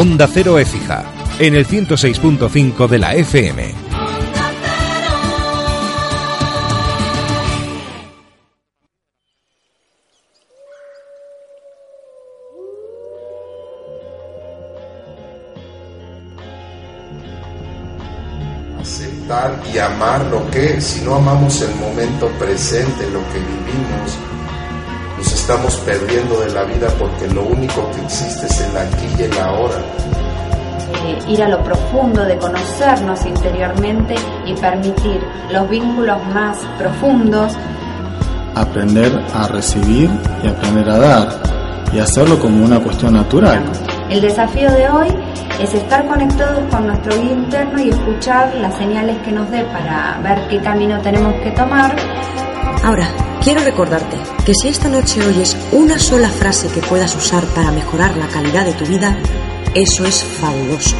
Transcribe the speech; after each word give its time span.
Onda 0.00 0.28
Cero 0.32 0.60
Écija, 0.60 1.02
en 1.40 1.56
el 1.56 1.66
106.5 1.66 2.86
de 2.86 2.98
la 3.00 3.16
FM. 3.16 3.74
Aceptar 18.80 19.60
y 19.74 19.78
amar 19.78 20.24
lo 20.26 20.48
que, 20.52 20.80
si 20.80 21.00
no 21.00 21.16
amamos 21.16 21.60
el 21.62 21.74
momento 21.74 22.28
presente, 22.38 23.02
lo 23.10 23.18
que 23.32 23.40
vivimos, 23.40 24.27
estamos 25.48 25.76
perdiendo 25.78 26.38
de 26.40 26.50
la 26.52 26.62
vida 26.64 26.88
porque 26.98 27.26
lo 27.32 27.42
único 27.42 27.90
que 27.92 28.02
existe 28.02 28.46
es 28.46 28.60
el 28.60 28.76
aquí 28.76 29.06
y 29.18 29.22
el 29.22 29.38
ahora. 29.38 29.76
Eh, 31.06 31.18
ir 31.26 31.42
a 31.42 31.48
lo 31.48 31.64
profundo 31.64 32.22
de 32.22 32.36
conocernos 32.36 33.24
interiormente 33.24 34.14
y 34.44 34.52
permitir 34.52 35.22
los 35.50 35.70
vínculos 35.70 36.18
más 36.34 36.58
profundos. 36.76 37.54
Aprender 38.54 39.10
a 39.32 39.48
recibir 39.48 40.10
y 40.42 40.48
aprender 40.48 40.90
a 40.90 40.98
dar 40.98 41.28
y 41.94 41.98
hacerlo 41.98 42.38
como 42.38 42.62
una 42.62 42.78
cuestión 42.80 43.14
natural. 43.14 43.62
El 44.10 44.20
desafío 44.20 44.70
de 44.70 44.90
hoy 44.90 45.08
es 45.62 45.72
estar 45.72 46.06
conectados 46.06 46.62
con 46.70 46.88
nuestro 46.88 47.18
guía 47.22 47.32
interno 47.32 47.80
y 47.80 47.88
escuchar 47.88 48.54
las 48.56 48.76
señales 48.76 49.16
que 49.24 49.32
nos 49.32 49.50
dé 49.50 49.64
para 49.64 50.20
ver 50.22 50.46
qué 50.50 50.60
camino 50.60 51.00
tenemos 51.00 51.32
que 51.36 51.52
tomar. 51.52 51.96
Ahora, 52.88 53.28
Quiero 53.42 53.62
recordarte 53.62 54.16
que 54.44 54.52
si 54.52 54.68
esta 54.68 54.88
noche 54.88 55.24
oyes 55.24 55.56
una 55.72 55.98
sola 55.98 56.28
frase 56.28 56.68
que 56.68 56.80
puedas 56.80 57.14
usar 57.14 57.44
para 57.54 57.70
mejorar 57.70 58.16
la 58.16 58.26
calidad 58.26 58.64
de 58.64 58.72
tu 58.72 58.84
vida, 58.84 59.16
eso 59.74 60.04
es 60.04 60.24
fabuloso. 60.24 60.96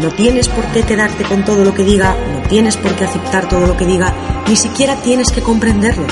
No 0.00 0.10
tienes 0.10 0.48
por 0.48 0.64
qué 0.66 0.82
quedarte 0.82 1.24
con 1.24 1.44
todo 1.44 1.64
lo 1.64 1.74
que 1.74 1.84
diga, 1.84 2.14
no 2.32 2.48
tienes 2.48 2.76
por 2.76 2.94
qué 2.94 3.04
aceptar 3.04 3.48
todo 3.48 3.66
lo 3.66 3.76
que 3.76 3.86
diga, 3.86 4.12
ni 4.46 4.56
siquiera 4.56 4.96
tienes 4.96 5.32
que 5.32 5.40
comprenderlo. 5.40 6.06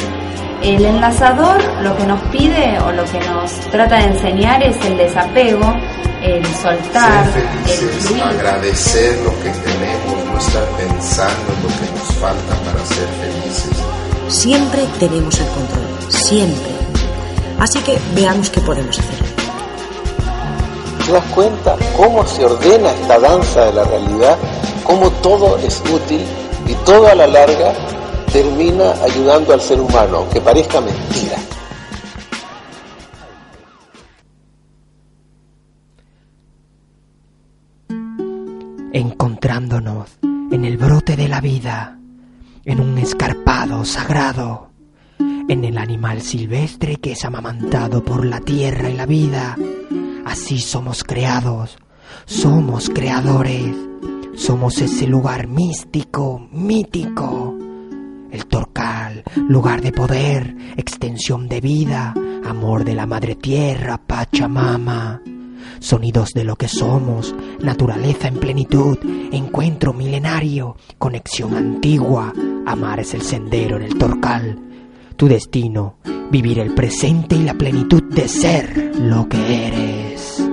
El 0.62 0.84
enlazador 0.84 1.62
lo 1.82 1.96
que 1.96 2.06
nos 2.06 2.20
pide 2.30 2.78
o 2.80 2.92
lo 2.92 3.04
que 3.04 3.20
nos 3.20 3.52
trata 3.70 3.98
de 3.98 4.04
enseñar 4.04 4.62
es 4.62 4.76
el 4.86 4.96
desapego, 4.96 5.74
el 6.22 6.44
soltar, 6.56 7.26
el 7.68 8.22
agradecer 8.22 9.18
lo 9.18 9.30
que 9.42 9.50
tenemos, 9.50 10.24
no 10.24 10.38
estar 10.38 10.64
pensando 10.76 11.52
en 11.56 11.62
lo 11.62 11.68
que 11.68 11.98
nos 11.98 12.14
falta 12.16 12.54
para 12.64 12.84
ser 12.86 13.08
felices 13.20 14.09
Siempre 14.30 14.86
tenemos 15.00 15.40
el 15.40 15.46
control, 15.48 15.86
siempre. 16.08 16.70
Así 17.58 17.80
que 17.80 17.98
veamos 18.14 18.48
qué 18.48 18.60
podemos 18.60 18.96
hacer. 18.96 19.18
¿Te 21.04 21.12
das 21.12 21.24
cuenta 21.34 21.76
cómo 21.96 22.24
se 22.24 22.44
ordena 22.44 22.92
esta 22.92 23.18
danza 23.18 23.64
de 23.64 23.72
la 23.72 23.84
realidad? 23.84 24.38
Cómo 24.84 25.10
todo 25.20 25.58
es 25.58 25.82
útil 25.92 26.20
y 26.68 26.74
todo 26.84 27.08
a 27.08 27.16
la 27.16 27.26
larga 27.26 27.74
termina 28.32 28.92
ayudando 29.02 29.52
al 29.52 29.60
ser 29.60 29.80
humano, 29.80 30.18
aunque 30.18 30.40
parezca 30.40 30.80
mentira. 30.80 31.36
Encontrándonos 38.92 40.08
en 40.22 40.64
el 40.64 40.76
brote 40.76 41.16
de 41.16 41.26
la 41.26 41.40
vida 41.40 41.99
en 42.64 42.80
un 42.80 42.98
escarpado 42.98 43.84
sagrado, 43.84 44.70
en 45.18 45.64
el 45.64 45.78
animal 45.78 46.20
silvestre 46.20 46.96
que 46.96 47.12
es 47.12 47.24
amamantado 47.24 48.04
por 48.04 48.24
la 48.24 48.40
tierra 48.40 48.90
y 48.90 48.94
la 48.94 49.06
vida. 49.06 49.56
Así 50.24 50.58
somos 50.58 51.02
creados, 51.04 51.78
somos 52.26 52.90
creadores, 52.90 53.74
somos 54.36 54.80
ese 54.80 55.06
lugar 55.06 55.48
místico, 55.48 56.48
mítico. 56.52 57.56
El 58.30 58.46
torcal, 58.46 59.24
lugar 59.48 59.80
de 59.80 59.90
poder, 59.90 60.56
extensión 60.76 61.48
de 61.48 61.60
vida, 61.60 62.14
amor 62.44 62.84
de 62.84 62.94
la 62.94 63.06
madre 63.06 63.34
tierra, 63.34 63.98
Pachamama 63.98 65.20
sonidos 65.80 66.32
de 66.34 66.44
lo 66.44 66.56
que 66.56 66.68
somos, 66.68 67.34
naturaleza 67.60 68.28
en 68.28 68.38
plenitud, 68.38 68.98
encuentro 69.32 69.92
milenario, 69.92 70.76
conexión 70.98 71.54
antigua, 71.56 72.32
amar 72.66 73.00
es 73.00 73.14
el 73.14 73.22
sendero 73.22 73.76
en 73.76 73.82
el 73.82 73.96
torcal, 73.96 74.58
tu 75.16 75.28
destino, 75.28 75.96
vivir 76.30 76.58
el 76.58 76.74
presente 76.74 77.36
y 77.36 77.42
la 77.44 77.54
plenitud 77.54 78.02
de 78.02 78.28
ser 78.28 78.92
lo 78.98 79.28
que 79.28 79.66
eres. 79.66 80.44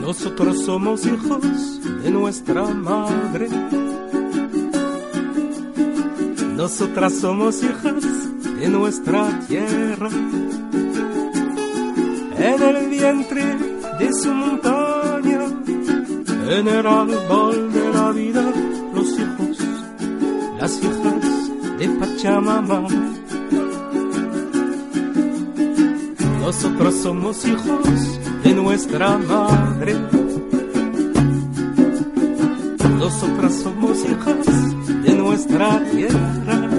Nosotros 0.00 0.64
somos 0.64 1.06
hijos 1.06 1.80
de 2.02 2.10
nuestra 2.10 2.64
madre 2.64 3.48
nosotras 6.66 7.12
somos 7.20 7.62
hijas 7.62 8.58
de 8.58 8.68
nuestra 8.68 9.38
tierra. 9.46 10.08
En 12.38 12.62
el 12.62 12.88
vientre 12.88 13.42
de 13.98 14.12
su 14.12 14.32
montaña, 14.32 15.40
en 16.50 16.68
el 16.68 16.86
árbol 16.86 17.72
de 17.72 17.92
la 17.92 18.12
vida, 18.12 18.44
los 18.94 19.08
hijos, 19.18 19.58
las 20.60 20.78
hijas 20.82 21.78
de 21.78 21.88
Pachamama. 21.88 22.86
Nosotros 26.40 26.94
somos 27.02 27.46
hijos 27.46 28.20
de 28.44 28.54
nuestra 28.54 29.18
madre. 29.18 29.94
Nosotras 32.98 33.54
somos 33.62 33.98
hijas 34.04 34.66
nuestra 35.36 35.82
tierra, 35.90 36.70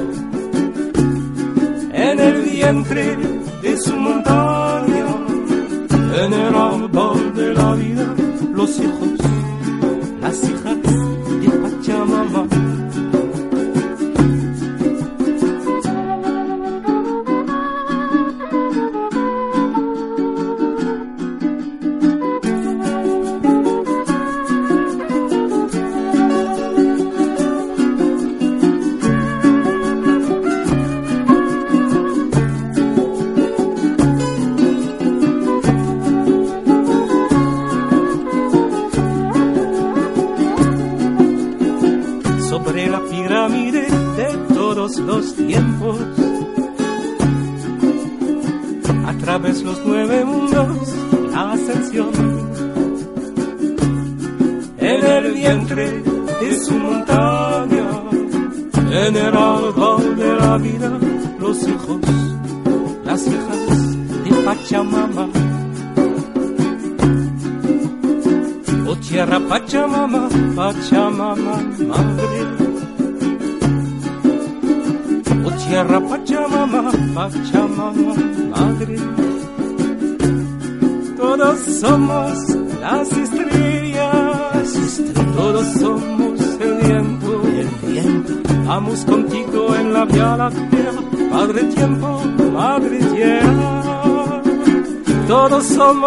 en 1.93 2.19
el 2.19 2.41
vientre 2.43 3.17
de 3.61 3.77
su 3.77 3.96
los 8.67 8.79
hijos, 8.79 8.99
las 8.99 9.16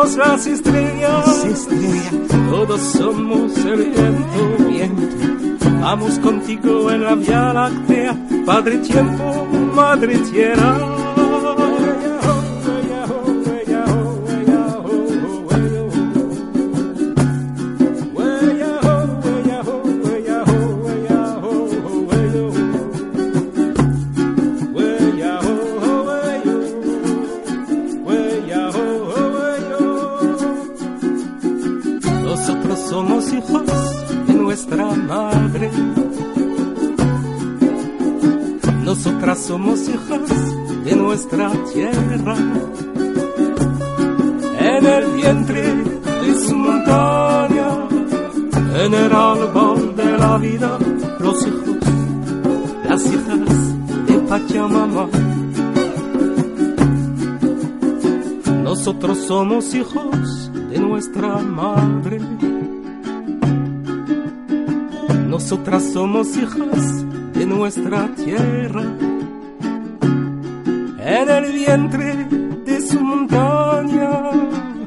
somos 0.01 0.17
las 0.17 0.47
estrellas, 0.47 1.47
todos 2.51 2.81
somos 2.81 3.55
el 3.59 3.91
viento, 3.91 4.65
viento. 4.67 5.67
Vamos 5.81 6.19
contigo 6.21 6.91
en 6.91 7.05
la 7.05 7.15
vía 7.15 7.53
láctea, 7.53 8.17
Padre 8.47 8.79
tiempo, 8.79 9.47
Madre 9.75 10.17
tierra. 10.19 11.10
Nosotras 38.83 39.39
somos 39.41 39.89
hijas 39.89 40.85
de 40.85 40.97
nuestra 40.97 41.53
tierra. 41.73 42.37
En 44.59 44.87
el 44.87 45.07
vientre 45.13 45.63
de 45.63 46.47
su 46.47 46.57
montaña, 46.57 47.89
en 48.85 48.95
el 48.95 49.13
árbol 49.13 49.95
de 49.97 50.19
la 50.19 50.39
vida, 50.39 50.79
los 51.19 51.47
hijos, 51.47 51.77
las 52.89 53.07
hijas 53.07 54.07
de 54.07 54.19
Pachamama. 54.29 55.09
Nosotros 58.65 59.19
somos 59.27 59.75
hijos 59.75 60.51
de 60.71 60.79
nuestra 60.79 61.37
madre. 61.37 62.19
Nosotras 65.51 65.83
somos 65.93 66.37
hijas 66.37 67.33
de 67.33 67.45
nuestra 67.45 68.07
tierra. 68.15 68.85
En 71.01 71.29
el 71.29 71.53
vientre 71.53 72.29
de 72.65 72.81
su 72.81 73.01
montaña, 73.01 74.31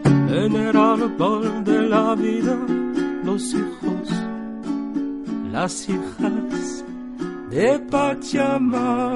en 0.05 0.55
el 0.55 0.77
árbol 0.77 1.65
de 1.65 1.81
la 1.81 2.15
vida, 2.15 2.57
los 3.25 3.53
hijos, 3.53 4.09
las 5.51 5.89
hijas 5.89 6.85
de 7.49 7.79
Pachamama. 7.91 9.12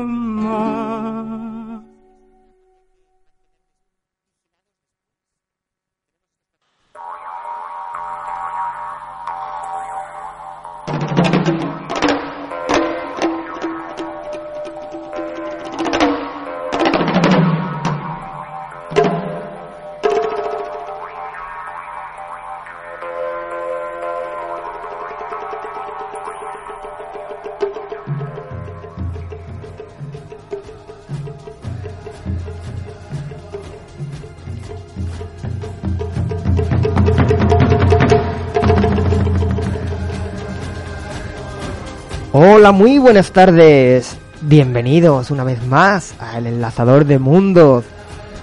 Hola, 42.39 42.71
muy 42.71 42.99
buenas 42.99 43.31
tardes. 43.31 44.15
Bienvenidos 44.41 45.31
una 45.31 45.43
vez 45.43 45.65
más 45.65 46.13
al 46.19 46.45
Enlazador 46.45 47.05
de 47.05 47.17
Mundos, 47.17 47.83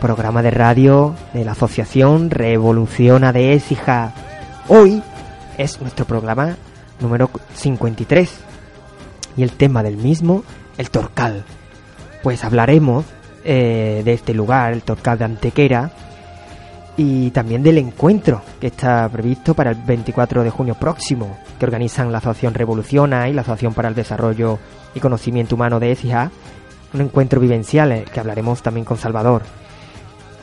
programa 0.01 0.43
de 0.43 0.51
radio 0.51 1.15
de 1.33 1.45
la 1.45 1.53
Asociación 1.53 2.29
Revoluciona 2.31 3.33
de 3.33 3.53
Écija. 3.53 4.13
Hoy 4.67 5.01
es 5.59 5.81
nuestro 5.81 6.07
programa 6.07 6.57
número 6.99 7.31
53 7.55 8.33
y 9.37 9.45
el 9.45 9.53
tema 9.53 9.85
del 9.85 9.97
mismo, 9.97 10.43
el 10.77 10.91
Torcal. 10.91 11.45
Pues 12.25 12.43
hablaremos 12.43 13.05
eh, 13.45 14.03
de 14.05 14.13
este 14.13 14.35
lugar, 14.35 14.73
el 14.73 14.83
Torcal 14.83 15.19
de 15.19 15.27
Antequera, 15.27 15.93
y 16.97 17.31
también 17.31 17.63
del 17.63 17.79
encuentro 17.79 18.43
que 18.61 18.69
está 18.69 19.09
previsto 19.09 19.55
para 19.55 19.71
el 19.71 19.77
24 19.77 20.45
de 20.45 20.51
junio 20.51 20.75
próximo, 20.75 21.37
que 21.59 21.65
organizan 21.65 22.13
la 22.13 22.19
Asociación 22.19 22.55
Revoluciona 22.55 23.29
y 23.29 23.33
la 23.33 23.43
Asociación 23.43 23.75
para 23.75 23.89
el 23.89 23.95
Desarrollo 23.95 24.59
y 24.95 25.01
Conocimiento 25.01 25.57
Humano 25.57 25.81
de 25.81 25.93
ECIA, 25.93 26.31
un 26.93 27.01
encuentro 27.01 27.41
vivencial 27.41 27.91
eh, 27.93 28.05
que 28.13 28.21
hablaremos 28.21 28.63
también 28.63 28.85
con 28.85 28.97
Salvador. 28.97 29.43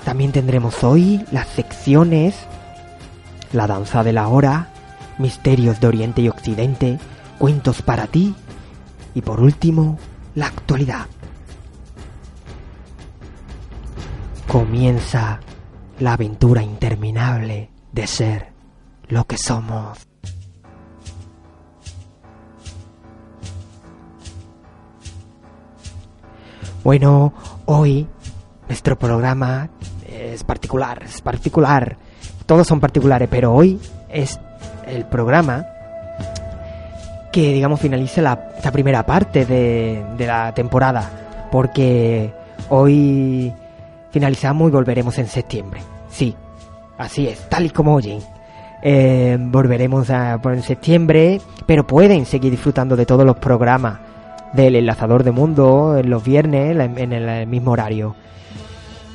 También 0.03 0.31
tendremos 0.31 0.83
hoy 0.83 1.23
las 1.31 1.47
secciones 1.47 2.35
La 3.53 3.67
danza 3.67 4.03
de 4.03 4.13
la 4.13 4.27
hora, 4.27 4.69
Misterios 5.17 5.79
de 5.79 5.87
Oriente 5.87 6.21
y 6.21 6.29
Occidente, 6.29 6.99
Cuentos 7.37 7.81
para 7.81 8.07
ti 8.07 8.35
y 9.15 9.21
por 9.21 9.39
último, 9.39 9.97
la 10.35 10.47
actualidad. 10.47 11.05
Comienza 14.47 15.39
la 16.01 16.13
aventura 16.13 16.63
interminable 16.63 17.69
de 17.91 18.07
ser 18.07 18.47
lo 19.07 19.25
que 19.25 19.37
somos. 19.37 19.99
Bueno, 26.83 27.33
hoy 27.65 28.07
nuestro 28.67 28.97
programa 28.97 29.69
es 30.09 30.43
particular, 30.43 31.03
es 31.03 31.21
particular. 31.21 31.97
Todos 32.47 32.65
son 32.65 32.79
particulares, 32.79 33.29
pero 33.29 33.53
hoy 33.53 33.79
es 34.09 34.39
el 34.87 35.05
programa 35.05 35.67
que, 37.31 37.53
digamos, 37.53 37.79
finaliza 37.79 38.21
la, 38.21 38.49
primera 38.73 39.05
parte 39.05 39.45
de 39.45 40.25
la 40.25 40.51
temporada. 40.55 41.47
Porque 41.51 42.33
hoy 42.69 43.53
finalizamos 44.09 44.69
y 44.69 44.71
volveremos 44.71 45.17
en 45.19 45.27
septiembre. 45.27 45.90
Sí, 46.11 46.35
así 46.97 47.27
es, 47.27 47.49
tal 47.49 47.65
y 47.65 47.69
como 47.71 47.95
oyen. 47.95 48.19
Eh, 48.83 49.37
volveremos 49.39 50.09
a, 50.09 50.39
por 50.41 50.53
en 50.53 50.63
septiembre, 50.63 51.39
pero 51.65 51.87
pueden 51.87 52.25
seguir 52.25 52.51
disfrutando 52.51 52.95
de 52.95 53.05
todos 53.05 53.25
los 53.25 53.37
programas 53.37 53.99
del 54.53 54.75
Enlazador 54.75 55.23
de 55.23 55.31
Mundo 55.31 55.97
en 55.97 56.09
los 56.09 56.23
viernes 56.23 56.77
en 56.77 57.13
el 57.13 57.47
mismo 57.47 57.71
horario. 57.71 58.15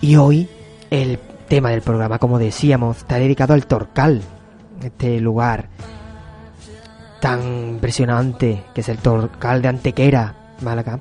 Y 0.00 0.16
hoy 0.16 0.48
el 0.90 1.18
tema 1.48 1.70
del 1.70 1.82
programa, 1.82 2.18
como 2.18 2.38
decíamos, 2.38 2.98
está 2.98 3.16
dedicado 3.16 3.54
al 3.54 3.66
Torcal, 3.66 4.22
este 4.82 5.20
lugar 5.20 5.68
tan 7.20 7.70
impresionante 7.70 8.64
que 8.74 8.82
es 8.82 8.88
el 8.88 8.98
Torcal 8.98 9.62
de 9.62 9.68
Antequera, 9.68 10.34
Málaga. 10.60 11.00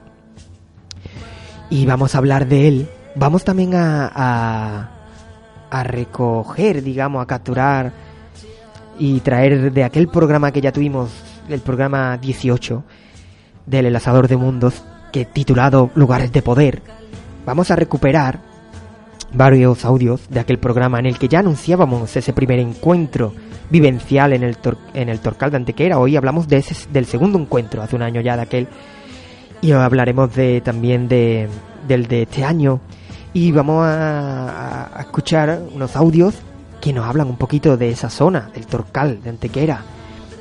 Y 1.69 1.85
vamos 1.85 2.15
a 2.15 2.19
hablar 2.19 2.47
de 2.47 2.67
él. 2.67 2.89
Vamos 3.15 3.43
también 3.43 3.75
a, 3.75 4.11
a, 4.13 4.89
a 5.69 5.83
recoger, 5.83 6.83
digamos, 6.83 7.21
a 7.21 7.25
capturar 7.25 7.93
y 8.97 9.19
traer 9.19 9.71
de 9.71 9.83
aquel 9.83 10.07
programa 10.07 10.51
que 10.51 10.61
ya 10.61 10.71
tuvimos, 10.71 11.11
el 11.49 11.59
programa 11.59 12.17
18 12.17 12.83
del 13.65 13.87
Enlazador 13.87 14.27
de 14.27 14.37
Mundos, 14.37 14.83
que 15.11 15.25
titulado 15.25 15.91
Lugares 15.95 16.31
de 16.31 16.41
Poder, 16.41 16.81
vamos 17.45 17.71
a 17.71 17.75
recuperar 17.75 18.39
varios 19.33 19.85
audios 19.85 20.29
de 20.29 20.39
aquel 20.39 20.59
programa 20.59 20.99
en 20.99 21.07
el 21.07 21.19
que 21.19 21.27
ya 21.27 21.39
anunciábamos 21.39 22.15
ese 22.15 22.33
primer 22.33 22.59
encuentro 22.59 23.33
vivencial 23.69 24.33
en 24.33 24.43
el, 24.43 24.57
tor 24.57 24.77
en 24.93 25.09
el 25.09 25.19
Torcal 25.19 25.51
de 25.51 25.57
Antequera. 25.57 25.99
Hoy 25.99 26.15
hablamos 26.15 26.47
de 26.47 26.57
ese, 26.57 26.75
del 26.91 27.05
segundo 27.05 27.37
encuentro, 27.37 27.81
hace 27.81 27.95
un 27.95 28.01
año 28.01 28.21
ya 28.21 28.35
de 28.35 28.43
aquel, 28.43 28.67
y 29.61 29.71
hablaremos 29.71 30.33
de, 30.33 30.61
también 30.61 31.07
de, 31.07 31.49
del 31.87 32.07
de 32.07 32.23
este 32.23 32.43
año. 32.43 32.79
Y 33.35 33.51
vamos 33.51 33.85
a, 33.85 34.91
escuchar 34.97 35.61
unos 35.73 35.97
audios 35.97 36.35
que 36.79 36.93
nos 36.93 37.05
hablan 37.05 37.27
un 37.27 37.35
poquito 37.35 37.75
de 37.75 37.89
esa 37.89 38.09
zona, 38.09 38.49
del 38.53 38.65
Torcal 38.65 39.21
de 39.21 39.29
Antequera. 39.29 39.81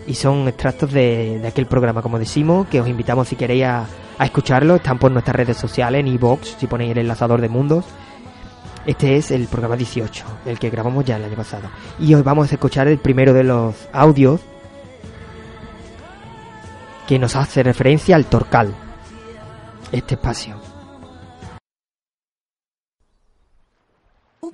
Y 0.06 0.14
son 0.14 0.46
extractos 0.46 0.92
de, 0.92 1.42
aquel 1.44 1.66
programa, 1.66 2.02
como 2.02 2.20
decimos, 2.20 2.68
que 2.68 2.80
os 2.80 2.86
invitamos 2.86 3.26
si 3.26 3.34
queréis 3.34 3.64
a, 3.64 3.86
a 4.16 4.24
escucharlo. 4.24 4.76
Están 4.76 5.00
por 5.00 5.10
nuestras 5.10 5.34
redes 5.34 5.56
sociales, 5.56 5.98
en 5.98 6.06
iVoox, 6.06 6.54
si 6.56 6.68
ponéis 6.68 6.92
el 6.92 6.98
enlazador 6.98 7.40
de 7.40 7.48
mundos. 7.48 7.84
Este 8.86 9.16
es 9.16 9.32
el 9.32 9.48
programa 9.48 9.74
18, 9.74 10.24
el 10.46 10.60
que 10.60 10.70
grabamos 10.70 11.04
ya 11.04 11.16
el 11.16 11.24
año 11.24 11.36
pasado. 11.36 11.70
Y 11.98 12.14
hoy 12.14 12.22
vamos 12.22 12.52
a 12.52 12.54
escuchar 12.54 12.86
el 12.86 12.98
primero 12.98 13.32
de 13.32 13.42
los 13.42 13.74
audios 13.92 14.40
que 17.08 17.18
nos 17.18 17.34
hace 17.34 17.64
referencia 17.64 18.14
al 18.14 18.26
Torcal, 18.26 18.72
este 19.90 20.14
espacio. 20.14 20.63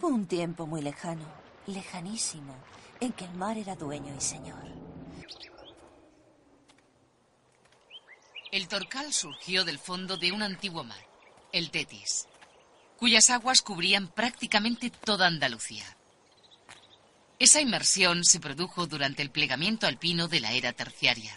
Hubo 0.01 0.09
un 0.09 0.27
tiempo 0.27 0.67
muy 0.67 0.81
lejano, 0.81 1.27
lejanísimo, 1.67 2.57
en 3.01 3.13
que 3.13 3.27
el 3.27 3.35
mar 3.35 3.59
era 3.59 3.77
dueño 3.77 4.15
y 4.17 4.21
señor. 4.23 4.65
El 8.51 8.67
Torcal 8.67 9.13
surgió 9.13 9.63
del 9.63 9.79
fondo 9.79 10.17
de 10.17 10.33
un 10.33 10.43
antiguo 10.43 10.85
mar, 10.85 11.07
el 11.53 11.71
Tetis, 11.71 12.29
cuyas 12.97 13.29
aguas 13.29 13.61
cubrían 13.61 14.09
prácticamente 14.09 14.89
toda 14.89 15.27
Andalucía. 15.27 15.85
Esa 17.39 17.61
inmersión 17.61 18.25
se 18.25 18.41
produjo 18.41 18.87
durante 18.87 19.21
el 19.21 19.31
plegamiento 19.31 19.87
alpino 19.87 20.29
de 20.29 20.41
la 20.41 20.55
era 20.55 20.73
terciaria, 20.73 21.35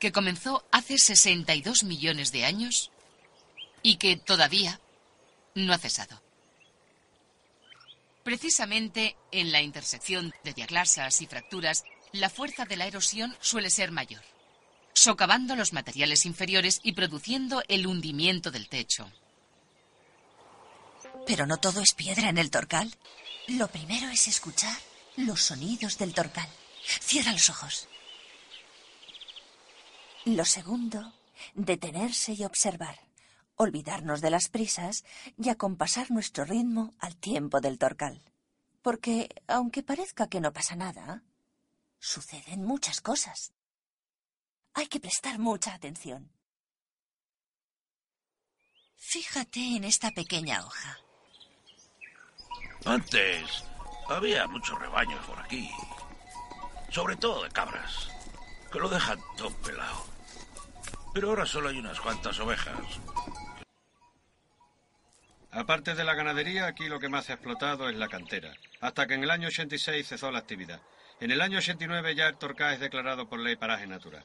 que 0.00 0.10
comenzó 0.10 0.64
hace 0.72 0.98
62 0.98 1.84
millones 1.84 2.32
de 2.32 2.44
años 2.44 2.90
y 3.84 3.98
que 3.98 4.16
todavía 4.16 4.80
no 5.54 5.72
ha 5.72 5.78
cesado. 5.78 6.25
Precisamente 8.26 9.16
en 9.30 9.52
la 9.52 9.62
intersección 9.62 10.34
de 10.42 10.52
diaglasas 10.52 11.22
y 11.22 11.28
fracturas, 11.28 11.84
la 12.10 12.28
fuerza 12.28 12.64
de 12.64 12.76
la 12.76 12.88
erosión 12.88 13.36
suele 13.40 13.70
ser 13.70 13.92
mayor, 13.92 14.20
socavando 14.92 15.54
los 15.54 15.72
materiales 15.72 16.26
inferiores 16.26 16.80
y 16.82 16.94
produciendo 16.94 17.62
el 17.68 17.86
hundimiento 17.86 18.50
del 18.50 18.68
techo. 18.68 19.08
Pero 21.24 21.46
no 21.46 21.58
todo 21.58 21.80
es 21.80 21.94
piedra 21.94 22.28
en 22.28 22.38
el 22.38 22.50
torcal. 22.50 22.92
Lo 23.46 23.68
primero 23.68 24.08
es 24.08 24.26
escuchar 24.26 24.76
los 25.14 25.42
sonidos 25.42 25.96
del 25.96 26.12
torcal. 26.12 26.48
Cierra 26.82 27.30
los 27.30 27.48
ojos. 27.48 27.86
Lo 30.24 30.44
segundo, 30.44 31.12
detenerse 31.54 32.32
y 32.32 32.42
observar 32.42 33.05
olvidarnos 33.56 34.20
de 34.20 34.30
las 34.30 34.48
prisas 34.48 35.04
y 35.36 35.48
acompasar 35.48 36.10
nuestro 36.10 36.44
ritmo 36.44 36.94
al 36.98 37.16
tiempo 37.16 37.60
del 37.60 37.78
torcal. 37.78 38.22
Porque, 38.82 39.42
aunque 39.48 39.82
parezca 39.82 40.28
que 40.28 40.40
no 40.40 40.52
pasa 40.52 40.76
nada, 40.76 41.22
suceden 41.98 42.64
muchas 42.64 43.00
cosas. 43.00 43.52
Hay 44.74 44.86
que 44.86 45.00
prestar 45.00 45.38
mucha 45.38 45.74
atención. 45.74 46.30
Fíjate 48.96 49.76
en 49.76 49.84
esta 49.84 50.10
pequeña 50.10 50.64
hoja. 50.64 50.98
Antes 52.84 53.64
había 54.08 54.46
muchos 54.46 54.78
rebaños 54.78 55.24
por 55.26 55.38
aquí, 55.40 55.70
sobre 56.90 57.16
todo 57.16 57.42
de 57.42 57.50
cabras, 57.50 58.08
que 58.70 58.78
lo 58.78 58.88
dejan 58.88 59.18
todo 59.36 59.50
pelado. 59.62 60.04
Pero 61.12 61.30
ahora 61.30 61.46
solo 61.46 61.70
hay 61.70 61.78
unas 61.78 62.00
cuantas 62.00 62.38
ovejas 62.38 63.00
Aparte 65.56 65.94
de 65.94 66.04
la 66.04 66.14
ganadería, 66.14 66.66
aquí 66.66 66.86
lo 66.86 67.00
que 67.00 67.08
más 67.08 67.24
se 67.24 67.32
ha 67.32 67.36
explotado 67.36 67.88
es 67.88 67.96
la 67.96 68.08
cantera, 68.08 68.52
hasta 68.80 69.06
que 69.06 69.14
en 69.14 69.22
el 69.22 69.30
año 69.30 69.48
86 69.48 70.06
cesó 70.06 70.30
la 70.30 70.40
actividad. 70.40 70.82
En 71.18 71.30
el 71.30 71.40
año 71.40 71.56
89 71.56 72.14
ya 72.14 72.26
el 72.26 72.36
Torcal 72.36 72.74
es 72.74 72.80
declarado 72.80 73.26
por 73.26 73.40
ley 73.40 73.56
paraje 73.56 73.86
natural. 73.86 74.22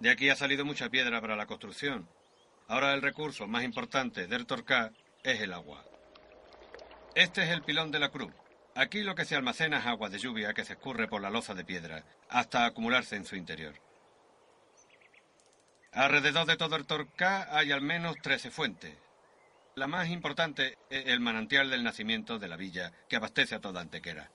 De 0.00 0.10
aquí 0.10 0.30
ha 0.30 0.34
salido 0.34 0.64
mucha 0.64 0.88
piedra 0.88 1.20
para 1.20 1.36
la 1.36 1.46
construcción. 1.46 2.08
Ahora 2.66 2.92
el 2.92 3.02
recurso 3.02 3.46
más 3.46 3.62
importante 3.62 4.26
del 4.26 4.46
Torcal 4.46 4.90
es 5.22 5.40
el 5.42 5.52
agua. 5.52 5.84
Este 7.14 7.44
es 7.44 7.50
el 7.50 7.62
pilón 7.62 7.92
de 7.92 8.00
la 8.00 8.08
cruz. 8.08 8.32
Aquí 8.74 9.02
lo 9.02 9.14
que 9.14 9.24
se 9.24 9.36
almacena 9.36 9.78
es 9.78 9.86
agua 9.86 10.08
de 10.08 10.18
lluvia 10.18 10.54
que 10.54 10.64
se 10.64 10.72
escurre 10.72 11.06
por 11.06 11.22
la 11.22 11.30
loza 11.30 11.54
de 11.54 11.64
piedra 11.64 12.04
hasta 12.28 12.64
acumularse 12.64 13.14
en 13.14 13.26
su 13.26 13.36
interior. 13.36 13.74
Alrededor 15.92 16.46
de 16.46 16.56
todo 16.56 16.74
el 16.74 16.84
Torcal 16.84 17.46
hay 17.52 17.70
al 17.70 17.80
menos 17.80 18.16
13 18.20 18.50
fuentes, 18.50 19.03
la 19.76 19.86
más 19.86 20.08
importante 20.08 20.78
es 20.88 21.06
el 21.06 21.20
manantial 21.20 21.70
del 21.70 21.82
nacimiento 21.82 22.38
de 22.38 22.48
la 22.48 22.56
villa, 22.56 22.92
que 23.08 23.16
abastece 23.16 23.54
a 23.54 23.60
toda 23.60 23.80
Antequera. 23.80 24.30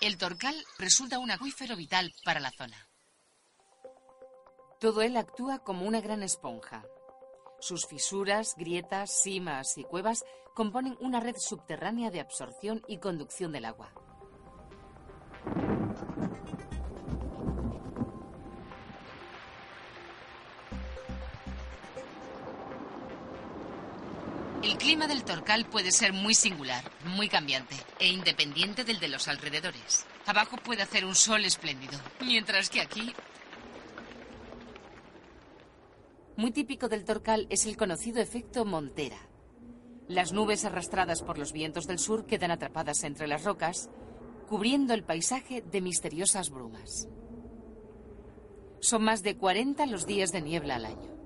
El 0.00 0.18
Torcal 0.18 0.54
resulta 0.78 1.18
un 1.18 1.30
acuífero 1.30 1.74
vital 1.74 2.12
para 2.24 2.40
la 2.40 2.50
zona. 2.50 2.88
Todo 4.78 5.02
él 5.02 5.16
actúa 5.16 5.60
como 5.60 5.86
una 5.86 6.00
gran 6.00 6.22
esponja. 6.22 6.84
Sus 7.60 7.86
fisuras, 7.86 8.54
grietas, 8.56 9.22
simas 9.22 9.78
y 9.78 9.84
cuevas 9.84 10.24
componen 10.54 10.96
una 11.00 11.20
red 11.20 11.36
subterránea 11.38 12.10
de 12.10 12.20
absorción 12.20 12.82
y 12.86 12.98
conducción 12.98 13.52
del 13.52 13.64
agua. 13.64 14.05
Torcal 25.26 25.66
puede 25.66 25.92
ser 25.92 26.12
muy 26.12 26.34
singular, 26.34 26.82
muy 27.04 27.28
cambiante 27.28 27.74
e 27.98 28.08
independiente 28.08 28.84
del 28.84 29.00
de 29.00 29.08
los 29.08 29.28
alrededores. 29.28 30.06
Abajo 30.24 30.56
puede 30.56 30.82
hacer 30.82 31.04
un 31.04 31.14
sol 31.14 31.44
espléndido, 31.44 31.98
mientras 32.20 32.70
que 32.70 32.80
aquí... 32.80 33.12
Muy 36.36 36.52
típico 36.52 36.88
del 36.88 37.04
Torcal 37.04 37.46
es 37.50 37.66
el 37.66 37.76
conocido 37.76 38.20
efecto 38.20 38.64
Montera. 38.64 39.18
Las 40.08 40.32
nubes 40.32 40.64
arrastradas 40.64 41.22
por 41.22 41.38
los 41.38 41.52
vientos 41.52 41.86
del 41.86 41.98
sur 41.98 42.26
quedan 42.26 42.52
atrapadas 42.52 43.02
entre 43.02 43.26
las 43.26 43.42
rocas, 43.44 43.90
cubriendo 44.48 44.94
el 44.94 45.02
paisaje 45.02 45.62
de 45.62 45.80
misteriosas 45.80 46.50
brumas. 46.50 47.08
Son 48.80 49.02
más 49.02 49.22
de 49.24 49.36
40 49.36 49.86
los 49.86 50.06
días 50.06 50.30
de 50.30 50.42
niebla 50.42 50.76
al 50.76 50.84
año. 50.84 51.25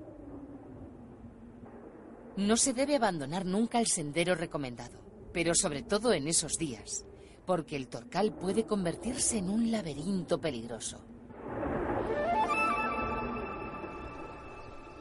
No 2.41 2.57
se 2.57 2.73
debe 2.73 2.95
abandonar 2.95 3.45
nunca 3.45 3.79
el 3.79 3.85
sendero 3.85 4.33
recomendado, 4.33 4.99
pero 5.31 5.53
sobre 5.53 5.83
todo 5.83 6.11
en 6.11 6.27
esos 6.27 6.53
días, 6.53 7.05
porque 7.45 7.75
el 7.75 7.87
Torcal 7.87 8.33
puede 8.33 8.65
convertirse 8.65 9.37
en 9.37 9.47
un 9.47 9.71
laberinto 9.71 10.41
peligroso. 10.41 11.05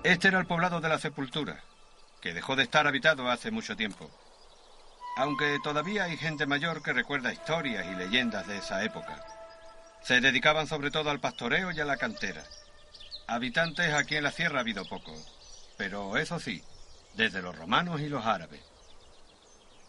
Este 0.05 0.29
era 0.29 0.39
el 0.39 0.47
poblado 0.47 0.83
de 0.83 0.91
la 0.91 0.99
Sepultura, 0.99 1.65
que 2.21 2.35
dejó 2.35 2.57
de 2.57 2.65
estar 2.65 2.87
habitado 2.87 3.31
hace 3.31 3.51
mucho 3.51 3.75
tiempo. 3.75 4.11
Aunque 5.17 5.57
todavía 5.65 6.05
hay 6.05 6.19
gente 6.19 6.47
mayor 6.47 6.83
que 6.83 6.93
recuerda 6.93 7.33
historias 7.33 7.87
y 7.87 7.95
leyendas 7.95 8.47
de 8.47 8.59
esa 8.59 8.85
época. 8.85 9.25
Se 10.03 10.21
dedicaban 10.21 10.67
sobre 10.67 10.91
todo 10.91 11.09
al 11.09 11.21
pastoreo 11.21 11.73
y 11.73 11.81
a 11.81 11.87
la 11.87 11.97
cantera. 11.97 12.45
Habitantes 13.27 13.95
aquí 13.95 14.17
en 14.17 14.25
la 14.25 14.31
sierra 14.31 14.59
ha 14.59 14.61
habido 14.61 14.85
poco, 14.85 15.15
pero 15.79 16.19
eso 16.19 16.39
sí, 16.39 16.63
desde 17.15 17.43
los 17.43 17.57
romanos 17.57 18.01
y 18.01 18.09
los 18.09 18.25
árabes. 18.25 18.63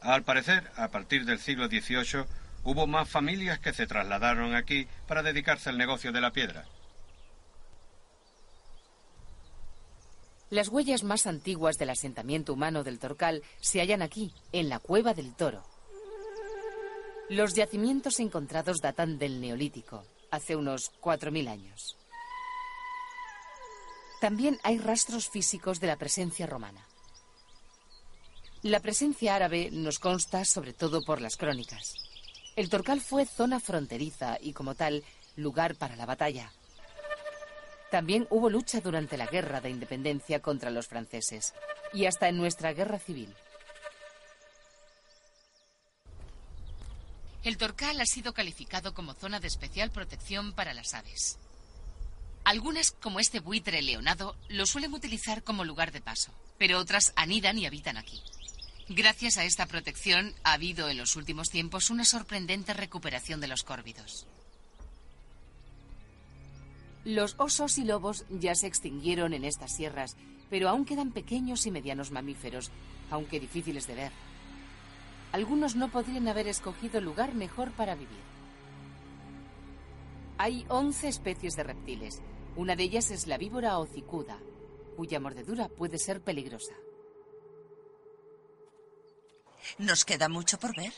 Al 0.01 0.23
parecer, 0.23 0.71
a 0.75 0.89
partir 0.89 1.25
del 1.25 1.39
siglo 1.39 1.67
XVIII, 1.67 2.25
hubo 2.63 2.87
más 2.87 3.09
familias 3.09 3.59
que 3.59 3.73
se 3.73 3.87
trasladaron 3.87 4.55
aquí 4.55 4.87
para 5.07 5.23
dedicarse 5.23 5.69
al 5.69 5.77
negocio 5.77 6.11
de 6.11 6.21
la 6.21 6.31
piedra. 6.31 6.65
Las 10.49 10.67
huellas 10.67 11.03
más 11.03 11.27
antiguas 11.27 11.77
del 11.77 11.91
asentamiento 11.91 12.51
humano 12.53 12.83
del 12.83 12.99
Torcal 12.99 13.41
se 13.61 13.79
hallan 13.79 14.01
aquí, 14.01 14.33
en 14.51 14.67
la 14.67 14.79
Cueva 14.79 15.13
del 15.13 15.33
Toro. 15.33 15.63
Los 17.29 17.53
yacimientos 17.53 18.19
encontrados 18.19 18.81
datan 18.81 19.17
del 19.17 19.39
Neolítico, 19.39 20.03
hace 20.29 20.57
unos 20.57 20.91
4.000 20.99 21.47
años. 21.47 21.95
También 24.19 24.59
hay 24.63 24.77
rastros 24.77 25.29
físicos 25.29 25.79
de 25.79 25.87
la 25.87 25.95
presencia 25.95 26.45
romana. 26.45 26.85
La 28.63 28.79
presencia 28.79 29.35
árabe 29.35 29.69
nos 29.71 29.97
consta 29.97 30.45
sobre 30.45 30.71
todo 30.71 31.01
por 31.03 31.19
las 31.19 31.35
crónicas. 31.35 31.95
El 32.55 32.69
Torcal 32.69 33.01
fue 33.01 33.25
zona 33.25 33.59
fronteriza 33.59 34.37
y 34.39 34.53
como 34.53 34.75
tal 34.75 35.03
lugar 35.35 35.75
para 35.75 35.95
la 35.95 36.05
batalla. 36.05 36.51
También 37.89 38.27
hubo 38.29 38.51
lucha 38.51 38.79
durante 38.79 39.17
la 39.17 39.25
guerra 39.25 39.61
de 39.61 39.71
independencia 39.71 40.43
contra 40.43 40.69
los 40.69 40.87
franceses 40.87 41.55
y 41.91 42.05
hasta 42.05 42.29
en 42.29 42.37
nuestra 42.37 42.71
guerra 42.73 42.99
civil. 42.99 43.33
El 47.43 47.57
Torcal 47.57 47.99
ha 47.99 48.05
sido 48.05 48.33
calificado 48.33 48.93
como 48.93 49.15
zona 49.15 49.39
de 49.39 49.47
especial 49.47 49.89
protección 49.89 50.53
para 50.53 50.75
las 50.75 50.93
aves. 50.93 51.39
Algunas, 52.43 52.91
como 52.91 53.19
este 53.19 53.39
buitre 53.39 53.81
leonado, 53.81 54.35
lo 54.49 54.67
suelen 54.67 54.93
utilizar 54.93 55.41
como 55.41 55.65
lugar 55.65 55.91
de 55.91 56.01
paso, 56.01 56.31
pero 56.59 56.77
otras 56.77 57.11
anidan 57.15 57.57
y 57.57 57.65
habitan 57.65 57.97
aquí. 57.97 58.21
Gracias 58.89 59.37
a 59.37 59.45
esta 59.45 59.67
protección 59.67 60.33
ha 60.43 60.53
habido 60.53 60.89
en 60.89 60.97
los 60.97 61.15
últimos 61.15 61.49
tiempos 61.49 61.89
una 61.89 62.03
sorprendente 62.03 62.73
recuperación 62.73 63.39
de 63.39 63.47
los 63.47 63.63
córvidos. 63.63 64.27
Los 67.05 67.35
osos 67.37 67.77
y 67.77 67.83
lobos 67.83 68.25
ya 68.29 68.53
se 68.53 68.67
extinguieron 68.67 69.33
en 69.33 69.43
estas 69.43 69.75
sierras, 69.75 70.17
pero 70.49 70.69
aún 70.69 70.85
quedan 70.85 71.11
pequeños 71.11 71.65
y 71.65 71.71
medianos 71.71 72.11
mamíferos, 72.11 72.69
aunque 73.09 73.39
difíciles 73.39 73.87
de 73.87 73.95
ver. 73.95 74.11
Algunos 75.31 75.75
no 75.75 75.89
podrían 75.89 76.27
haber 76.27 76.47
escogido 76.47 76.99
lugar 76.99 77.33
mejor 77.33 77.71
para 77.71 77.95
vivir. 77.95 78.19
Hay 80.37 80.65
11 80.67 81.07
especies 81.07 81.55
de 81.55 81.63
reptiles. 81.63 82.21
Una 82.55 82.75
de 82.75 82.83
ellas 82.83 83.11
es 83.11 83.27
la 83.27 83.37
víbora 83.37 83.77
hocicuda, 83.77 84.37
cuya 84.97 85.19
mordedura 85.19 85.69
puede 85.69 85.97
ser 85.97 86.21
peligrosa. 86.21 86.73
Nos 89.77 90.05
queda 90.05 90.29
mucho 90.29 90.59
por 90.59 90.75
ver. 90.75 90.93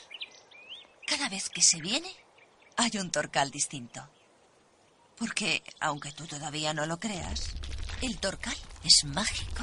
Cada 1.05 1.29
vez 1.29 1.49
que 1.49 1.61
se 1.61 1.81
viene, 1.81 2.09
hay 2.77 2.91
un 2.99 3.11
torcal 3.11 3.51
distinto. 3.51 4.07
Porque, 5.17 5.63
aunque 5.79 6.11
tú 6.11 6.25
todavía 6.25 6.73
no 6.73 6.85
lo 6.85 6.99
creas, 6.99 7.53
el 8.01 8.19
Torcal 8.19 8.55
es 8.83 9.05
mágico. 9.05 9.61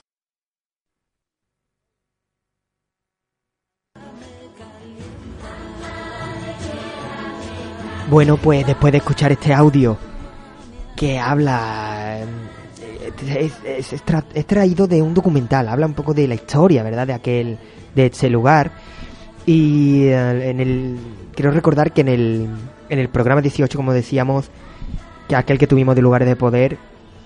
Bueno, 8.09 8.37
pues 8.37 8.67
después 8.67 8.93
de 8.93 8.99
escuchar 8.99 9.33
este 9.33 9.53
audio 9.55 9.97
que 10.97 11.19
habla... 11.19 12.19
eh, 12.21 13.13
Es, 13.39 13.53
es- 13.65 13.93
es 13.93 14.05
tra- 14.05 14.25
es 14.35 14.47
traído 14.47 14.87
de 14.87 15.01
un 15.03 15.15
documental, 15.15 15.69
habla 15.69 15.87
un 15.87 15.95
poco 15.95 16.13
de 16.15 16.27
la 16.27 16.35
historia, 16.35 16.83
¿verdad? 16.83 17.07
De 17.07 17.13
aquel, 17.13 17.59
de 17.95 18.07
ese 18.07 18.31
lugar. 18.31 18.73
Y 19.47 20.05
eh, 20.05 20.51
en 20.51 20.61
el... 20.61 20.99
Quiero 21.35 21.51
recordar 21.51 21.93
que 21.93 22.03
en 22.03 22.09
el, 22.09 22.49
en 22.89 22.99
el 22.99 23.09
programa 23.09 23.41
18, 23.41 23.77
como 23.79 23.93
decíamos, 23.93 24.51
que 25.29 25.37
aquel 25.37 25.59
que 25.59 25.67
tuvimos 25.67 25.95
de 25.95 26.03
lugares 26.03 26.29
de 26.29 26.37
poder, 26.37 26.77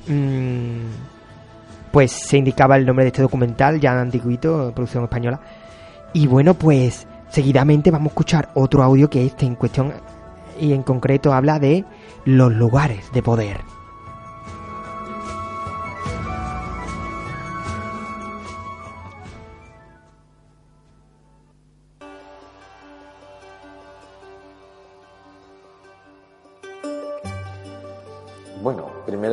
mm, 0.06 1.90
pues 1.90 2.12
se 2.12 2.38
indicaba 2.38 2.76
el 2.76 2.87
nombre 2.87 3.04
de 3.04 3.09
este 3.09 3.23
documental, 3.23 3.80
ya 3.80 4.00
antiguito, 4.00 4.73
producción 4.75 5.04
española. 5.04 5.40
Y 6.12 6.26
bueno, 6.26 6.54
pues 6.54 7.06
seguidamente 7.28 7.90
vamos 7.90 8.09
a 8.09 8.12
escuchar 8.12 8.50
otro 8.54 8.83
audio 8.83 9.11
que 9.11 9.25
este 9.26 9.47
en 9.47 9.56
cuestión 9.56 9.92
y 10.61 10.73
en 10.73 10.83
concreto 10.83 11.33
habla 11.33 11.59
de 11.59 11.85
los 12.25 12.52
lugares 12.52 13.11
de 13.12 13.23
poder. 13.23 13.73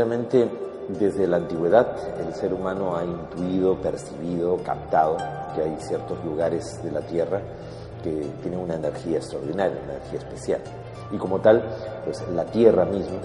Bueno, 0.02 0.26
primeramente, 0.26 0.50
desde 1.00 1.28
la 1.28 1.38
antigüedad 1.38 1.96
el 2.20 2.34
ser 2.34 2.54
humano 2.54 2.98
ha 2.98 3.06
intuido, 3.06 3.76
percibido, 3.76 4.58
captado 4.64 5.18
que 5.54 5.62
hay 5.62 5.78
ciertos 5.80 6.24
lugares 6.26 6.82
de 6.84 6.92
la 6.92 7.02
Tierra 7.02 7.40
que 8.04 8.10
tienen 8.42 8.60
una 8.60 8.76
energía 8.76 9.18
extraordinaria, 9.18 9.78
una 9.84 9.94
energía 9.94 10.20
especial. 10.20 10.62
Y 11.12 11.18
como 11.18 11.40
tal, 11.40 11.64
pues 12.04 12.24
la 12.34 12.46
Tierra 12.46 12.84
misma 12.86 13.20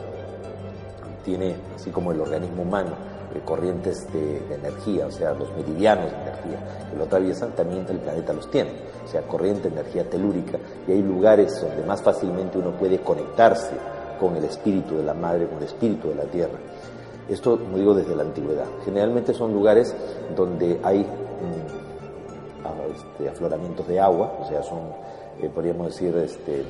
tiene, 1.25 1.57
así 1.75 1.91
como 1.91 2.13
el 2.13 2.21
organismo 2.21 2.63
humano, 2.63 2.91
eh, 3.35 3.41
corrientes 3.43 4.13
de, 4.13 4.43
energía, 4.55 5.07
o 5.07 5.11
sea, 5.11 5.33
los 5.33 5.51
meridianos 5.57 6.11
de 6.11 6.19
energía 6.19 6.59
que 6.91 6.97
lo 6.97 7.05
atraviesan, 7.05 7.53
también 7.53 7.87
el 7.89 8.01
planeta 8.01 8.35
los 8.35 8.51
tiene, 8.51 8.71
o 9.03 9.09
sea, 9.09 9.23
corriente 9.23 9.69
energía 9.69 10.05
telúrica, 10.11 10.59
y 10.87 10.93
hay 10.93 11.03
lugares 11.03 11.59
donde 11.59 11.83
más 11.85 12.03
fácilmente 12.03 12.59
uno 12.59 12.73
puede 12.73 13.01
conectarse 13.01 13.96
con 14.19 14.37
el 14.37 14.45
espíritu 14.45 14.97
de 14.97 15.03
la 15.03 15.15
madre, 15.15 15.47
con 15.47 15.59
el 15.59 15.65
espíritu 15.65 16.09
de 16.09 16.15
la 16.15 16.25
tierra. 16.25 16.59
Esto, 17.29 17.59
como 17.59 17.77
digo, 17.77 17.95
desde 17.95 18.15
la 18.15 18.23
antigüedad. 18.23 18.67
Generalmente 18.85 19.35
son 19.35 19.53
lugares 19.53 19.95
donde 20.37 20.79
hay 20.83 21.01
mm, 21.01 21.87
este, 22.95 23.29
afloramientos 23.29 23.87
de 23.89 24.01
agua, 24.01 24.39
o 24.41 24.49
sea, 24.49 24.63
son, 24.63 24.81
eh, 25.41 25.51
podríamos 25.53 25.89
decir, 25.89 26.17
este, 26.17 26.61
eh, 26.61 26.65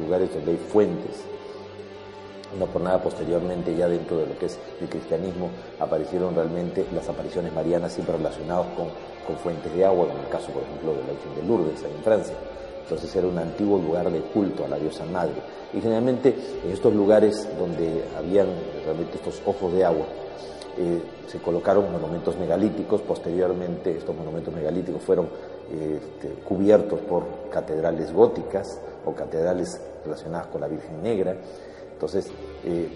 lugares 0.00 0.32
donde 0.32 0.52
hay 0.52 0.56
fuentes. 0.56 1.24
No 2.58 2.66
por 2.66 2.82
nada 2.82 3.02
posteriormente, 3.02 3.74
ya 3.74 3.88
dentro 3.88 4.18
de 4.18 4.26
lo 4.26 4.38
que 4.38 4.46
es 4.46 4.58
el 4.80 4.88
cristianismo, 4.88 5.48
aparecieron 5.80 6.34
realmente 6.34 6.86
las 6.94 7.08
apariciones 7.08 7.52
marianas 7.52 7.92
siempre 7.92 8.16
relacionadas 8.16 8.66
con, 8.76 8.88
con 9.26 9.36
fuentes 9.36 9.74
de 9.74 9.84
agua, 9.84 10.06
como 10.06 10.20
el 10.20 10.28
caso, 10.28 10.52
por 10.52 10.62
ejemplo, 10.62 10.92
de 10.92 11.00
la 11.00 11.12
Virgen 11.12 11.34
de 11.34 11.42
Lourdes, 11.48 11.82
ahí 11.82 11.92
en 11.96 12.02
Francia. 12.04 12.34
Entonces 12.82 13.14
era 13.14 13.26
un 13.26 13.38
antiguo 13.38 13.78
lugar 13.78 14.10
de 14.10 14.20
culto 14.20 14.64
a 14.64 14.68
la 14.68 14.78
diosa 14.78 15.04
madre. 15.06 15.34
Y 15.72 15.80
generalmente 15.80 16.34
en 16.64 16.70
estos 16.70 16.94
lugares 16.94 17.48
donde 17.58 18.04
habían 18.16 18.48
realmente 18.84 19.16
estos 19.16 19.40
ojos 19.46 19.72
de 19.72 19.84
agua, 19.84 20.06
eh, 20.76 21.02
se 21.26 21.38
colocaron 21.38 21.90
monumentos 21.90 22.36
megalíticos. 22.38 23.00
Posteriormente 23.02 23.96
estos 23.96 24.16
monumentos 24.16 24.54
megalíticos 24.54 25.02
fueron 25.02 25.26
eh, 25.72 26.00
este, 26.02 26.28
cubiertos 26.42 27.00
por 27.00 27.24
catedrales 27.50 28.12
góticas 28.12 28.80
o 29.04 29.14
catedrales 29.14 29.80
relacionadas 30.04 30.48
con 30.48 30.60
la 30.60 30.68
Virgen 30.68 31.02
Negra. 31.02 31.36
Entonces, 31.92 32.30
eh, 32.64 32.88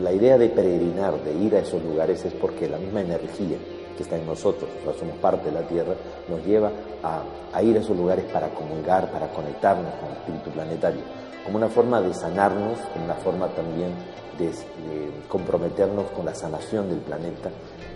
la 0.00 0.12
idea 0.12 0.38
de 0.38 0.48
peregrinar, 0.48 1.22
de 1.22 1.34
ir 1.34 1.54
a 1.56 1.60
esos 1.60 1.82
lugares, 1.82 2.24
es 2.24 2.32
porque 2.34 2.68
la 2.68 2.78
misma 2.78 3.00
energía 3.00 3.56
que 3.96 4.02
está 4.02 4.16
en 4.16 4.26
nosotros, 4.26 4.68
nosotros 4.70 4.96
somos 4.98 5.16
parte 5.16 5.46
de 5.46 5.52
la 5.52 5.66
Tierra, 5.66 5.94
nos 6.28 6.44
lleva 6.44 6.70
a, 7.02 7.22
a 7.52 7.62
ir 7.62 7.76
a 7.76 7.80
esos 7.80 7.96
lugares 7.96 8.24
para 8.32 8.48
comulgar, 8.48 9.10
para 9.10 9.28
conectarnos 9.28 9.92
con 9.94 10.10
el 10.10 10.16
espíritu 10.16 10.50
planetario, 10.50 11.02
como 11.44 11.56
una 11.56 11.68
forma 11.68 12.00
de 12.00 12.14
sanarnos, 12.14 12.78
como 12.92 13.04
una 13.04 13.14
forma 13.14 13.48
también 13.48 13.90
de, 14.38 14.46
de 14.46 15.10
comprometernos 15.28 16.10
con 16.10 16.24
la 16.24 16.34
sanación 16.34 16.88
del 16.88 16.98
planeta, 16.98 17.50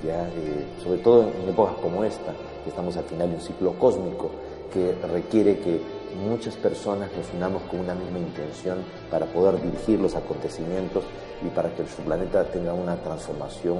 ya 0.04 0.28
eh, 0.28 0.66
sobre 0.82 0.98
todo 0.98 1.22
en 1.22 1.48
épocas 1.48 1.76
como 1.80 2.04
esta, 2.04 2.32
que 2.62 2.70
estamos 2.70 2.96
al 2.96 3.04
final 3.04 3.30
de 3.30 3.36
un 3.36 3.40
ciclo 3.40 3.72
cósmico 3.78 4.30
que 4.72 4.94
requiere 5.06 5.58
que 5.58 5.80
muchas 6.16 6.54
personas 6.56 7.10
nos 7.16 7.32
unamos 7.34 7.62
con 7.62 7.80
una 7.80 7.94
misma 7.94 8.18
intención 8.18 8.78
para 9.10 9.26
poder 9.26 9.60
dirigir 9.60 10.00
los 10.00 10.14
acontecimientos 10.14 11.04
y 11.44 11.48
para 11.48 11.70
que 11.70 11.82
nuestro 11.82 12.04
planeta 12.04 12.44
tenga 12.44 12.72
una 12.72 12.96
transformación, 12.96 13.78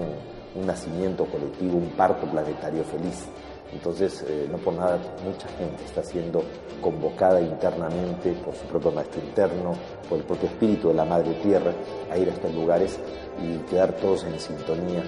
un 0.57 0.67
nacimiento 0.67 1.27
colectivo, 1.27 1.77
un 1.77 1.91
parto 1.91 2.27
planetario 2.27 2.83
feliz. 2.85 3.27
Entonces, 3.73 4.25
eh, 4.29 4.47
no 4.51 4.59
por 4.59 4.75
nada, 4.75 4.99
mucha 5.25 5.49
gente 5.59 5.85
está 5.85 6.03
siendo 6.03 6.43
convocada 6.81 7.41
internamente 7.41 8.33
por 8.45 8.55
su 8.55 8.65
propio 8.67 8.93
maestro 8.93 9.21
interno, 9.21 9.75
por 10.09 10.19
el 10.19 10.25
propio 10.25 10.49
espíritu 10.49 10.89
de 10.89 10.95
la 10.95 11.05
Madre 11.05 11.33
Tierra, 11.43 11.73
a 12.11 12.17
ir 12.17 12.29
a 12.29 12.33
estos 12.33 12.55
lugares 12.55 12.99
y 13.43 13.59
quedar 13.69 13.93
todos 13.95 14.25
en 14.25 14.39
sintonía, 14.39 15.03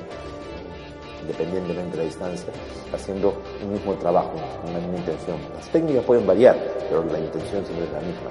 independientemente 1.22 1.92
de 1.92 2.02
la 2.02 2.04
distancia, 2.04 2.52
haciendo 2.92 3.34
un 3.64 3.72
mismo 3.72 3.94
trabajo, 3.94 4.32
una 4.68 4.78
misma 4.78 4.98
intención. 4.98 5.37
Las 5.54 5.68
técnicas 5.68 6.04
pueden 6.04 6.26
variar, 6.26 6.56
pero 6.88 7.04
la 7.04 7.18
intención 7.20 7.64
siempre 7.64 7.87
es 7.87 7.92
la 7.92 8.00
misma, 8.00 8.30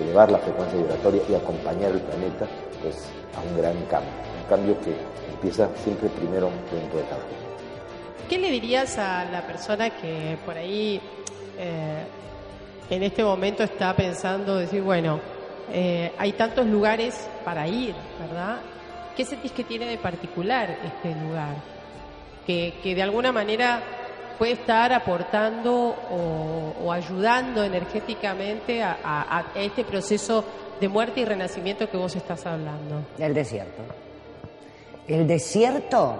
elevar 0.00 0.30
la 0.30 0.38
frecuencia 0.38 0.78
vibratoria 0.78 1.22
y 1.28 1.34
acompañar 1.34 1.90
el 1.90 2.00
planeta 2.00 2.46
pues, 2.82 3.08
a 3.34 3.42
un 3.42 3.58
gran 3.58 3.74
cambio, 3.90 4.12
un 4.42 4.48
cambio 4.48 4.80
que 4.80 4.94
empieza 5.36 5.68
siempre 5.84 6.08
primero 6.08 6.50
dentro 6.72 6.98
de 6.98 7.04
cada 7.04 7.16
uno. 7.16 7.46
¿Qué 8.28 8.38
le 8.38 8.50
dirías 8.50 8.98
a 8.98 9.24
la 9.26 9.42
persona 9.46 9.90
que 9.90 10.36
por 10.44 10.56
ahí 10.56 11.00
eh, 11.58 12.04
en 12.90 13.02
este 13.02 13.22
momento 13.22 13.62
está 13.62 13.94
pensando 13.94 14.56
decir, 14.56 14.82
bueno, 14.82 15.20
eh, 15.72 16.12
hay 16.18 16.32
tantos 16.32 16.66
lugares 16.66 17.28
para 17.44 17.66
ir, 17.68 17.94
¿verdad? 18.20 18.56
¿Qué 19.16 19.24
sentís 19.24 19.52
que 19.52 19.64
tiene 19.64 19.86
de 19.86 19.98
particular 19.98 20.76
este 20.84 21.14
lugar? 21.20 21.54
Que, 22.46 22.74
que 22.82 22.94
de 22.94 23.02
alguna 23.02 23.32
manera 23.32 23.80
puede 24.38 24.52
estar 24.52 24.92
aportando 24.92 25.72
o, 26.10 26.74
o 26.84 26.92
ayudando 26.92 27.64
energéticamente 27.64 28.82
a, 28.82 28.96
a- 29.02 29.38
a 29.54 29.60
este 29.60 29.84
proceso 29.84 30.44
de 30.80 30.88
muerte 30.88 31.20
y 31.20 31.24
renacimiento 31.24 31.88
que 31.88 31.96
vos 31.96 32.14
estás 32.14 32.44
hablando. 32.46 33.02
El 33.18 33.32
desierto. 33.34 33.82
El 35.08 35.26
desierto 35.26 36.14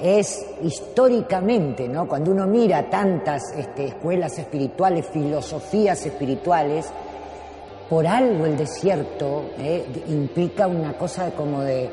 es 0.00 0.44
históricamente, 0.62 1.88
¿no? 1.88 2.06
Cuando 2.06 2.30
uno 2.30 2.46
mira 2.46 2.90
tantas 2.90 3.42
este, 3.56 3.86
escuelas 3.86 4.38
espirituales, 4.38 5.06
filosofías 5.06 6.04
espirituales, 6.04 6.86
por 7.88 8.06
algo 8.06 8.46
el 8.46 8.56
desierto 8.56 9.50
¿eh? 9.58 9.86
implica 10.08 10.66
una 10.66 10.94
cosa 10.94 11.30
como 11.30 11.62
de, 11.62 11.90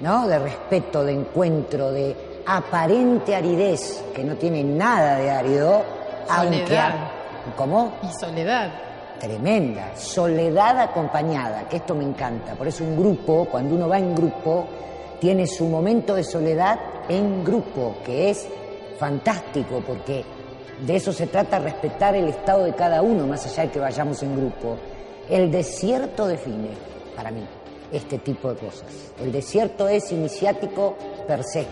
¿no? 0.00 0.26
De 0.26 0.38
respeto, 0.38 1.04
de 1.04 1.12
encuentro, 1.12 1.92
de 1.92 2.16
aparente 2.46 3.34
aridez, 3.34 4.02
que 4.14 4.24
no 4.24 4.34
tiene 4.36 4.64
nada 4.64 5.16
de 5.16 5.30
árido, 5.30 5.82
aunque... 6.28 6.64
Soledad. 6.64 6.94
¿Cómo? 7.56 7.92
Y 8.02 8.12
soledad. 8.18 8.72
Tremenda, 9.20 9.96
soledad 9.96 10.80
acompañada, 10.80 11.68
que 11.68 11.76
esto 11.76 11.94
me 11.94 12.04
encanta. 12.04 12.54
Por 12.54 12.66
eso 12.66 12.82
un 12.82 12.96
grupo, 12.96 13.46
cuando 13.50 13.74
uno 13.74 13.88
va 13.88 13.98
en 13.98 14.14
grupo, 14.14 14.66
tiene 15.20 15.46
su 15.46 15.66
momento 15.66 16.14
de 16.14 16.24
soledad 16.24 16.78
en 17.08 17.44
grupo, 17.44 17.96
que 18.04 18.30
es 18.30 18.46
fantástico, 18.98 19.82
porque 19.86 20.24
de 20.80 20.96
eso 20.96 21.12
se 21.12 21.26
trata, 21.26 21.58
respetar 21.58 22.14
el 22.14 22.28
estado 22.28 22.64
de 22.64 22.74
cada 22.74 23.02
uno, 23.02 23.26
más 23.26 23.46
allá 23.46 23.64
de 23.64 23.70
que 23.70 23.78
vayamos 23.78 24.22
en 24.22 24.36
grupo. 24.36 24.76
El 25.28 25.50
desierto 25.50 26.26
define, 26.26 26.68
para 27.14 27.30
mí, 27.30 27.44
este 27.92 28.18
tipo 28.18 28.52
de 28.52 28.56
cosas. 28.56 29.12
El 29.20 29.32
desierto 29.32 29.88
es 29.88 30.12
iniciático 30.12 30.96
per 31.26 31.42
se. 31.44 31.66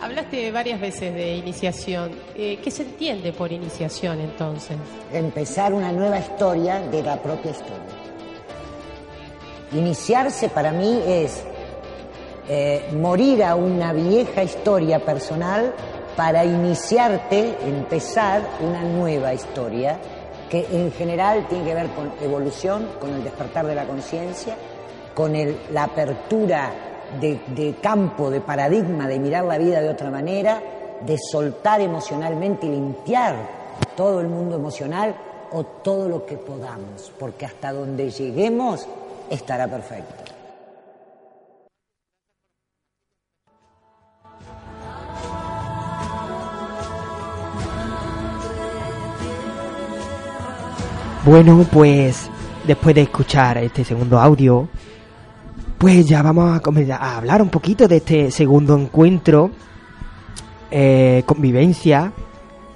Hablaste 0.00 0.50
varias 0.50 0.80
veces 0.80 1.14
de 1.14 1.36
iniciación. 1.36 2.10
Eh, 2.34 2.58
¿Qué 2.62 2.70
se 2.70 2.82
entiende 2.82 3.32
por 3.32 3.50
iniciación 3.52 4.20
entonces? 4.20 4.76
empezar 5.12 5.72
una 5.72 5.92
nueva 5.92 6.18
historia 6.18 6.80
de 6.80 7.02
la 7.02 7.22
propia 7.22 7.52
historia. 7.52 7.78
Iniciarse 9.72 10.48
para 10.50 10.72
mí 10.72 11.00
es 11.06 11.42
eh, 12.48 12.88
morir 12.98 13.42
a 13.44 13.54
una 13.54 13.92
vieja 13.92 14.42
historia 14.42 14.98
personal 15.04 15.72
para 16.16 16.44
iniciarte, 16.44 17.56
empezar 17.66 18.42
una 18.60 18.82
nueva 18.82 19.32
historia 19.34 19.98
que 20.48 20.66
en 20.70 20.92
general 20.92 21.46
tiene 21.48 21.64
que 21.64 21.74
ver 21.74 21.88
con 21.90 22.12
evolución, 22.22 22.86
con 23.00 23.12
el 23.14 23.24
despertar 23.24 23.66
de 23.66 23.74
la 23.74 23.84
conciencia 23.86 24.56
con 25.14 25.36
el- 25.36 25.56
la 25.72 25.84
apertura 25.84 26.70
de, 27.20 27.40
de 27.54 27.76
campo, 27.80 28.30
de 28.30 28.40
paradigma, 28.40 29.06
de 29.06 29.20
mirar 29.20 29.44
la 29.44 29.58
vida 29.58 29.80
de 29.80 29.88
otra 29.88 30.10
manera, 30.10 30.60
de 31.06 31.16
soltar 31.30 31.80
emocionalmente 31.80 32.66
y 32.66 32.70
limpiar 32.70 33.36
todo 33.96 34.20
el 34.20 34.26
mundo 34.28 34.56
emocional 34.56 35.14
o 35.52 35.62
todo 35.62 36.08
lo 36.08 36.26
que 36.26 36.36
podamos, 36.36 37.12
porque 37.16 37.46
hasta 37.46 37.72
donde 37.72 38.10
lleguemos 38.10 38.88
estará 39.30 39.68
perfecto. 39.68 40.23
Bueno, 51.24 51.66
pues 51.72 52.30
después 52.66 52.94
de 52.94 53.00
escuchar 53.00 53.56
este 53.56 53.82
segundo 53.82 54.20
audio, 54.20 54.68
pues 55.78 56.06
ya 56.06 56.22
vamos 56.22 56.60
a, 56.60 56.96
a 56.96 57.16
hablar 57.16 57.40
un 57.40 57.48
poquito 57.48 57.88
de 57.88 57.96
este 57.96 58.30
segundo 58.30 58.76
encuentro, 58.76 59.50
eh, 60.70 61.22
convivencia 61.24 62.12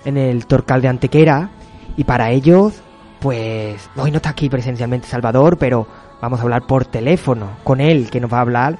en 0.06 0.16
el 0.16 0.46
Torcal 0.46 0.80
de 0.80 0.88
Antequera. 0.88 1.50
Y 1.98 2.04
para 2.04 2.30
ello, 2.30 2.72
pues 3.20 3.90
hoy 3.96 4.10
no 4.10 4.16
está 4.16 4.30
aquí 4.30 4.48
presencialmente 4.48 5.06
Salvador, 5.08 5.58
pero 5.58 5.86
vamos 6.22 6.40
a 6.40 6.44
hablar 6.44 6.66
por 6.66 6.86
teléfono 6.86 7.58
con 7.64 7.82
él, 7.82 8.08
que 8.08 8.18
nos 8.18 8.32
va 8.32 8.38
a 8.38 8.42
hablar 8.42 8.78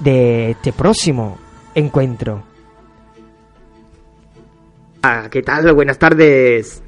de 0.00 0.50
este 0.50 0.74
próximo 0.74 1.38
encuentro. 1.74 2.42
Ah, 5.02 5.28
¿Qué 5.30 5.42
tal? 5.42 5.72
Buenas 5.72 5.98
tardes. 5.98 6.83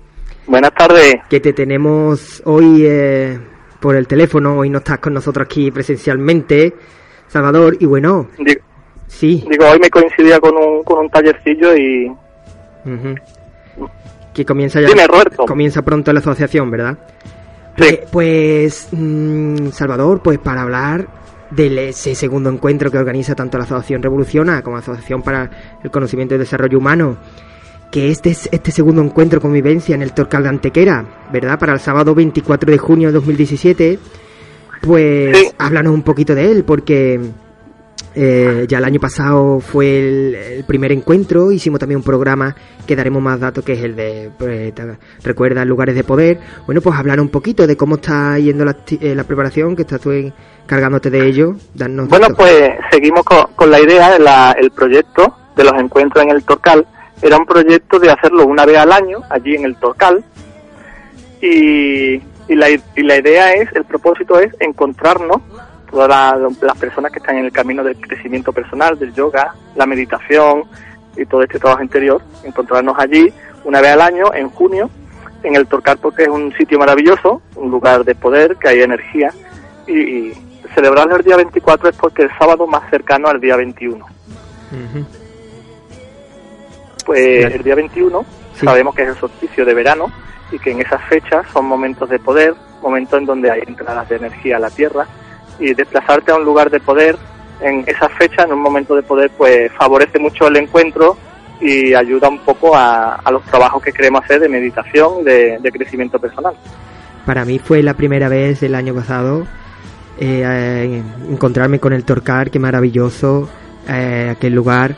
Buenas 0.47 0.73
tardes. 0.75 1.17
Que 1.29 1.41
te 1.41 1.53
tenemos 1.53 2.43
hoy 2.45 2.85
eh, 2.87 3.39
por 3.81 3.97
el 3.97 4.07
teléfono, 4.07 4.59
hoy 4.59 4.71
no 4.71 4.79
estás 4.79 4.99
con 4.99 5.15
nosotros 5.15 5.45
aquí 5.45 5.71
presencialmente, 5.71 6.75
Salvador, 7.27 7.77
y 7.81 7.87
bueno, 7.87 8.29
Digo, 8.39 8.61
sí, 9.09 9.45
digo, 9.51 9.65
hoy 9.69 9.79
me 9.81 9.91
coincidía 9.91 10.39
con 10.41 10.57
un, 10.57 10.83
con 10.85 11.01
un 11.01 11.11
tallercillo 11.11 11.75
y... 11.77 12.13
que 14.33 14.45
comienza 14.45 14.81
ya, 14.81 14.89
Dime, 14.89 15.07
Roberto. 15.07 15.45
comienza 15.47 15.83
pronto 15.83 16.13
la 16.13 16.21
asociación, 16.21 16.71
¿verdad? 16.71 16.99
Pues, 17.77 17.99
pues, 18.11 18.89
mm, 18.93 19.69
Salvador, 19.69 20.23
pues 20.23 20.39
para 20.39 20.63
hablar 20.63 21.09
de 21.51 21.89
ese 21.89 22.15
segundo 22.15 22.51
encuentro 22.51 22.91
que 22.91 22.99
organiza 22.99 23.35
tanto 23.35 23.59
la 23.59 23.65
Asociación 23.65 24.03
Revoluciona 24.03 24.63
como 24.63 24.77
la 24.77 24.83
Asociación 24.83 25.23
para 25.23 25.51
el 25.83 25.91
Conocimiento 25.91 26.35
y 26.35 26.39
Desarrollo 26.39 26.79
Humano, 26.79 27.17
que 27.91 28.11
este 28.11 28.31
es 28.31 28.49
este 28.53 28.71
segundo 28.73 29.01
encuentro 29.03 29.41
convivencia 29.41 29.95
en 29.95 30.03
el 30.03 30.13
Torcal 30.13 30.43
de 30.43 30.49
Antequera, 30.51 31.05
¿verdad? 31.33 31.59
Para 31.59 31.73
el 31.73 31.81
sábado 31.81 32.15
24 32.15 32.71
de 32.71 32.79
junio 32.79 33.09
de 33.09 33.15
2017, 33.15 33.99
pues 34.83 35.55
háblanos 35.59 35.95
un 35.95 36.03
poquito 36.03 36.35
de 36.35 36.51
él, 36.51 36.65
porque 36.65 37.21
eh, 38.15 38.65
ya 38.69 38.79
el 38.79 38.85
año 38.85 39.01
pasado 39.01 39.61
fue 39.61 39.99
el, 39.99 40.35
el 40.35 40.65
primer 40.65 40.93
encuentro, 40.93 41.53
hicimos 41.53 41.79
también 41.81 41.99
un 41.99 42.03
programa 42.05 42.55
que 42.87 42.97
daremos 42.97 43.23
más 43.23 43.41
datos, 43.41 43.65
que 43.65 43.73
es 43.75 43.83
el 43.83 43.97
de, 43.97 44.31
pues, 44.39 44.73
recuerda, 45.23 45.65
lugares 45.65 45.95
de 45.95 46.05
poder. 46.05 46.39
Bueno, 46.67 46.81
pues 46.81 46.97
hablar 46.99 47.21
un 47.21 47.29
poquito 47.29 47.67
de 47.67 47.77
cómo 47.77 47.97
está 47.97 48.39
yendo 48.39 48.65
la, 48.65 48.77
eh, 49.01 49.15
la 49.15 49.25
preparación, 49.25 49.75
que 49.77 49.83
estás 49.83 50.01
tú 50.01 50.11
encargándote 50.13 51.11
de 51.11 51.27
ello, 51.27 51.57
darnos 51.75 52.09
Bueno, 52.09 52.29
datos. 52.29 52.39
pues 52.39 52.71
seguimos 52.91 53.23
con, 53.25 53.39
con 53.55 53.71
la 53.71 53.81
idea, 53.81 54.19
la- 54.19 54.53
el 54.59 54.71
proyecto 54.71 55.35
de 55.57 55.65
los 55.65 55.73
encuentros 55.75 56.25
en 56.25 56.31
el 56.31 56.43
Torcal. 56.45 56.87
Era 57.23 57.39
un 57.39 57.47
proyecto 57.47 57.99
de 57.99 58.11
hacerlo 58.11 58.47
una 58.47 58.65
vez 58.67 58.77
al 58.79 58.93
año, 58.93 59.21
allí 59.31 59.55
en 59.55 59.65
el 59.65 59.77
Torcal. 59.77 60.23
Y, 61.41 62.15
y, 62.49 62.55
la, 62.55 62.71
y 62.71 62.81
la 63.03 63.17
idea 63.17 63.53
es, 63.55 63.71
el 63.75 63.85
propósito 63.85 64.39
es 64.39 64.55
encontrarnos, 64.61 65.39
todas 65.91 66.09
la- 66.09 66.49
las 66.63 66.79
personas 66.79 67.13
que 67.13 67.19
están 67.19 67.37
en 67.37 67.45
el 67.47 67.53
camino 67.53 67.83
del 67.85 67.97
crecimiento 68.01 68.53
personal, 68.53 68.99
del 68.99 69.15
yoga, 69.15 69.55
la 69.77 69.87
meditación 69.87 70.65
y 71.17 71.25
todo 71.27 71.43
este 71.43 71.59
trabajo 71.59 71.83
interior, 71.83 72.21
encontrarnos 72.45 72.99
allí 72.99 73.33
una 73.65 73.81
vez 73.81 73.93
al 73.93 74.01
año, 74.01 74.33
en 74.35 74.49
junio, 74.51 74.91
en 75.43 75.55
el 75.57 75.67
Torcal, 75.67 75.99
porque 75.99 76.25
es 76.25 76.29
un 76.29 76.53
sitio 76.57 76.79
maravilloso, 76.79 77.41
un 77.55 77.71
lugar 77.71 78.05
de 78.05 78.15
poder, 78.15 78.57
que 78.57 78.69
hay 78.69 78.81
energía, 78.83 79.33
y, 79.87 79.93
y 79.99 80.33
celebrarlo 80.75 81.17
el 81.17 81.23
día 81.25 81.37
24 81.37 81.89
es 81.91 81.97
porque 81.97 82.23
el 82.23 82.31
sábado 82.39 82.67
más 82.67 82.89
cercano 82.91 83.29
al 83.29 83.41
día 83.41 83.57
21. 83.57 84.05
Ujú. 84.05 85.07
Pues 87.07 87.55
el 87.55 87.63
día 87.63 87.77
21 87.77 88.27
sabemos 88.55 88.95
que 88.95 89.03
es 89.03 89.09
el 89.09 89.17
solsticio 89.17 89.65
de 89.65 89.73
verano 89.73 90.11
y 90.51 90.59
que 90.59 90.73
en 90.73 90.81
esas 90.81 91.03
fechas 91.05 91.47
son 91.53 91.67
momentos 91.67 92.11
de 92.11 92.19
poder, 92.19 92.55
momentos 92.83 93.19
en 93.19 93.27
donde 93.27 93.51
hay 93.51 93.63
entradas 93.67 94.09
de 94.09 94.17
energía 94.17 94.57
a 94.57 94.61
la 94.61 94.71
tierra 94.71 95.07
y 95.59 95.73
desplazarte 95.73 96.33
a 96.33 96.37
un 96.37 96.45
lugar 96.45 96.71
de 96.71 96.81
poder 96.81 97.17
en 97.61 97.85
esas 97.87 98.13
fechas, 98.13 98.45
en 98.45 98.53
un 98.53 98.61
momento 98.61 98.95
de 98.95 99.03
poder, 99.03 99.31
pues 99.31 99.73
favorece 99.73 100.19
mucho 100.19 100.49
el 100.49 100.57
encuentro 100.57 101.17
y 101.61 101.95
ayuda 101.95 102.29
un 102.29 102.41
poco 102.41 102.77
a, 102.77 103.15
a 103.15 103.31
los 103.31 103.43
trabajos 103.45 103.83
que 103.83 103.93
queremos 103.93 104.23
hacer 104.25 104.41
de 104.41 104.49
meditación 104.49 105.25
de, 105.25 105.59
de 105.59 105.73
crecimiento 105.73 106.19
personal. 106.19 106.55
Para 107.25 107.45
mí 107.45 107.59
fue 107.59 107.83
la 107.83 107.95
primera 107.95 108.29
vez 108.29 108.63
el 108.63 108.75
año 108.75 108.95
pasado 108.95 109.47
eh, 110.19 111.03
encontrarme 111.29 111.79
con 111.79 111.93
el 111.93 112.05
Torcar, 112.05 112.51
qué 112.51 112.59
maravilloso 112.59 113.49
eh, 113.89 114.29
aquel 114.31 114.55
lugar, 114.55 114.97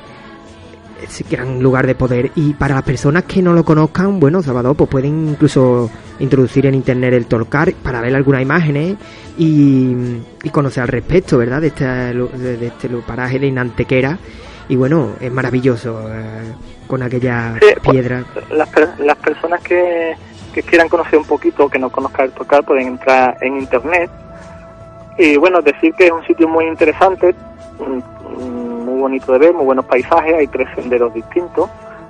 ese 1.03 1.25
gran 1.31 1.63
lugar 1.63 1.87
de 1.87 1.95
poder. 1.95 2.31
Y 2.35 2.55
para 2.55 2.75
las 2.75 2.85
personas 2.85 3.25
que 3.25 3.43
no 3.43 3.53
lo 3.53 3.65
conozcan, 3.65 4.19
bueno, 4.21 4.43
Salvador, 4.43 4.77
pues 4.77 4.91
pueden 4.91 5.29
incluso 5.31 5.91
introducir 6.19 6.67
en 6.67 6.75
internet 6.75 7.13
el 7.15 7.27
Torcar 7.27 7.73
para 7.75 8.01
ver 8.01 8.15
algunas 8.15 8.43
imágenes 8.43 8.97
y, 9.37 9.95
y 10.43 10.51
conocer 10.51 10.83
al 10.83 10.89
respecto, 10.89 11.39
¿verdad? 11.39 11.61
De 11.61 11.69
este, 11.69 11.85
de, 11.85 12.67
este 12.67 12.89
paraje 13.07 13.39
de 13.39 13.47
Inantequera. 13.47 14.19
Y 14.69 14.77
bueno, 14.77 15.13
es 15.21 15.33
maravilloso 15.33 15.99
eh, 16.13 16.53
con 16.87 17.03
aquella 17.03 17.55
Sí, 17.61 17.67
pues, 17.83 17.95
piedra. 17.95 18.25
Las, 18.51 18.69
per- 18.69 19.01
las 19.01 19.17
personas 19.17 19.63
que, 19.63 20.15
que 20.53 20.63
quieran 20.63 20.89
conocer 20.89 21.19
un 21.19 21.25
poquito, 21.25 21.69
que 21.69 21.79
no 21.79 21.89
conozcan 21.91 22.27
el 22.27 22.33
Torcal, 22.33 22.65
pueden 22.65 22.89
entrar 22.89 23.37
en 23.41 23.59
internet. 23.59 24.11
Y 25.17 25.37
bueno, 25.37 25.63
decir 25.63 25.93
que 25.97 26.07
es 26.07 26.13
un 26.13 26.23
sitio 26.27 26.47
muy 26.49 26.67
interesante, 26.67 27.35
mm, 27.79 28.43
mm, 28.43 28.68
bonito 29.01 29.33
de 29.33 29.39
ver, 29.39 29.55
muy 29.55 29.65
buenos 29.65 29.85
paisajes, 29.85 30.35
hay 30.35 30.47
tres 30.47 30.69
senderos 30.75 31.13
distintos, 31.15 31.69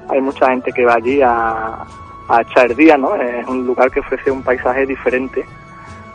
hay 0.09 0.20
mucha 0.20 0.48
gente 0.48 0.72
que 0.72 0.85
va 0.85 0.94
allí 0.94 1.20
a, 1.22 1.85
a 2.29 2.42
echar 2.42 2.74
día, 2.74 2.96
¿no? 2.96 3.14
Es 3.16 3.46
un 3.46 3.66
lugar 3.66 3.90
que 3.90 4.01
ofrece 4.01 4.31
un 4.31 4.42
paisaje 4.42 4.87
diferente, 4.87 5.44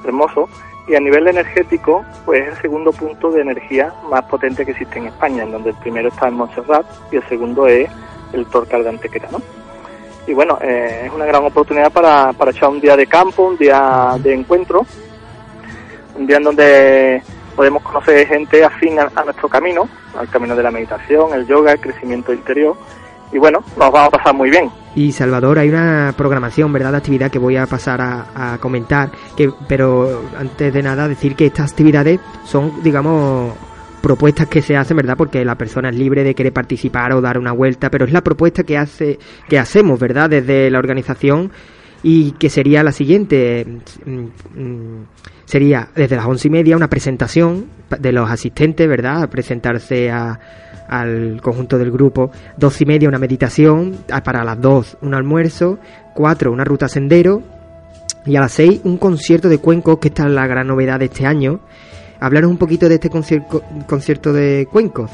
hermoso. 0.03 0.47
Y 0.85 0.95
a 0.95 0.99
nivel 0.99 1.27
energético, 1.27 2.03
pues 2.25 2.41
es 2.41 2.49
el 2.55 2.61
segundo 2.61 2.91
punto 2.91 3.31
de 3.31 3.41
energía 3.41 3.93
más 4.09 4.23
potente 4.23 4.65
que 4.65 4.71
existe 4.71 4.99
en 4.99 5.07
España, 5.07 5.43
en 5.43 5.51
donde 5.51 5.69
el 5.69 5.75
primero 5.77 6.09
está 6.09 6.27
en 6.27 6.33
Montserrat 6.33 6.85
y 7.09 7.15
el 7.15 7.23
segundo 7.29 7.67
es 7.67 7.89
el 8.33 8.45
Torcal 8.47 8.83
de 8.83 8.89
Antequera, 8.89 9.29
¿no? 9.31 9.39
Y 10.27 10.33
bueno, 10.33 10.57
eh, 10.61 11.03
es 11.05 11.13
una 11.13 11.25
gran 11.25 11.43
oportunidad 11.43 11.91
para, 11.91 12.33
para 12.33 12.51
echar 12.51 12.69
un 12.69 12.81
día 12.81 12.97
de 12.97 13.07
campo, 13.07 13.43
un 13.43 13.57
día 13.57 14.15
de 14.19 14.33
encuentro, 14.33 14.85
un 16.17 16.27
día 16.27 16.37
en 16.37 16.43
donde 16.43 17.23
podemos 17.55 17.83
conocer 17.83 18.27
gente 18.27 18.63
afín 18.63 18.99
a, 18.99 19.23
nuestro 19.23 19.47
camino, 19.47 19.87
al 20.17 20.29
camino 20.29 20.55
de 20.55 20.63
la 20.63 20.71
meditación, 20.71 21.33
el 21.33 21.45
yoga, 21.47 21.73
el 21.73 21.79
crecimiento 21.79 22.33
interior. 22.33 22.75
Y 23.31 23.39
bueno, 23.39 23.59
nos 23.77 23.91
vamos 23.91 24.07
a 24.07 24.17
pasar 24.17 24.35
muy 24.35 24.49
bien. 24.49 24.69
Y 24.95 25.11
Salvador, 25.11 25.57
hay 25.57 25.69
una 25.69 26.13
programación, 26.15 26.71
¿verdad?, 26.71 26.91
de 26.91 26.97
actividad 26.97 27.31
que 27.31 27.39
voy 27.39 27.57
a 27.57 27.65
pasar 27.65 27.99
a, 27.99 28.53
a 28.53 28.57
comentar, 28.59 29.09
que, 29.35 29.49
pero 29.67 30.23
antes 30.37 30.71
de 30.71 30.83
nada 30.83 31.07
decir 31.07 31.35
que 31.35 31.47
estas 31.47 31.71
actividades 31.71 32.19
son, 32.45 32.83
digamos, 32.83 33.53
propuestas 34.03 34.47
que 34.49 34.61
se 34.61 34.75
hacen, 34.75 34.97
¿verdad?, 34.97 35.15
porque 35.17 35.45
la 35.45 35.55
persona 35.55 35.89
es 35.89 35.95
libre 35.95 36.23
de 36.23 36.35
querer 36.35 36.51
participar 36.51 37.13
o 37.13 37.21
dar 37.21 37.39
una 37.39 37.53
vuelta, 37.53 37.89
pero 37.89 38.05
es 38.05 38.11
la 38.11 38.21
propuesta 38.21 38.63
que 38.63 38.77
hace, 38.77 39.17
que 39.47 39.57
hacemos, 39.57 39.97
¿verdad?, 39.97 40.29
desde 40.29 40.69
la 40.69 40.77
organización 40.77 41.51
y 42.03 42.33
que 42.33 42.49
sería 42.49 42.83
la 42.83 42.91
siguiente, 42.91 43.65
mm, 44.05 44.59
mm, 44.59 45.05
sería 45.45 45.87
desde 45.95 46.17
las 46.17 46.25
once 46.25 46.49
y 46.49 46.51
media 46.51 46.75
una 46.75 46.89
presentación 46.89 47.67
de 47.97 48.11
los 48.11 48.29
asistentes, 48.29 48.87
¿verdad?, 48.87 49.23
a 49.23 49.27
presentarse 49.27 50.11
a, 50.11 50.37
al 50.89 51.39
conjunto 51.41 51.77
del 51.77 51.91
grupo. 51.91 52.29
Dos 52.57 52.81
y 52.81 52.85
media 52.85 53.07
una 53.07 53.19
meditación, 53.19 53.97
para 54.23 54.43
las 54.43 54.59
dos 54.59 54.97
un 55.01 55.13
almuerzo, 55.13 55.79
cuatro 56.13 56.51
una 56.51 56.65
ruta 56.65 56.89
sendero 56.89 57.41
y 58.25 58.35
a 58.35 58.41
las 58.41 58.51
seis 58.51 58.81
un 58.83 58.97
concierto 58.97 59.47
de 59.47 59.59
cuencos, 59.59 59.99
que 59.99 60.09
esta 60.09 60.23
es 60.23 60.31
la 60.31 60.45
gran 60.45 60.67
novedad 60.67 60.99
de 60.99 61.05
este 61.05 61.25
año. 61.25 61.61
Hablaros 62.19 62.51
un 62.51 62.57
poquito 62.57 62.87
de 62.87 62.95
este 62.95 63.09
concierto, 63.09 63.63
concierto 63.87 64.33
de 64.33 64.67
cuencos. 64.71 65.11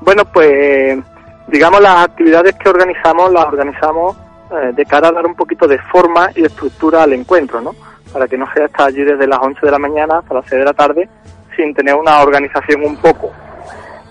Bueno, 0.00 0.24
pues 0.32 0.98
digamos 1.48 1.80
las 1.80 2.04
actividades 2.04 2.54
que 2.54 2.68
organizamos 2.68 3.32
las 3.32 3.46
organizamos 3.46 4.16
eh, 4.50 4.72
de 4.74 4.84
cara 4.84 5.08
a 5.08 5.12
dar 5.12 5.26
un 5.26 5.34
poquito 5.34 5.66
de 5.66 5.78
forma 5.78 6.30
y 6.34 6.44
estructura 6.44 7.02
al 7.02 7.12
encuentro, 7.12 7.60
¿no? 7.60 7.74
Para 8.12 8.26
que 8.26 8.36
no 8.36 8.52
sea 8.52 8.66
estar 8.66 8.88
allí 8.88 9.02
desde 9.02 9.26
las 9.26 9.38
11 9.40 9.60
de 9.62 9.70
la 9.70 9.78
mañana 9.78 10.18
hasta 10.18 10.34
las 10.34 10.46
6 10.46 10.58
de 10.58 10.64
la 10.64 10.72
tarde 10.72 11.08
sin 11.56 11.74
tener 11.74 11.94
una 11.94 12.20
organización 12.20 12.84
un 12.84 12.96
poco. 12.96 13.30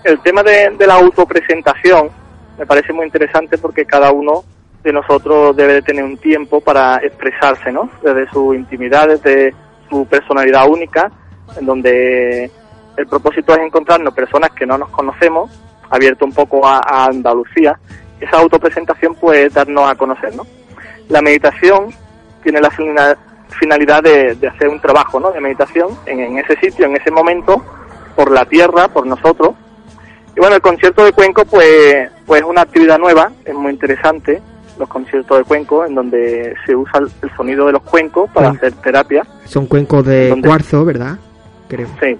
El 0.04 0.20
tema 0.20 0.42
de, 0.42 0.70
de 0.70 0.86
la 0.86 0.94
autopresentación 0.94 2.10
me 2.58 2.66
parece 2.66 2.92
muy 2.92 3.06
interesante 3.06 3.58
porque 3.58 3.84
cada 3.84 4.12
uno 4.12 4.44
de 4.82 4.92
nosotros 4.92 5.54
debe 5.56 5.74
de 5.74 5.82
tener 5.82 6.04
un 6.04 6.16
tiempo 6.16 6.60
para 6.60 6.96
expresarse, 6.98 7.70
¿no? 7.70 7.90
Desde 8.02 8.28
su 8.30 8.54
intimidad, 8.54 9.08
desde 9.08 9.54
su 9.88 10.06
personalidad 10.06 10.68
única 10.68 11.10
en 11.58 11.66
donde 11.66 12.50
el 12.96 13.06
propósito 13.06 13.54
es 13.54 13.60
encontrarnos 13.60 14.14
personas 14.14 14.50
que 14.50 14.66
no 14.66 14.78
nos 14.78 14.90
conocemos, 14.90 15.50
abierto 15.88 16.24
un 16.24 16.32
poco 16.32 16.66
a, 16.66 16.78
a 16.78 17.06
Andalucía. 17.06 17.78
Esa 18.20 18.38
autopresentación 18.38 19.14
puede 19.14 19.48
darnos 19.48 19.90
a 19.90 19.94
conocer, 19.94 20.34
¿no? 20.34 20.46
La 21.08 21.22
meditación 21.22 21.92
tiene 22.42 22.60
la 22.60 22.70
finalidad 23.50 24.02
de, 24.02 24.34
de 24.34 24.48
hacer 24.48 24.68
un 24.68 24.80
trabajo 24.80 25.20
¿no? 25.20 25.30
de 25.32 25.40
meditación 25.40 25.90
en, 26.06 26.20
en 26.20 26.38
ese 26.38 26.56
sitio, 26.56 26.86
en 26.86 26.96
ese 26.96 27.10
momento, 27.10 27.62
por 28.14 28.30
la 28.30 28.44
tierra, 28.44 28.88
por 28.88 29.06
nosotros. 29.06 29.54
Y 30.36 30.40
bueno, 30.40 30.56
el 30.56 30.62
concierto 30.62 31.04
de 31.04 31.12
cuenco 31.12 31.44
pues, 31.44 32.10
pues 32.26 32.42
es 32.42 32.46
una 32.46 32.62
actividad 32.62 32.98
nueva, 32.98 33.32
es 33.44 33.54
muy 33.54 33.72
interesante, 33.72 34.40
los 34.78 34.88
conciertos 34.88 35.38
de 35.38 35.44
cuenco, 35.44 35.84
en 35.84 35.94
donde 35.94 36.54
se 36.64 36.74
usa 36.74 37.00
el, 37.00 37.36
sonido 37.36 37.66
de 37.66 37.72
los 37.72 37.82
cuencos 37.82 38.30
para 38.30 38.50
hacer 38.50 38.72
terapia. 38.74 39.26
Son 39.44 39.66
cuencos 39.66 40.04
de 40.06 40.40
cuarzo, 40.44 40.84
¿verdad? 40.84 41.18
Creo. 41.68 41.88
Sí. 42.00 42.16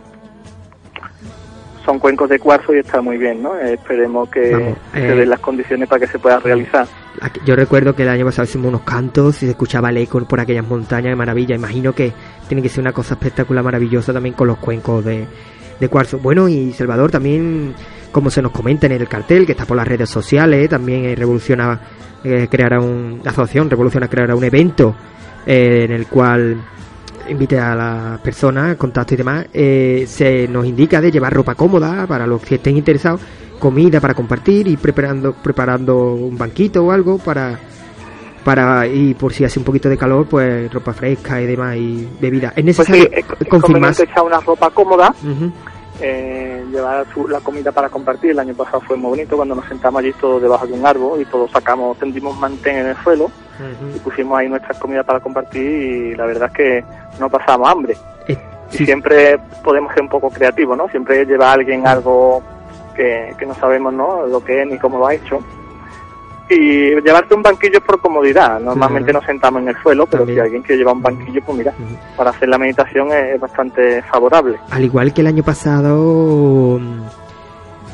Son 1.84 1.98
cuencos 1.98 2.28
de 2.28 2.38
cuarzo 2.38 2.74
y 2.74 2.78
está 2.78 3.00
muy 3.00 3.16
bien, 3.16 3.42
¿no? 3.42 3.56
Eh, 3.56 3.74
esperemos 3.74 4.28
que 4.28 4.50
Vamos, 4.52 4.78
se 4.92 4.98
eh, 5.12 5.14
den 5.16 5.30
las 5.30 5.40
condiciones 5.40 5.88
para 5.88 6.00
que 6.00 6.12
se 6.12 6.18
pueda 6.18 6.38
realizar. 6.38 6.86
Aquí- 7.20 7.40
Yo 7.46 7.56
recuerdo 7.56 7.94
que 7.94 8.02
el 8.02 8.10
año 8.10 8.26
pasado 8.26 8.44
hicimos 8.46 8.68
unos 8.68 8.82
cantos 8.82 9.36
y 9.42 9.46
se 9.46 9.50
escuchaba 9.52 9.88
el 9.90 9.96
eco 9.96 10.22
por 10.24 10.40
aquellas 10.40 10.66
montañas 10.66 11.10
de 11.12 11.16
maravilla. 11.16 11.54
Imagino 11.54 11.92
que 11.94 12.12
tiene 12.48 12.62
que 12.62 12.68
ser 12.68 12.82
una 12.82 12.92
cosa 12.92 13.14
espectacular, 13.14 13.64
maravillosa 13.64 14.12
también 14.12 14.34
con 14.34 14.46
los 14.48 14.58
cuencos 14.58 15.04
de, 15.04 15.26
de 15.80 15.88
cuarzo. 15.88 16.18
Bueno, 16.18 16.48
y 16.48 16.72
Salvador 16.72 17.10
también, 17.10 17.74
como 18.12 18.28
se 18.30 18.42
nos 18.42 18.52
comenta 18.52 18.86
en 18.86 18.92
el 18.92 19.08
cartel, 19.08 19.46
que 19.46 19.52
está 19.52 19.64
por 19.64 19.76
las 19.78 19.88
redes 19.88 20.10
sociales, 20.10 20.68
también 20.68 21.06
eh, 21.06 21.14
Revoluciona 21.16 21.80
eh, 22.22 22.46
creará 22.50 22.78
un, 22.80 23.20
la 23.24 23.30
asociación 23.30 23.70
Revoluciona 23.70 24.06
creará 24.06 24.34
un 24.36 24.44
evento 24.44 24.94
eh, 25.46 25.84
en 25.86 25.92
el 25.92 26.06
cual 26.06 26.58
invite 27.30 27.58
a 27.58 27.74
las 27.74 28.20
personas, 28.20 28.76
contacto 28.76 29.14
y 29.14 29.16
demás, 29.16 29.46
eh, 29.52 30.04
se 30.08 30.46
nos 30.48 30.66
indica 30.66 31.00
de 31.00 31.10
llevar 31.10 31.32
ropa 31.32 31.54
cómoda 31.54 32.06
para 32.06 32.26
los 32.26 32.42
que 32.42 32.56
estén 32.56 32.76
interesados, 32.76 33.20
comida 33.58 34.00
para 34.00 34.14
compartir 34.14 34.68
y 34.68 34.76
preparando 34.76 35.32
preparando 35.34 36.14
un 36.14 36.36
banquito 36.36 36.84
o 36.84 36.90
algo 36.92 37.18
para 37.18 37.58
para 38.44 38.86
y 38.86 39.12
por 39.14 39.32
si 39.34 39.44
hace 39.44 39.58
un 39.58 39.64
poquito 39.66 39.88
de 39.90 39.98
calor, 39.98 40.26
pues 40.26 40.72
ropa 40.72 40.92
fresca 40.94 41.40
y 41.42 41.46
demás 41.46 41.76
y 41.76 42.08
bebida. 42.20 42.48
Es 42.48 42.54
Pues 42.54 42.64
necesario 42.66 43.02
sí, 43.04 43.08
es, 43.12 43.24
es 43.40 43.48
confirmar. 43.48 43.92
echar 43.98 44.22
una 44.24 44.40
ropa 44.40 44.70
cómoda, 44.70 45.14
Ujú. 45.22 45.52
Eh, 46.00 46.64
llevar 46.70 47.06
su- 47.12 47.28
la 47.28 47.40
comida 47.40 47.72
para 47.72 47.88
compartir. 47.88 48.30
El 48.32 48.38
año 48.38 48.54
pasado 48.54 48.80
fue 48.80 48.96
muy 48.96 49.10
bonito 49.10 49.36
cuando 49.36 49.54
nos 49.54 49.66
sentamos 49.66 50.00
allí 50.00 50.12
todos 50.14 50.40
debajo 50.42 50.66
de 50.66 50.72
un 50.72 50.86
árbol 50.86 51.20
y 51.20 51.24
todos 51.26 51.50
sacamos, 51.50 51.98
tendimos 51.98 52.36
mantén 52.38 52.76
en 52.78 52.86
el 52.88 52.96
suelo 52.96 53.30
y 53.94 53.98
pusimos 53.98 54.38
ahí 54.38 54.48
nuestras 54.48 54.78
comidas 54.78 55.04
para 55.04 55.20
compartir 55.20 55.62
y 55.62 56.14
la 56.14 56.24
verdad 56.26 56.48
es 56.50 56.54
que 56.56 56.84
no 57.18 57.28
pasamos 57.28 57.68
hambre. 57.68 57.96
Eh, 58.28 58.38
Y 58.72 58.84
siempre 58.86 59.38
podemos 59.64 59.92
ser 59.92 60.02
un 60.02 60.08
poco 60.08 60.30
creativos, 60.30 60.76
¿no? 60.78 60.88
Siempre 60.88 61.24
lleva 61.26 61.50
a 61.50 61.52
alguien 61.54 61.86
algo 61.86 62.42
que, 62.94 63.34
que 63.38 63.44
no 63.46 63.54
sabemos, 63.56 63.92
¿no? 63.92 64.26
Lo 64.26 64.42
que 64.44 64.62
es 64.62 64.66
ni 64.68 64.78
cómo 64.78 64.98
lo 64.98 65.06
ha 65.08 65.14
hecho. 65.14 65.40
Y 66.50 67.00
llevarte 67.00 67.34
un 67.34 67.42
banquillo 67.42 67.78
es 67.78 67.84
por 67.84 68.00
comodidad. 68.00 68.58
Normalmente 68.60 69.12
nos 69.12 69.24
sentamos 69.24 69.62
en 69.62 69.68
el 69.68 69.76
suelo, 69.82 70.06
pero 70.06 70.26
si 70.26 70.38
alguien 70.38 70.62
quiere 70.62 70.78
llevar 70.78 70.94
un 70.96 71.02
banquillo, 71.02 71.40
pues 71.44 71.58
mira, 71.58 71.72
para 72.16 72.30
hacer 72.30 72.48
la 72.48 72.58
meditación 72.58 73.08
es, 73.12 73.34
es 73.36 73.40
bastante 73.40 74.02
favorable. 74.02 74.58
Al 74.70 74.82
igual 74.84 75.12
que 75.14 75.20
el 75.20 75.28
año 75.28 75.42
pasado 75.44 76.78
mm, 76.80 77.02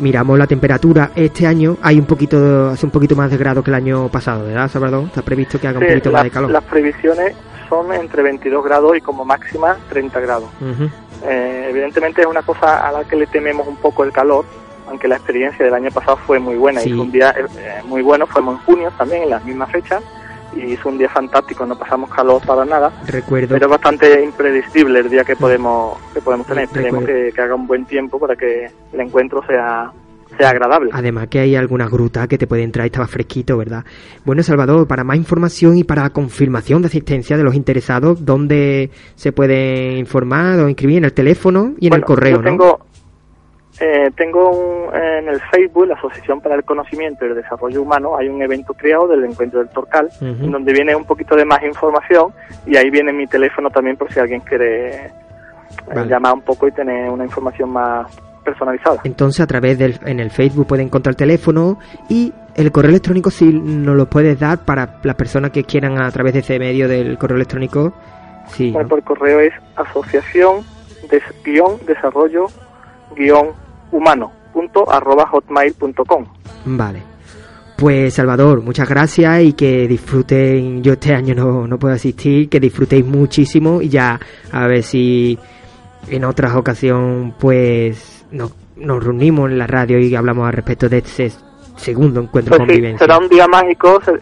miramos 0.03 0.39
la 0.39 0.47
temperatura, 0.47 1.11
este 1.15 1.47
año 1.47 1.77
hay 1.83 1.99
un 1.99 2.07
poquito 2.07 2.71
hace 2.71 2.87
un 2.87 2.93
poquito 2.93 3.15
más 3.15 3.31
de 3.31 3.37
grado 3.37 3.63
que 3.63 3.71
el 3.71 3.75
año 3.77 4.09
pasado, 4.09 4.45
¿verdad, 4.47 4.69
Salvador? 4.71 5.05
Está 5.05 5.23
previsto 5.23 5.61
que 5.61 5.69
haga 5.69 5.79
un 5.79 5.87
poquito 5.87 6.11
la- 6.11 6.19
más 6.19 6.25
de 6.25 6.31
calor. 6.31 6.51
Las 6.51 6.65
previsiones 6.65 7.35
son 7.69 7.93
entre 7.93 8.23
22 8.23 8.65
grados 8.65 8.97
y 8.97 9.01
como 9.01 9.25
máxima 9.25 9.77
30 9.89 10.21
grados. 10.21 10.49
Eh, 11.27 11.67
evidentemente 11.71 12.21
es 12.21 12.27
una 12.27 12.43
cosa 12.43 12.87
a 12.87 12.93
la 12.93 13.05
que 13.05 13.17
le 13.17 13.27
tememos 13.27 13.67
un 13.67 13.77
poco 13.77 14.05
el 14.05 14.13
calor, 14.13 14.45
aunque 14.87 15.09
la 15.09 15.17
experiencia 15.17 15.65
del 15.65 15.75
año 15.75 15.91
pasado 15.91 16.17
fue 16.19 16.39
muy 16.39 16.57
buena. 16.57 16.81
Sí. 16.81 16.91
Hizo 16.91 17.03
un 17.03 17.13
día 17.13 17.35
eh, 17.37 17.83
muy 17.85 18.03
bueno, 18.03 18.27
fuimos 18.27 18.59
en 18.61 18.65
junio 18.67 18.93
también, 18.97 19.25
en 19.25 19.31
las 19.31 19.45
mismas 19.45 19.71
fechas, 19.71 20.03
y 20.55 20.73
hizo 20.73 20.89
un 20.89 20.99
día 20.99 21.09
fantástico, 21.09 21.67
no 21.67 21.79
pasamos 21.79 22.11
calor 22.11 22.41
para 22.47 22.65
nada, 22.65 22.91
Recuerdo 23.07 23.49
pero 23.55 23.67
es 23.67 23.71
bastante 23.71 24.23
impredecible 24.23 25.01
el 25.01 25.11
día 25.11 25.25
que 25.25 25.37
podemos 25.37 25.99
que 26.15 26.21
podemos 26.21 26.47
tener. 26.47 26.65
Esperemos 26.65 27.05
que, 27.05 27.31
que 27.35 27.41
haga 27.41 27.55
un 27.55 27.67
buen 27.67 27.85
tiempo 27.85 28.19
para 28.19 28.37
que 28.37 28.71
el 28.93 29.01
encuentro 29.01 29.43
sea, 29.47 29.93
sea 30.39 30.51
agradable. 30.51 30.91
Además 30.93 31.29
que 31.29 31.41
hay 31.41 31.57
algunas 31.57 31.91
grutas 31.91 32.27
que 32.29 32.39
te 32.39 32.47
pueden 32.47 32.73
traer, 32.73 32.87
estaba 32.87 33.07
fresquito, 33.07 33.57
¿verdad? 33.57 33.85
Bueno, 34.25 34.43
Salvador, 34.43 34.87
para 34.87 35.05
más 35.05 35.17
información 35.17 35.77
y 35.77 35.85
para 35.85 36.09
confirmación 36.11 36.83
de 36.83 36.89
asistencia 36.89 37.37
de 37.37 37.45
los 37.45 37.55
interesados, 37.55 38.25
¿dónde 38.25 38.91
se 39.15 39.33
puede 39.33 39.99
informar 39.99 40.59
o 40.61 40.69
inscribir? 40.69 40.99
En 40.99 41.05
el 41.05 41.13
teléfono 41.13 41.75
y 41.79 41.89
en 41.89 41.95
el 41.95 42.05
correo, 42.05 42.43
yo 42.43 42.57
¿no? 42.57 42.79
Tengo, 43.79 43.93
eh, 44.07 44.11
tengo 44.17 44.51
un- 44.51 44.95
en 44.95 45.29
el 45.29 45.41
Facebook, 45.53 45.87
la 45.87 45.95
Asociación 45.95 46.41
para 46.41 46.55
el 46.55 46.65
Conocimiento 46.65 47.25
y 47.25 47.29
el 47.31 47.35
Desarrollo 47.35 47.83
Humano, 47.83 48.17
hay 48.17 48.29
un 48.29 48.41
evento 48.43 48.75
creado 48.75 49.09
del 49.09 49.25
Encuentro 49.25 49.59
del 49.61 49.69
Torcal, 49.69 50.09
donde 50.21 50.73
viene 50.73 50.95
un 50.95 51.05
poquito 51.05 51.35
de 51.37 51.45
más 51.45 51.63
información 51.63 52.33
y 52.67 52.77
ahí 52.77 52.91
viene 52.91 53.13
mi 53.13 53.27
teléfono 53.27 53.71
también 53.71 53.97
por 53.97 54.13
si 54.13 54.21
alguien 54.21 54.41
quiere 54.41 55.07
eh, 55.07 55.11
Vale. 55.95 56.09
llamar 56.09 56.35
un 56.35 56.43
poco 56.43 56.67
y 56.69 56.73
tener 56.73 57.11
una 57.11 57.25
información 57.25 57.71
más 57.71 58.07
personalizada. 58.45 59.01
Entonces, 59.05 59.41
a 59.41 59.47
través 59.47 59.79
del 59.79 59.99
en 60.07 60.21
el 60.21 60.31
Facebook 60.31 60.67
pueden 60.67 60.87
encontrar 60.87 61.13
el 61.13 61.17
teléfono 61.17 61.79
y 62.09 62.33
el 62.55 62.71
correo 62.73 62.91
electrónico 62.91 63.31
si 63.31 63.53
nos 63.53 63.97
lo 63.97 64.07
puedes 64.07 64.39
dar 64.39 64.59
para 64.65 64.99
las 65.03 65.15
personas 65.17 65.51
que 65.51 65.65
quieran 65.65 66.01
a 66.01 66.11
través 66.11 66.33
de 66.33 66.39
ese 66.41 66.59
medio 66.59 66.89
del 66.89 67.19
correo 67.19 67.37
electrónico. 67.37 67.93
Sí, 68.47 68.71
Bueno, 68.71 68.85
¿no? 68.85 68.89
por 68.89 69.03
correo 69.03 69.41
es 69.41 69.53
asociación 69.75 70.65
des, 71.11 71.23
guion 71.45 71.73
desarrollo 71.87 72.47
guion 73.17 73.49
humano 73.93 74.33
punto 74.53 74.91
arroba. 74.91 75.31
Vale. 76.65 77.03
Pues 77.77 78.15
Salvador, 78.15 78.63
muchas 78.63 78.89
gracias 78.89 79.43
y 79.43 79.53
que 79.53 79.87
disfruten, 79.87 80.83
yo 80.83 80.95
este 80.95 81.15
año 81.15 81.35
no, 81.35 81.67
no 81.67 81.79
puedo 81.79 81.95
asistir, 81.95 82.49
que 82.49 82.59
disfrutéis 82.59 83.05
muchísimo 83.05 83.83
y 83.83 83.91
ya 83.91 84.19
a 84.51 84.67
ver 84.67 84.83
si 84.83 85.39
en 86.09 86.25
otras 86.25 86.55
ocasiones 86.57 87.35
pues 87.39 88.25
nos, 88.31 88.55
nos 88.77 89.05
reunimos 89.05 89.51
en 89.51 89.59
la 89.59 89.67
radio 89.67 89.99
y 89.99 90.15
hablamos 90.17 90.47
al 90.47 90.55
respecto 90.55 90.89
de 90.89 90.99
ese 90.99 91.31
segundo 91.77 92.21
encuentro 92.23 92.53
Pues 92.57 92.61
con 92.61 92.69
sí, 92.69 92.75
convivencia. 92.77 93.07
será 93.07 93.19
un 93.19 93.29
día 93.29 93.47
mágico, 93.47 94.01
se- 94.03 94.21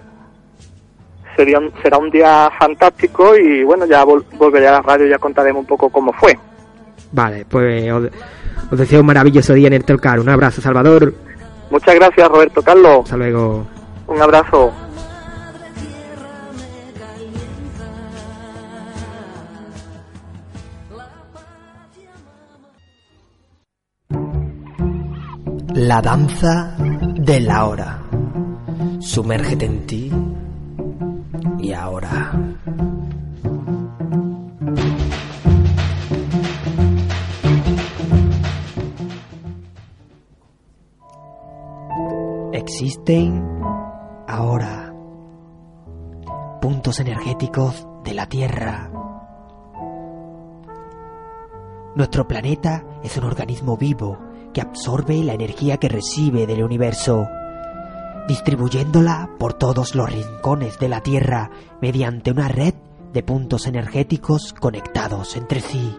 sería 1.36 1.58
un- 1.60 1.72
será 1.80 1.98
un 1.98 2.10
día 2.10 2.50
fantástico 2.58 3.36
y 3.36 3.62
bueno, 3.62 3.86
ya 3.86 4.04
vol- 4.04 4.24
volveré 4.36 4.66
a 4.66 4.72
la 4.72 4.82
radio 4.82 5.06
y 5.06 5.10
ya 5.10 5.18
contaremos 5.18 5.60
un 5.60 5.66
poco 5.66 5.90
cómo 5.90 6.12
fue. 6.12 6.36
Vale, 7.12 7.44
pues 7.48 7.92
os, 8.70 8.78
deseo 8.78 9.00
un 9.00 9.06
maravilloso 9.06 9.52
día 9.54 9.68
en 9.68 9.74
el 9.74 9.84
Torcar. 9.84 10.20
Un 10.20 10.28
abrazo, 10.28 10.60
Salvador. 10.60 11.14
Muchas 11.70 11.94
gracias 11.94 12.28
Roberto 12.28 12.62
Carlos, 12.62 13.00
Hasta 13.04 13.16
luego. 13.16 13.66
un 14.06 14.22
abrazo. 14.22 14.72
La 25.74 26.00
danza 26.00 26.74
de 26.78 27.40
la 27.40 27.64
hora. 27.66 27.98
Sumérgete 29.00 29.66
en 29.66 29.86
ti 29.86 30.10
y 31.58 31.72
ahora. 31.72 32.32
Existen 42.66 43.60
ahora 44.26 44.94
puntos 46.62 46.98
energéticos 46.98 47.86
de 48.04 48.14
la 48.14 48.26
Tierra. 48.26 48.90
Nuestro 51.94 52.26
planeta 52.26 52.82
es 53.02 53.18
un 53.18 53.24
organismo 53.24 53.76
vivo 53.76 54.18
que 54.54 54.62
absorbe 54.62 55.22
la 55.22 55.34
energía 55.34 55.76
que 55.76 55.90
recibe 55.90 56.46
del 56.46 56.64
universo, 56.64 57.28
distribuyéndola 58.28 59.28
por 59.38 59.52
todos 59.52 59.94
los 59.94 60.10
rincones 60.10 60.78
de 60.78 60.88
la 60.88 61.02
Tierra 61.02 61.50
mediante 61.82 62.30
una 62.30 62.48
red 62.48 62.72
de 63.12 63.22
puntos 63.22 63.66
energéticos 63.66 64.54
conectados 64.54 65.36
entre 65.36 65.60
sí. 65.60 65.98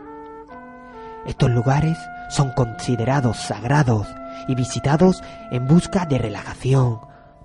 Estos 1.28 1.52
lugares 1.52 2.00
son 2.32 2.54
considerados 2.54 3.38
sagrados 3.38 4.08
y 4.48 4.56
visitados 4.56 5.22
en 5.52 5.68
busca 5.68 6.06
de 6.06 6.18
relajación, 6.18 7.02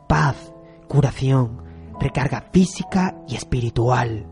paz, 0.06 0.36
curación, 0.88 1.62
recarga 2.00 2.44
física 2.52 3.16
y 3.28 3.36
espiritual. 3.36 4.26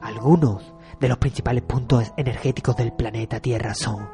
Algunos 0.00 0.74
de 1.00 1.08
los 1.08 1.18
principales 1.18 1.62
puntos 1.62 2.12
energéticos 2.16 2.76
del 2.76 2.92
planeta 2.92 3.40
Tierra 3.40 3.74
son 3.74 4.08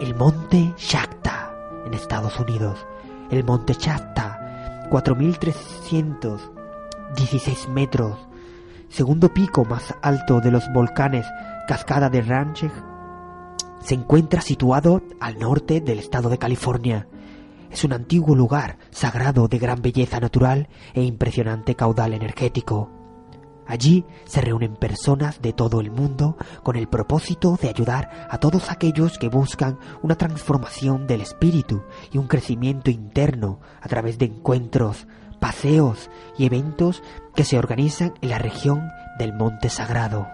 el 0.00 0.12
monte 0.14 0.74
Shakta 0.76 1.54
en 1.86 1.94
Estados 1.94 2.38
Unidos, 2.40 2.84
el 3.30 3.44
monte 3.44 3.74
Shakta, 3.74 4.88
4.316 4.90 7.68
metros, 7.68 8.18
segundo 8.88 9.32
pico 9.32 9.64
más 9.64 9.94
alto 10.02 10.40
de 10.40 10.50
los 10.50 10.68
volcanes 10.72 11.24
Cascada 11.66 12.10
de 12.10 12.20
Ranch, 12.22 12.64
se 13.80 13.94
encuentra 13.94 14.40
situado 14.40 15.02
al 15.20 15.38
norte 15.38 15.80
del 15.80 15.98
estado 15.98 16.28
de 16.30 16.38
California. 16.38 17.08
Es 17.70 17.84
un 17.84 17.92
antiguo 17.92 18.34
lugar 18.34 18.78
sagrado 18.90 19.48
de 19.48 19.58
gran 19.58 19.82
belleza 19.82 20.20
natural 20.20 20.68
e 20.94 21.02
impresionante 21.02 21.74
caudal 21.74 22.14
energético. 22.14 22.90
Allí 23.66 24.04
se 24.26 24.40
reúnen 24.40 24.76
personas 24.76 25.40
de 25.40 25.52
todo 25.52 25.80
el 25.80 25.90
mundo 25.90 26.36
con 26.62 26.76
el 26.76 26.86
propósito 26.86 27.58
de 27.60 27.68
ayudar 27.68 28.28
a 28.30 28.38
todos 28.38 28.70
aquellos 28.70 29.18
que 29.18 29.28
buscan 29.28 29.78
una 30.02 30.16
transformación 30.16 31.06
del 31.06 31.22
espíritu 31.22 31.82
y 32.12 32.18
un 32.18 32.26
crecimiento 32.26 32.90
interno 32.90 33.60
a 33.80 33.88
través 33.88 34.18
de 34.18 34.26
encuentros, 34.26 35.06
paseos 35.40 36.10
y 36.38 36.44
eventos 36.44 37.02
que 37.34 37.44
se 37.44 37.58
organizan 37.58 38.14
en 38.20 38.30
la 38.30 38.38
región 38.38 38.90
del 39.18 39.32
Monte 39.32 39.70
Sagrado. 39.70 40.28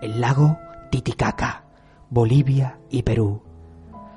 El 0.00 0.20
lago 0.20 0.58
Titicaca, 0.96 1.66
Bolivia 2.08 2.78
y 2.88 3.02
Perú. 3.02 3.42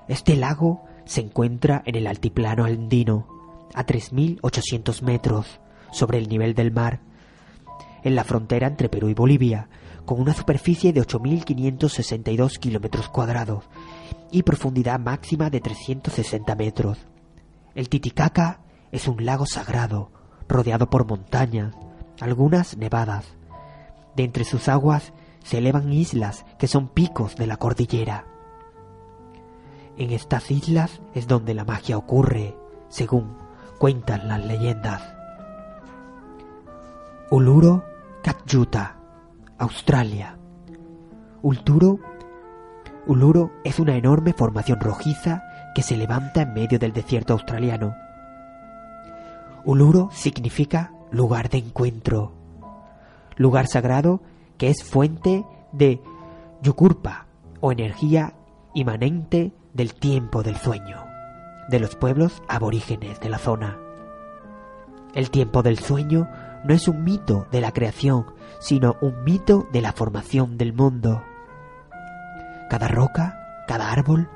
Este 0.07 0.37
lago 0.37 0.85
se 1.03 1.19
encuentra 1.19 1.83
en 1.85 1.95
el 1.95 2.07
altiplano 2.07 2.63
andino, 2.63 3.27
a 3.73 3.85
3.800 3.85 5.01
metros 5.01 5.59
sobre 5.91 6.19
el 6.19 6.29
nivel 6.29 6.55
del 6.55 6.71
mar 6.71 7.01
en 8.01 8.15
la 8.15 8.23
frontera 8.23 8.67
entre 8.67 8.87
Perú 8.87 9.09
y 9.09 9.13
Bolivia, 9.13 9.67
con 10.05 10.21
una 10.21 10.33
superficie 10.33 10.93
de 10.93 11.01
8.562 11.01 12.57
kilómetros 12.59 13.09
cuadrados 13.09 13.65
y 14.31 14.43
profundidad 14.43 15.01
máxima 15.01 15.49
de 15.49 15.59
360 15.59 16.55
metros. 16.55 16.97
El 17.75 17.89
Titicaca 17.89 18.61
es 18.93 19.09
un 19.09 19.25
lago 19.25 19.45
sagrado, 19.45 20.11
rodeado 20.47 20.89
por 20.89 21.05
montañas, 21.05 21.75
algunas 22.21 22.77
nevadas. 22.77 23.25
De 24.15 24.23
entre 24.23 24.45
sus 24.45 24.69
aguas 24.69 25.11
se 25.49 25.57
elevan 25.57 25.91
islas 25.91 26.45
que 26.59 26.67
son 26.67 26.89
picos 26.89 27.35
de 27.35 27.47
la 27.47 27.57
cordillera. 27.57 28.27
En 29.97 30.11
estas 30.11 30.51
islas 30.51 31.01
es 31.15 31.27
donde 31.27 31.55
la 31.55 31.65
magia 31.65 31.97
ocurre, 31.97 32.55
según 32.87 33.35
cuentan 33.79 34.27
las 34.27 34.45
leyendas. 34.45 35.01
Uluro 37.31 37.83
Katyuta, 38.21 38.97
Australia. 39.57 40.37
Ulturo, 41.41 41.97
Uluru 43.07 43.51
es 43.63 43.79
una 43.79 43.95
enorme 43.95 44.33
formación 44.33 44.79
rojiza 44.79 45.41
que 45.73 45.81
se 45.81 45.97
levanta 45.97 46.43
en 46.43 46.53
medio 46.53 46.77
del 46.77 46.93
desierto 46.93 47.33
australiano. 47.33 47.95
Uluru 49.65 50.09
significa 50.11 50.91
lugar 51.09 51.49
de 51.49 51.57
encuentro, 51.57 52.33
lugar 53.35 53.65
sagrado 53.65 54.21
que 54.59 54.69
es 54.69 54.83
fuente 54.83 55.45
de 55.71 55.99
yukurpa 56.61 57.25
o 57.61 57.71
energía 57.71 58.35
inmanente 58.75 59.53
del 59.73 59.95
tiempo 59.95 60.43
del 60.43 60.57
sueño, 60.57 61.05
de 61.69 61.79
los 61.79 61.95
pueblos 61.95 62.43
aborígenes 62.47 63.19
de 63.21 63.29
la 63.29 63.39
zona. 63.39 63.79
El 65.15 65.31
tiempo 65.31 65.63
del 65.63 65.79
sueño 65.79 66.29
no 66.65 66.73
es 66.73 66.87
un 66.87 67.03
mito 67.03 67.47
de 67.51 67.61
la 67.61 67.71
creación, 67.71 68.25
sino 68.59 68.97
un 69.01 69.23
mito 69.23 69.67
de 69.71 69.81
la 69.81 69.93
formación 69.93 70.57
del 70.57 70.73
mundo. 70.73 71.23
Cada 72.69 72.89
roca, 72.89 73.63
cada 73.65 73.91
árbol, 73.91 74.29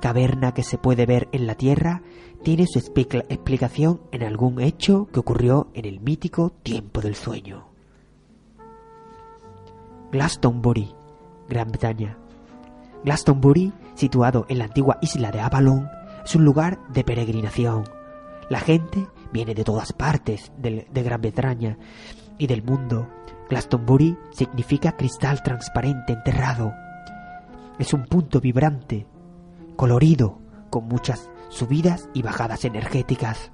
caverna 0.00 0.52
que 0.52 0.62
se 0.62 0.78
puede 0.78 1.06
ver 1.06 1.28
en 1.32 1.46
la 1.46 1.54
Tierra, 1.54 2.02
tiene 2.42 2.66
su 2.66 2.78
explicación 2.78 4.02
en 4.12 4.22
algún 4.22 4.60
hecho 4.60 5.08
que 5.12 5.20
ocurrió 5.20 5.68
en 5.72 5.86
el 5.86 6.00
mítico 6.00 6.50
tiempo 6.62 7.00
del 7.00 7.14
sueño. 7.14 7.69
Glastonbury, 10.12 10.92
Gran 11.48 11.68
Bretaña. 11.68 12.18
Glastonbury, 13.04 13.72
situado 13.94 14.44
en 14.48 14.58
la 14.58 14.64
antigua 14.64 14.98
isla 15.00 15.30
de 15.30 15.40
Avalon, 15.40 15.88
es 16.24 16.34
un 16.34 16.44
lugar 16.44 16.80
de 16.88 17.04
peregrinación. 17.04 17.84
La 18.48 18.58
gente 18.58 19.06
viene 19.32 19.54
de 19.54 19.62
todas 19.62 19.92
partes 19.92 20.50
de, 20.58 20.84
Gran 20.92 21.20
Bretaña 21.20 21.78
y 22.38 22.48
del 22.48 22.64
mundo. 22.64 23.08
Glastonbury 23.48 24.18
significa 24.32 24.96
cristal 24.96 25.44
transparente 25.44 26.12
enterrado. 26.12 26.74
Es 27.78 27.94
un 27.94 28.04
punto 28.04 28.40
vibrante, 28.40 29.06
colorido, 29.76 30.40
con 30.70 30.88
muchas 30.88 31.30
subidas 31.50 32.08
y 32.14 32.22
bajadas 32.22 32.64
energéticas. 32.64 33.52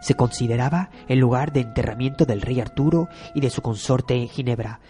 Se 0.00 0.14
consideraba 0.14 0.88
el 1.06 1.18
lugar 1.18 1.52
de 1.52 1.60
enterramiento 1.60 2.24
del 2.24 2.40
rey 2.40 2.60
Arturo 2.60 3.08
y 3.34 3.40
de 3.40 3.50
su 3.50 3.60
consorte 3.60 4.14
en 4.14 4.28
Ginebra, 4.28 4.80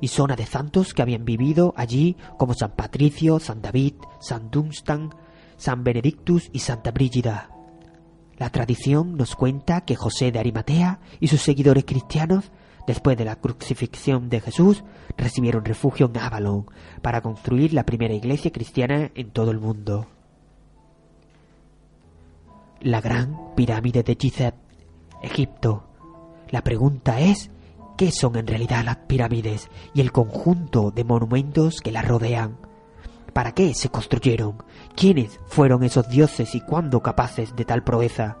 y 0.00 0.08
zona 0.08 0.36
de 0.36 0.46
santos 0.46 0.94
que 0.94 1.02
habían 1.02 1.24
vivido 1.24 1.74
allí 1.76 2.16
como 2.38 2.54
San 2.54 2.72
Patricio, 2.72 3.38
San 3.38 3.62
David, 3.62 3.94
San 4.20 4.50
Dunstan, 4.50 5.10
San 5.56 5.84
Benedictus 5.84 6.50
y 6.52 6.60
Santa 6.60 6.90
Brígida. 6.90 7.50
La 8.36 8.50
tradición 8.50 9.16
nos 9.16 9.34
cuenta 9.34 9.82
que 9.82 9.96
José 9.96 10.30
de 10.30 10.38
Arimatea 10.38 11.00
y 11.20 11.28
sus 11.28 11.40
seguidores 11.40 11.84
cristianos, 11.86 12.52
después 12.86 13.16
de 13.16 13.24
la 13.24 13.36
crucifixión 13.36 14.28
de 14.28 14.40
Jesús, 14.40 14.84
recibieron 15.16 15.64
refugio 15.64 16.06
en 16.06 16.20
Avalon 16.20 16.66
para 17.00 17.22
construir 17.22 17.72
la 17.72 17.86
primera 17.86 18.14
iglesia 18.14 18.52
cristiana 18.52 19.10
en 19.14 19.30
todo 19.30 19.50
el 19.50 19.58
mundo. 19.58 20.06
La 22.80 23.00
gran 23.00 23.54
pirámide 23.54 24.02
de 24.02 24.16
Gizeh, 24.20 24.52
Egipto. 25.22 25.84
La 26.50 26.62
pregunta 26.62 27.20
es, 27.20 27.50
¿qué 27.96 28.10
son 28.12 28.36
en 28.36 28.46
realidad 28.46 28.84
las 28.84 28.96
pirámides 28.96 29.70
y 29.94 30.00
el 30.00 30.12
conjunto 30.12 30.90
de 30.90 31.04
monumentos 31.04 31.80
que 31.80 31.92
las 31.92 32.06
rodean? 32.06 32.58
¿Para 33.32 33.52
qué 33.52 33.74
se 33.74 33.88
construyeron? 33.88 34.62
¿Quiénes 34.94 35.40
fueron 35.46 35.82
esos 35.82 36.08
dioses 36.08 36.54
y 36.54 36.60
cuándo 36.60 37.02
capaces 37.02 37.54
de 37.56 37.64
tal 37.64 37.84
proeza? 37.84 38.38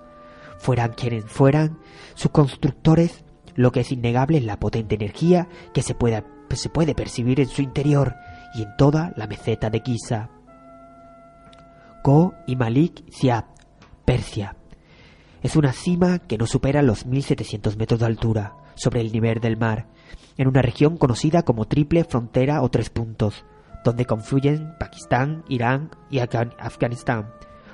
Fueran 0.58 0.92
quienes 0.92 1.24
fueran, 1.24 1.78
sus 2.14 2.30
constructores, 2.30 3.24
lo 3.54 3.72
que 3.72 3.80
es 3.80 3.92
innegable 3.92 4.38
es 4.38 4.44
la 4.44 4.58
potente 4.58 4.94
energía 4.94 5.48
que 5.72 5.82
se 5.82 5.94
puede, 5.94 6.22
percibir 6.94 7.40
en 7.40 7.48
su 7.48 7.62
interior 7.62 8.14
y 8.54 8.62
en 8.62 8.76
toda 8.76 9.12
la 9.16 9.26
meseta 9.26 9.70
de 9.70 9.80
Giza. 9.80 10.30
Ko 12.02 12.34
y 12.46 12.56
Malik 12.56 13.04
Siab, 13.10 13.44
Persia. 14.04 14.56
Es 15.42 15.56
una 15.56 15.72
cima 15.72 16.18
que 16.20 16.38
no 16.38 16.46
supera 16.46 16.82
los 16.82 17.06
1700 17.06 17.76
metros 17.76 18.00
de 18.00 18.06
altura 18.06 18.65
sobre 18.76 19.00
el 19.00 19.10
nivel 19.10 19.40
del 19.40 19.56
mar, 19.56 19.88
en 20.36 20.46
una 20.46 20.62
región 20.62 20.96
conocida 20.96 21.42
como 21.42 21.66
triple 21.66 22.04
frontera 22.04 22.62
o 22.62 22.68
tres 22.70 22.90
puntos, 22.90 23.44
donde 23.84 24.04
confluyen 24.04 24.74
Pakistán, 24.78 25.44
Irán 25.48 25.90
y 26.10 26.20
Afganistán. 26.20 27.26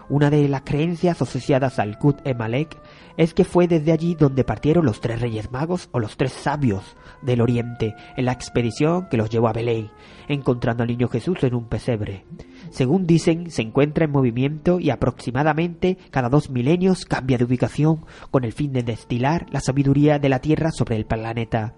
Una 0.09 0.31
de 0.31 0.49
las 0.49 0.63
creencias 0.63 1.23
asociadas 1.23 1.79
al 1.79 1.99
Kut 1.99 2.19
e 2.27 2.35
Malek 2.35 2.79
es 3.17 3.35
que 3.35 3.45
fue 3.45 3.69
desde 3.69 3.93
allí 3.93 4.15
donde 4.15 4.45
partieron 4.45 4.85
los 4.85 5.01
tres 5.01 5.21
reyes 5.21 5.51
magos 5.51 5.89
o 5.93 6.01
los 6.01 6.17
tres 6.17 6.33
sabios 6.33 6.97
del 7.23 7.41
oriente 7.41 7.95
en 8.17 8.25
la 8.27 8.33
expedición 8.33 9.09
que 9.09 9.17
los 9.17 9.31
llevó 9.31 9.49
a 9.49 9.53
Belén, 9.53 9.91
encontrando 10.29 10.83
al 10.83 10.89
niño 10.89 11.09
Jesús 11.09 11.43
en 11.45 11.55
un 11.55 11.69
pesebre. 11.69 12.25
Según 12.73 13.07
dicen, 13.07 13.51
se 13.51 13.61
encuentra 13.61 14.07
en 14.07 14.13
movimiento 14.13 14.81
y 14.81 14.89
aproximadamente 14.89 15.99
cada 16.11 16.31
dos 16.31 16.49
milenios 16.49 17.05
cambia 17.05 17.37
de 17.37 17.45
ubicación 17.45 18.07
con 18.31 18.45
el 18.45 18.55
fin 18.55 18.73
de 18.73 18.83
destilar 18.83 19.45
la 19.51 19.61
sabiduría 19.61 20.19
de 20.19 20.31
la 20.31 20.39
Tierra 20.39 20.71
sobre 20.71 20.97
el 20.97 21.05
planeta, 21.05 21.75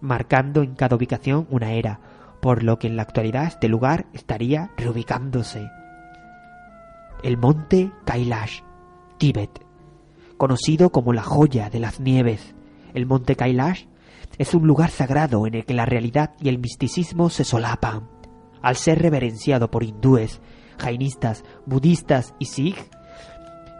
marcando 0.00 0.62
en 0.62 0.76
cada 0.76 0.94
ubicación 0.94 1.48
una 1.50 1.72
era, 1.72 1.98
por 2.40 2.62
lo 2.62 2.78
que 2.78 2.86
en 2.86 2.94
la 2.94 3.02
actualidad 3.02 3.48
este 3.48 3.68
lugar 3.68 4.06
estaría 4.12 4.70
reubicándose. 4.76 5.68
El 7.24 7.38
monte 7.38 7.90
Kailash, 8.04 8.60
Tíbet, 9.18 9.50
conocido 10.36 10.90
como 10.90 11.12
la 11.12 11.24
joya 11.24 11.70
de 11.70 11.80
las 11.80 11.98
nieves. 11.98 12.54
El 12.94 13.06
monte 13.06 13.34
Kailash 13.34 13.86
es 14.38 14.54
un 14.54 14.64
lugar 14.64 14.90
sagrado 14.90 15.44
en 15.48 15.54
el 15.56 15.64
que 15.64 15.74
la 15.74 15.86
realidad 15.86 16.34
y 16.40 16.50
el 16.50 16.60
misticismo 16.60 17.30
se 17.30 17.42
solapan. 17.42 18.15
Al 18.62 18.76
ser 18.76 19.00
reverenciado 19.00 19.70
por 19.70 19.82
hindúes, 19.82 20.40
jainistas, 20.78 21.44
budistas 21.66 22.34
y 22.38 22.46
sikh, 22.46 22.90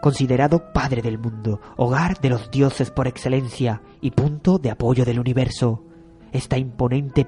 considerado 0.01 0.71
padre 0.73 1.01
del 1.01 1.17
mundo, 1.17 1.59
hogar 1.75 2.19
de 2.19 2.29
los 2.29 2.51
dioses 2.51 2.91
por 2.91 3.07
excelencia 3.07 3.81
y 4.01 4.11
punto 4.11 4.57
de 4.57 4.71
apoyo 4.71 5.05
del 5.05 5.19
universo. 5.19 5.83
Esta 6.31 6.57
imponente 6.57 7.25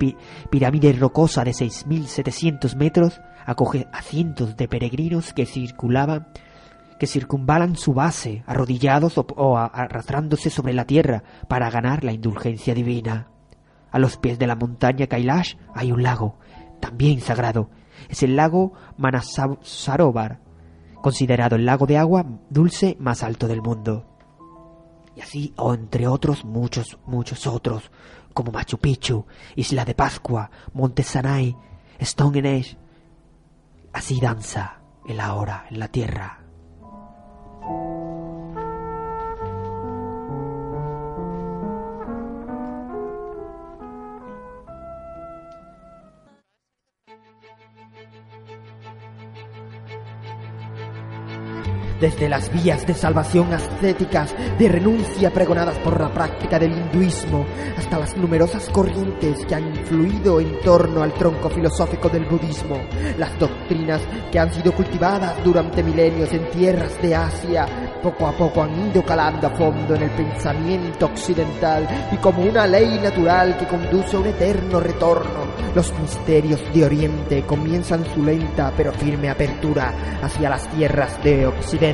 pirámide 0.50 0.94
rocosa 0.94 1.44
de 1.44 1.52
6.700 1.52 2.76
metros 2.76 3.20
acoge 3.46 3.88
a 3.92 4.02
cientos 4.02 4.56
de 4.58 4.68
peregrinos 4.68 5.34
que 5.34 5.46
circulaban, 5.46 6.28
que 7.00 7.08
circunvalan 7.08 7.76
su 7.76 7.94
base, 7.94 8.44
arrodillados 8.46 9.18
o, 9.18 9.58
arrastrándose 9.58 10.50
sobre 10.50 10.74
la 10.74 10.86
tierra 10.86 11.24
para 11.48 11.70
ganar 11.70 12.04
la 12.04 12.12
indulgencia 12.12 12.74
divina. 12.74 13.30
A 13.92 13.98
los 13.98 14.18
pies 14.18 14.38
de 14.38 14.48
la 14.48 14.56
montaña 14.56 15.08
Kailash 15.08 15.56
hay 15.74 15.92
un 15.92 16.04
lago, 16.04 16.38
también 16.80 17.22
sagrado. 17.22 17.70
Es 18.10 18.24
el 18.24 18.36
lago 18.36 18.74
Manasarovar, 18.98 20.40
considerado 21.02 21.56
el 21.56 21.66
lago 21.66 21.86
de 21.86 21.98
agua 21.98 22.26
dulce 22.50 22.96
más 23.00 23.24
alto 23.24 23.48
del 23.48 23.62
mundo. 23.62 24.06
Y 25.16 25.22
así, 25.22 25.54
o 25.58 25.74
entre 25.74 26.08
otros, 26.08 26.46
muchos, 26.46 26.98
muchos 27.06 27.46
otros, 27.46 27.92
como 28.34 28.52
Machu 28.52 28.78
Picchu, 28.78 29.26
Isla 29.56 29.84
de 29.84 29.96
Pascua, 29.96 30.50
Monte 30.74 31.04
Sanai, 31.04 31.56
Stonehenge. 32.02 32.78
Así 33.92 34.20
danza 34.22 34.80
el 35.08 35.20
ahora 35.20 35.66
en 35.70 35.80
la 35.80 35.88
tierra. 35.90 36.39
Desde 52.00 52.30
las 52.30 52.52
vías 52.52 52.86
de 52.88 52.94
salvación 52.94 53.54
ascéticas, 53.54 54.34
de 54.58 54.70
renuncia 54.70 55.32
pregonadas 55.32 55.78
por 55.80 56.00
la 56.00 56.14
práctica 56.14 56.58
del 56.60 56.72
hinduismo, 56.72 57.46
hasta 57.78 58.00
las 58.00 58.16
numerosas 58.16 58.70
corrientes 58.70 59.46
que 59.46 59.56
han 59.56 59.76
influido 59.76 60.40
en 60.40 60.60
torno 60.62 61.04
al 61.04 61.14
tronco 61.14 61.50
filosófico 61.50 62.10
del 62.10 62.26
budismo, 62.26 62.82
las 63.18 63.38
doctrinas 63.38 64.02
que 64.32 64.40
han 64.40 64.54
sido 64.54 64.74
cultivadas 64.74 65.44
durante 65.44 65.84
milenios 65.84 66.32
en 66.32 66.50
tierras 66.52 67.02
de 67.02 67.16
Asia, 67.16 67.66
poco 68.02 68.28
a 68.28 68.32
poco 68.32 68.64
han 68.64 68.90
ido 68.90 69.04
calando 69.04 69.48
a 69.48 69.52
fondo 69.52 69.96
en 69.96 70.04
el 70.04 70.12
pensamiento 70.12 71.08
occidental 71.08 71.88
y 72.12 72.18
como 72.18 72.44
una 72.44 72.66
ley 72.66 73.00
natural 73.02 73.58
que 73.58 73.68
conduce 73.68 74.16
a 74.16 74.20
un 74.20 74.28
eterno 74.28 74.80
retorno, 74.80 75.50
los 75.76 75.94
misterios 76.00 76.62
de 76.74 76.86
Oriente 76.86 77.44
comienzan 77.46 78.06
su 78.14 78.24
lenta 78.24 78.72
pero 78.76 78.92
firme 78.94 79.30
apertura 79.30 79.94
hacia 80.22 80.50
las 80.50 80.68
tierras 80.70 81.22
de 81.24 81.46
Occidente 81.46 81.89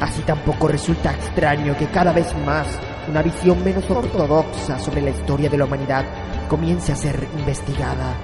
Así 0.00 0.22
tampoco 0.22 0.68
resulta 0.68 1.12
extraño 1.12 1.76
que 1.76 1.86
cada 1.86 2.12
vez 2.12 2.34
más 2.44 2.66
una 3.08 3.22
visión 3.22 3.62
menos 3.62 3.88
ortodoxa 3.90 4.78
sobre 4.78 5.02
la 5.02 5.10
historia 5.10 5.48
de 5.48 5.58
la 5.58 5.64
humanidad 5.64 6.04
comience 6.48 6.92
a 6.92 6.96
ser 6.96 7.26
investigada. 7.38 8.16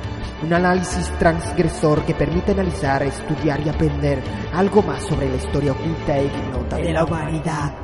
Un 0.42 0.52
análisis 0.52 1.10
transgresor 1.18 2.04
que 2.04 2.14
permite 2.14 2.52
analizar, 2.52 3.02
estudiar 3.02 3.60
y 3.64 3.68
aprender 3.68 4.22
algo 4.54 4.82
más 4.82 5.02
sobre 5.04 5.28
la 5.28 5.36
historia 5.36 5.72
oculta 5.72 6.16
e 6.16 6.26
ignota 6.26 6.76
de 6.76 6.92
la 6.92 7.04
humanidad. 7.04 7.74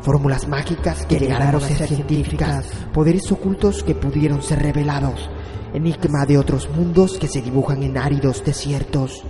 Fórmulas 0.00 0.48
mágicas 0.48 1.06
que 1.06 1.18
llegaron 1.18 1.56
a 1.56 1.60
ser 1.60 1.86
científicas, 1.86 2.68
poderes 2.92 3.30
ocultos 3.30 3.82
que 3.82 3.94
pudieron 3.94 4.42
ser 4.42 4.62
revelados, 4.62 5.28
enigma 5.74 6.24
de 6.26 6.38
otros 6.38 6.68
mundos 6.70 7.18
que 7.18 7.28
se 7.28 7.42
dibujan 7.42 7.82
en 7.82 7.98
áridos 7.98 8.44
desiertos. 8.44 9.24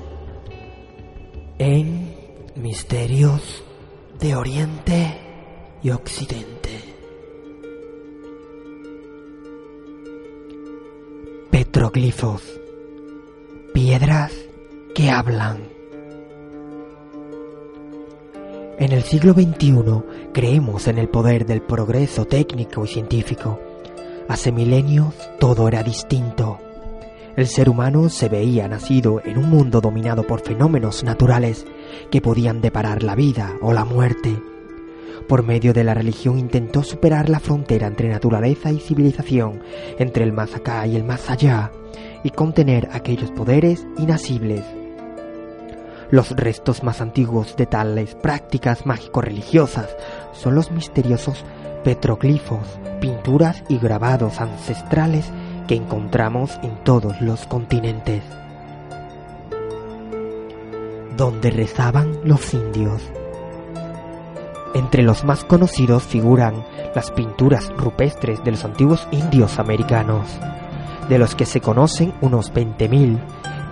En 1.58 2.11
Misterios 2.54 3.64
de 4.20 4.36
Oriente 4.36 5.18
y 5.82 5.88
Occidente. 5.88 6.70
Petroglifos. 11.50 12.42
Piedras 13.72 14.32
que 14.94 15.10
hablan. 15.10 15.62
En 18.78 18.92
el 18.92 19.02
siglo 19.02 19.32
XXI 19.32 20.30
creemos 20.34 20.88
en 20.88 20.98
el 20.98 21.08
poder 21.08 21.46
del 21.46 21.62
progreso 21.62 22.26
técnico 22.26 22.84
y 22.84 22.88
científico. 22.88 23.58
Hace 24.28 24.52
milenios 24.52 25.14
todo 25.40 25.68
era 25.68 25.82
distinto. 25.82 26.58
El 27.34 27.46
ser 27.46 27.70
humano 27.70 28.10
se 28.10 28.28
veía 28.28 28.68
nacido 28.68 29.22
en 29.24 29.38
un 29.38 29.48
mundo 29.48 29.80
dominado 29.80 30.26
por 30.26 30.40
fenómenos 30.40 31.02
naturales 31.02 31.64
que 32.10 32.20
podían 32.20 32.60
deparar 32.60 33.02
la 33.02 33.14
vida 33.14 33.54
o 33.60 33.72
la 33.72 33.84
muerte. 33.84 34.40
Por 35.28 35.44
medio 35.44 35.72
de 35.72 35.84
la 35.84 35.94
religión 35.94 36.38
intentó 36.38 36.82
superar 36.82 37.28
la 37.28 37.40
frontera 37.40 37.86
entre 37.86 38.08
naturaleza 38.08 38.70
y 38.70 38.80
civilización, 38.80 39.62
entre 39.98 40.24
el 40.24 40.32
más 40.32 40.54
acá 40.54 40.86
y 40.86 40.96
el 40.96 41.04
más 41.04 41.30
allá, 41.30 41.70
y 42.24 42.30
contener 42.30 42.88
aquellos 42.92 43.30
poderes 43.30 43.86
inasibles. 43.98 44.64
Los 46.10 46.30
restos 46.32 46.82
más 46.82 47.00
antiguos 47.00 47.56
de 47.56 47.66
tales 47.66 48.14
prácticas 48.14 48.84
mágico-religiosas 48.84 49.96
son 50.32 50.54
los 50.54 50.70
misteriosos 50.70 51.44
petroglifos, 51.84 52.78
pinturas 53.00 53.64
y 53.68 53.78
grabados 53.78 54.40
ancestrales 54.40 55.30
que 55.66 55.74
encontramos 55.74 56.58
en 56.62 56.76
todos 56.84 57.20
los 57.22 57.46
continentes, 57.46 58.22
donde 61.22 61.52
rezaban 61.52 62.18
los 62.24 62.52
indios. 62.52 63.00
Entre 64.74 65.04
los 65.04 65.22
más 65.22 65.44
conocidos 65.44 66.02
figuran 66.02 66.66
las 66.96 67.12
pinturas 67.12 67.70
rupestres 67.76 68.42
de 68.42 68.50
los 68.50 68.64
antiguos 68.64 69.06
indios 69.12 69.60
americanos, 69.60 70.26
de 71.08 71.20
los 71.20 71.36
que 71.36 71.46
se 71.46 71.60
conocen 71.60 72.12
unos 72.22 72.52
20.000, 72.52 73.20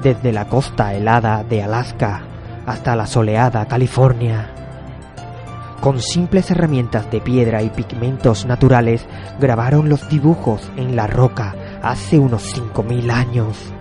desde 0.01 0.33
la 0.33 0.47
costa 0.47 0.95
helada 0.95 1.43
de 1.43 1.65
Alaska 1.65 2.23
hasta 2.67 2.95
la 2.95 3.09
soleada 3.09 3.67
California. 3.67 4.55
Con 5.81 5.99
simples 5.99 6.53
herramientas 6.53 7.11
de 7.11 7.21
piedra 7.21 7.65
y 7.65 7.71
pigmentos 7.71 8.47
naturales 8.47 9.05
grabaron 9.41 9.89
los 9.89 10.09
dibujos 10.09 10.71
en 10.77 10.95
la 10.95 11.09
roca 11.09 11.57
hace 11.83 12.17
unos 12.17 12.57
5.000 12.57 13.11
años. 13.11 13.73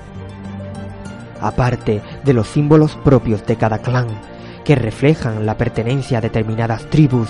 Aparte 1.41 2.01
de 2.23 2.33
los 2.33 2.47
símbolos 2.47 2.95
propios 3.03 3.45
de 3.45 3.55
cada 3.55 3.79
clan, 3.79 4.07
que 4.63 4.75
reflejan 4.75 5.45
la 5.45 5.57
pertenencia 5.57 6.17
a 6.17 6.21
determinadas 6.21 6.89
tribus, 6.89 7.29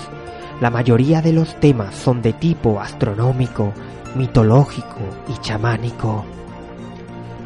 la 0.60 0.70
mayoría 0.70 1.22
de 1.22 1.32
los 1.32 1.58
temas 1.58 1.94
son 1.94 2.20
de 2.22 2.32
tipo 2.32 2.80
astronómico, 2.80 3.72
mitológico 4.14 4.98
y 5.28 5.40
chamánico. 5.40 6.24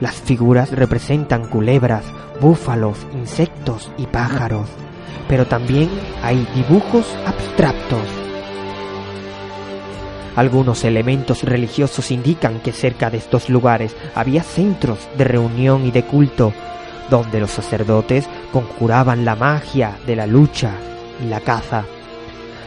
Las 0.01 0.15
figuras 0.15 0.71
representan 0.73 1.47
culebras, 1.47 2.05
búfalos, 2.41 3.07
insectos 3.15 3.91
y 3.97 4.07
pájaros, 4.07 4.69
pero 5.29 5.47
también 5.47 5.89
hay 6.23 6.47
dibujos 6.55 7.07
abstractos 7.27 8.24
algunos 10.37 10.85
elementos 10.85 11.43
religiosos 11.43 12.11
indican 12.11 12.61
que 12.61 12.73
cerca 12.73 13.11
de 13.11 13.19
estos 13.19 13.49
lugares 13.49 13.97
había 14.15 14.43
centros 14.43 14.99
de 15.17 15.25
reunión 15.25 15.87
y 15.87 15.91
de 15.91 16.05
culto, 16.05 16.53
donde 17.11 17.41
los 17.41 17.51
sacerdotes 17.51 18.29
conjuraban 18.53 19.25
la 19.25 19.37
magia 19.37 19.97
de 20.07 20.17
la 20.17 20.27
lucha 20.27 20.73
y 21.25 21.29
la 21.29 21.41
caza. 21.41 21.85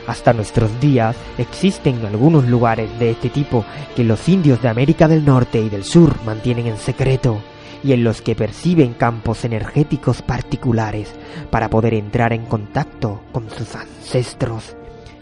Hasta 0.08 0.32
nuestros 0.32 0.80
días 0.80 1.18
existen 1.38 2.06
algunos 2.06 2.48
lugares 2.48 2.98
de 2.98 3.12
este 3.12 3.30
tipo 3.30 3.66
que 3.96 4.06
los 4.06 4.30
indios 4.30 4.62
de 4.62 4.70
América 4.70 5.10
del 5.10 5.26
Norte 5.26 5.60
y 5.60 5.68
del 5.68 5.84
Sur 5.84 6.16
mantienen 6.26 6.68
en 6.68 6.78
secreto 6.78 7.42
y 7.84 7.92
en 7.92 8.06
los 8.06 8.22
que 8.22 8.34
perciben 8.34 8.94
campos 8.94 9.44
energéticos 9.44 10.22
particulares 10.22 11.14
para 11.52 11.70
poder 11.70 11.94
entrar 11.94 12.32
en 12.32 12.46
contacto 12.46 13.22
con 13.34 13.50
sus 13.50 13.76
ancestros 13.76 14.77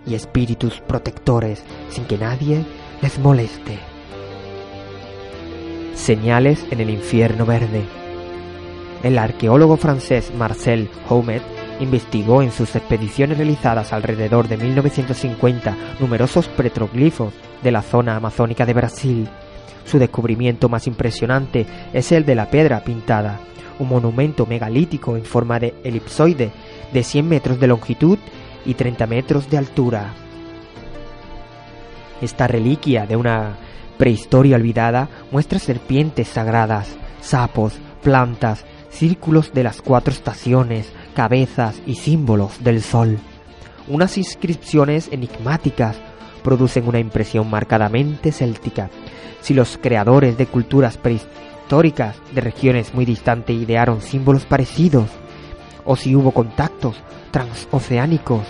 y 0.05 0.15
espíritus 0.15 0.81
protectores 0.81 1.63
sin 1.89 2.05
que 2.05 2.17
nadie 2.17 2.65
les 3.01 3.19
moleste. 3.19 3.79
Señales 5.95 6.65
en 6.71 6.81
el 6.81 6.89
infierno 6.89 7.45
verde. 7.45 7.83
El 9.03 9.17
arqueólogo 9.17 9.77
francés 9.77 10.31
Marcel 10.37 10.89
Houmet 11.07 11.43
investigó 11.79 12.41
en 12.41 12.51
sus 12.51 12.75
expediciones 12.75 13.37
realizadas 13.37 13.93
alrededor 13.93 14.47
de 14.47 14.57
1950 14.57 15.75
numerosos 15.99 16.47
petroglifos 16.47 17.33
de 17.63 17.71
la 17.71 17.81
zona 17.81 18.15
amazónica 18.15 18.65
de 18.65 18.73
Brasil. 18.73 19.29
Su 19.85 19.99
descubrimiento 19.99 20.69
más 20.69 20.87
impresionante 20.87 21.65
es 21.93 22.11
el 22.11 22.25
de 22.25 22.35
la 22.35 22.49
piedra 22.49 22.83
pintada, 22.83 23.39
un 23.79 23.89
monumento 23.89 24.45
megalítico 24.45 25.17
en 25.17 25.25
forma 25.25 25.59
de 25.59 25.75
elipsoide 25.83 26.51
de 26.93 27.03
100 27.03 27.27
metros 27.27 27.59
de 27.59 27.67
longitud 27.67 28.17
y 28.65 28.73
30 28.73 29.07
metros 29.07 29.49
de 29.49 29.57
altura. 29.57 30.13
Esta 32.21 32.47
reliquia 32.47 33.05
de 33.05 33.15
una 33.15 33.57
prehistoria 33.97 34.55
olvidada 34.55 35.09
muestra 35.31 35.59
serpientes 35.59 36.27
sagradas, 36.27 36.87
sapos, 37.21 37.73
plantas, 38.01 38.65
círculos 38.89 39.53
de 39.53 39.63
las 39.63 39.81
cuatro 39.81 40.13
estaciones, 40.13 40.91
cabezas 41.15 41.81
y 41.85 41.95
símbolos 41.95 42.63
del 42.63 42.81
sol. 42.81 43.19
Unas 43.87 44.17
inscripciones 44.17 45.09
enigmáticas 45.11 45.97
producen 46.43 46.87
una 46.87 46.99
impresión 46.99 47.49
marcadamente 47.49 48.31
céltica. 48.31 48.89
Si 49.41 49.53
los 49.53 49.77
creadores 49.77 50.37
de 50.37 50.45
culturas 50.45 50.97
prehistóricas 50.97 52.15
de 52.33 52.41
regiones 52.41 52.93
muy 52.93 53.05
distantes 53.05 53.55
idearon 53.55 54.01
símbolos 54.01 54.45
parecidos, 54.45 55.09
o 55.83 55.95
si 55.95 56.15
hubo 56.15 56.31
contactos 56.31 56.95
transoceánicos. 57.35 58.47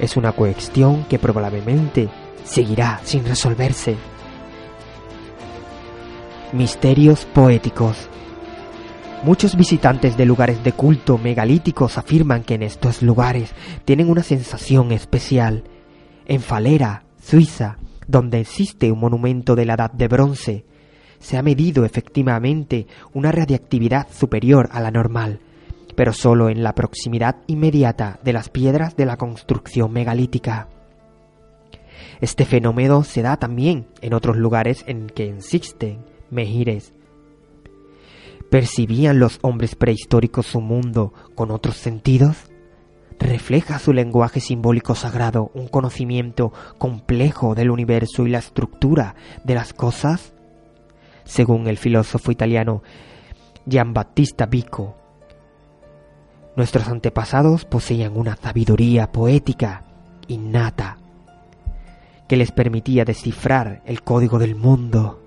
Es 0.00 0.16
una 0.16 0.32
cuestión 0.32 1.04
que 1.10 1.18
probablemente 1.18 2.08
seguirá 2.42 3.02
sin 3.04 3.26
resolverse. 3.26 3.96
Misterios 6.54 7.26
poéticos. 7.26 8.08
Muchos 9.24 9.56
visitantes 9.56 10.16
de 10.16 10.24
lugares 10.24 10.64
de 10.64 10.72
culto 10.72 11.18
megalíticos 11.18 11.98
afirman 11.98 12.44
que 12.44 12.54
en 12.54 12.62
estos 12.62 13.02
lugares 13.02 13.52
tienen 13.84 14.08
una 14.08 14.22
sensación 14.22 14.90
especial. 14.92 15.64
En 16.24 16.40
Falera, 16.40 17.02
Suiza, 17.22 17.76
donde 18.06 18.40
existe 18.40 18.90
un 18.90 19.00
monumento 19.00 19.54
de 19.54 19.66
la 19.66 19.74
Edad 19.74 19.92
de 19.92 20.08
Bronce, 20.08 20.64
se 21.18 21.36
ha 21.36 21.42
medido 21.42 21.84
efectivamente 21.84 22.86
una 23.12 23.32
radiactividad 23.32 24.06
superior 24.10 24.70
a 24.72 24.80
la 24.80 24.90
normal, 24.90 25.40
pero 25.98 26.12
solo 26.12 26.48
en 26.48 26.62
la 26.62 26.76
proximidad 26.76 27.38
inmediata 27.48 28.20
de 28.22 28.32
las 28.32 28.50
piedras 28.50 28.94
de 28.94 29.04
la 29.04 29.16
construcción 29.16 29.92
megalítica. 29.92 30.68
Este 32.20 32.44
fenómeno 32.44 33.02
se 33.02 33.20
da 33.22 33.36
también 33.36 33.88
en 34.00 34.14
otros 34.14 34.36
lugares 34.36 34.84
en 34.86 35.08
que 35.08 35.28
existen 35.28 36.04
mejires. 36.30 36.94
¿Percibían 38.48 39.18
los 39.18 39.40
hombres 39.42 39.74
prehistóricos 39.74 40.46
su 40.46 40.60
mundo 40.60 41.12
con 41.34 41.50
otros 41.50 41.76
sentidos? 41.78 42.48
¿Refleja 43.18 43.80
su 43.80 43.92
lenguaje 43.92 44.38
simbólico 44.38 44.94
sagrado 44.94 45.50
un 45.52 45.66
conocimiento 45.66 46.52
complejo 46.78 47.56
del 47.56 47.70
universo 47.70 48.24
y 48.24 48.30
la 48.30 48.38
estructura 48.38 49.16
de 49.42 49.56
las 49.56 49.72
cosas? 49.72 50.32
Según 51.24 51.66
el 51.66 51.76
filósofo 51.76 52.30
italiano 52.30 52.84
Giambattista 53.68 54.46
Vico, 54.46 54.94
nuestros 56.58 56.88
antepasados 56.88 57.64
poseían 57.64 58.16
una 58.16 58.34
sabiduría 58.34 59.12
poética 59.12 59.84
innata 60.26 60.98
que 62.26 62.36
les 62.36 62.50
permitía 62.50 63.04
descifrar 63.04 63.80
el 63.86 64.02
código 64.02 64.40
del 64.40 64.56
mundo. 64.56 65.22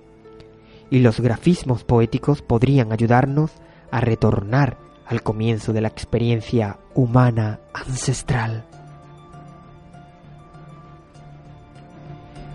Y 0.90 0.98
los 0.98 1.20
grafismos 1.20 1.84
poéticos 1.84 2.42
podrían 2.42 2.92
ayudarnos 2.92 3.50
a 3.90 4.00
retornar 4.00 4.76
al 5.06 5.22
comienzo 5.22 5.72
de 5.72 5.80
la 5.80 5.88
experiencia 5.88 6.76
humana 6.94 7.60
ancestral. 7.72 8.66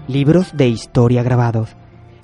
Libros 0.08 0.56
de 0.56 0.68
historia 0.70 1.24
grabados. 1.24 1.76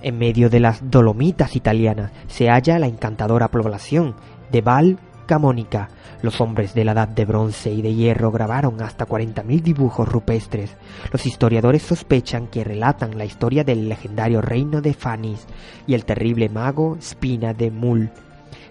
En 0.04 0.20
medio 0.20 0.52
de 0.52 0.60
las 0.60 0.92
Dolomitas 0.92 1.56
italianas 1.56 2.12
se 2.28 2.50
halla 2.50 2.78
la 2.78 2.88
encantadora 2.88 3.48
población 3.50 4.16
de 4.52 4.62
Val 4.62 5.00
Camónica, 5.26 5.90
los 6.22 6.40
hombres 6.42 6.74
de 6.74 6.86
la 6.86 6.94
edad 6.94 7.08
de 7.08 7.26
bronce 7.26 7.72
y 7.72 7.82
de 7.82 7.94
hierro 7.94 8.32
grabaron 8.32 8.82
hasta 8.82 9.08
40.000 9.08 9.62
dibujos 9.62 10.08
rupestres. 10.08 10.76
Los 11.12 11.26
historiadores 11.26 11.84
sospechan 11.84 12.48
que 12.48 12.64
relatan 12.64 13.18
la 13.18 13.26
historia 13.26 13.64
del 13.64 13.90
legendario 13.90 14.42
reino 14.42 14.82
de 14.82 14.94
Fanis 14.94 15.46
y 15.88 15.94
el 15.94 16.06
terrible 16.06 16.50
mago 16.50 16.98
Spina 17.02 17.54
de 17.54 17.72
Mul. 17.72 18.10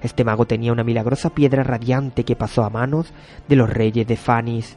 Este 0.02 0.24
mago 0.24 0.46
tenía 0.46 0.72
una 0.72 0.84
milagrosa 0.84 1.30
piedra 1.30 1.62
radiante 1.62 2.24
que 2.24 2.36
pasó 2.36 2.64
a 2.64 2.70
manos 2.70 3.12
de 3.48 3.56
los 3.56 3.70
reyes 3.70 4.06
de 4.06 4.16
Fanis. 4.16 4.76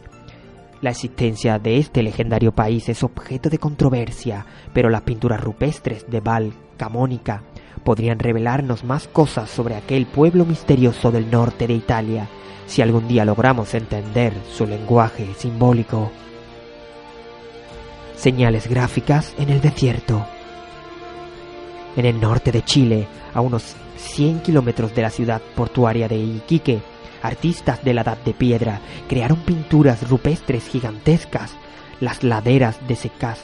La 0.81 0.91
existencia 0.91 1.57
de 1.59 1.77
este 1.77 2.03
legendario 2.03 2.51
país 2.53 2.89
es 2.89 3.03
objeto 3.03 3.49
de 3.49 3.57
controversia, 3.57 4.45
pero 4.73 4.89
las 4.89 5.01
pinturas 5.01 5.41
rupestres 5.41 6.09
de 6.09 6.19
Val 6.19 6.53
Camónica 6.77 7.41
podrían 7.85 8.19
revelarnos 8.19 8.83
más 8.83 9.07
cosas 9.07 9.49
sobre 9.49 9.75
aquel 9.75 10.07
pueblo 10.07 10.43
misterioso 10.43 11.11
del 11.11 11.29
norte 11.31 11.67
de 11.67 11.75
Italia 11.75 12.27
si 12.65 12.81
algún 12.81 13.07
día 13.07 13.23
logramos 13.23 13.75
entender 13.75 14.33
su 14.51 14.65
lenguaje 14.65 15.33
simbólico. 15.37 16.11
Señales 18.17 18.67
gráficas 18.67 19.35
en 19.37 19.49
el 19.49 19.61
desierto. 19.61 20.25
En 21.95 22.05
el 22.05 22.19
norte 22.19 22.51
de 22.51 22.63
Chile, 22.63 23.07
a 23.33 23.41
unos 23.41 23.75
100 23.97 24.39
kilómetros 24.39 24.95
de 24.95 25.03
la 25.03 25.11
ciudad 25.11 25.41
portuaria 25.55 26.07
de 26.07 26.17
Iquique, 26.17 26.81
artistas 27.21 27.83
de 27.83 27.93
la 27.93 28.01
Edad 28.01 28.17
de 28.25 28.33
Piedra 28.33 28.81
crearon 29.07 29.37
pinturas 29.37 30.09
rupestres 30.09 30.67
gigantescas. 30.67 31.53
Las 32.01 32.23
laderas 32.23 32.79
de 32.87 32.95
secas 32.95 33.39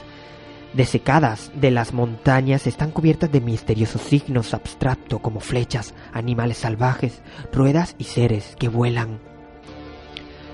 desecadas 0.74 1.52
de 1.56 1.72
las 1.72 1.94
montañas 1.94 2.68
están 2.68 2.92
cubiertas 2.92 3.32
de 3.32 3.42
misteriosos 3.42 4.02
signos 4.02 4.54
abstractos 4.54 5.20
como 5.20 5.40
flechas, 5.40 5.94
animales 6.14 6.58
salvajes, 6.58 7.22
ruedas 7.52 7.96
y 7.98 8.06
seres 8.06 8.56
que 8.58 8.70
vuelan. 8.70 9.20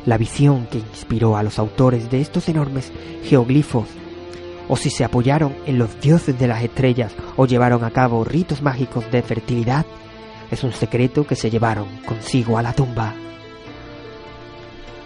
La 0.06 0.18
visión 0.18 0.68
que 0.68 0.80
inspiró 0.80 1.38
a 1.38 1.44
los 1.44 1.60
autores 1.60 2.10
de 2.10 2.22
estos 2.22 2.50
enormes 2.50 2.92
geoglifos, 3.24 3.88
o 4.70 4.76
si 4.76 4.90
se 4.90 5.04
apoyaron 5.04 5.56
en 5.66 5.78
los 5.78 6.00
dioses 6.02 6.38
de 6.38 6.48
las 6.48 6.64
estrellas 6.64 7.14
o 7.38 7.46
llevaron 7.46 7.84
a 7.84 7.92
cabo 7.92 8.24
ritos 8.24 8.62
mágicos 8.62 9.10
de 9.12 9.22
fertilidad, 9.22 9.86
es 10.52 10.64
un 10.64 10.74
secreto 10.74 11.26
que 11.26 11.36
se 11.36 11.50
llevaron 11.50 11.88
consigo 12.06 12.58
a 12.58 12.62
la 12.62 12.74
tumba. 12.74 13.14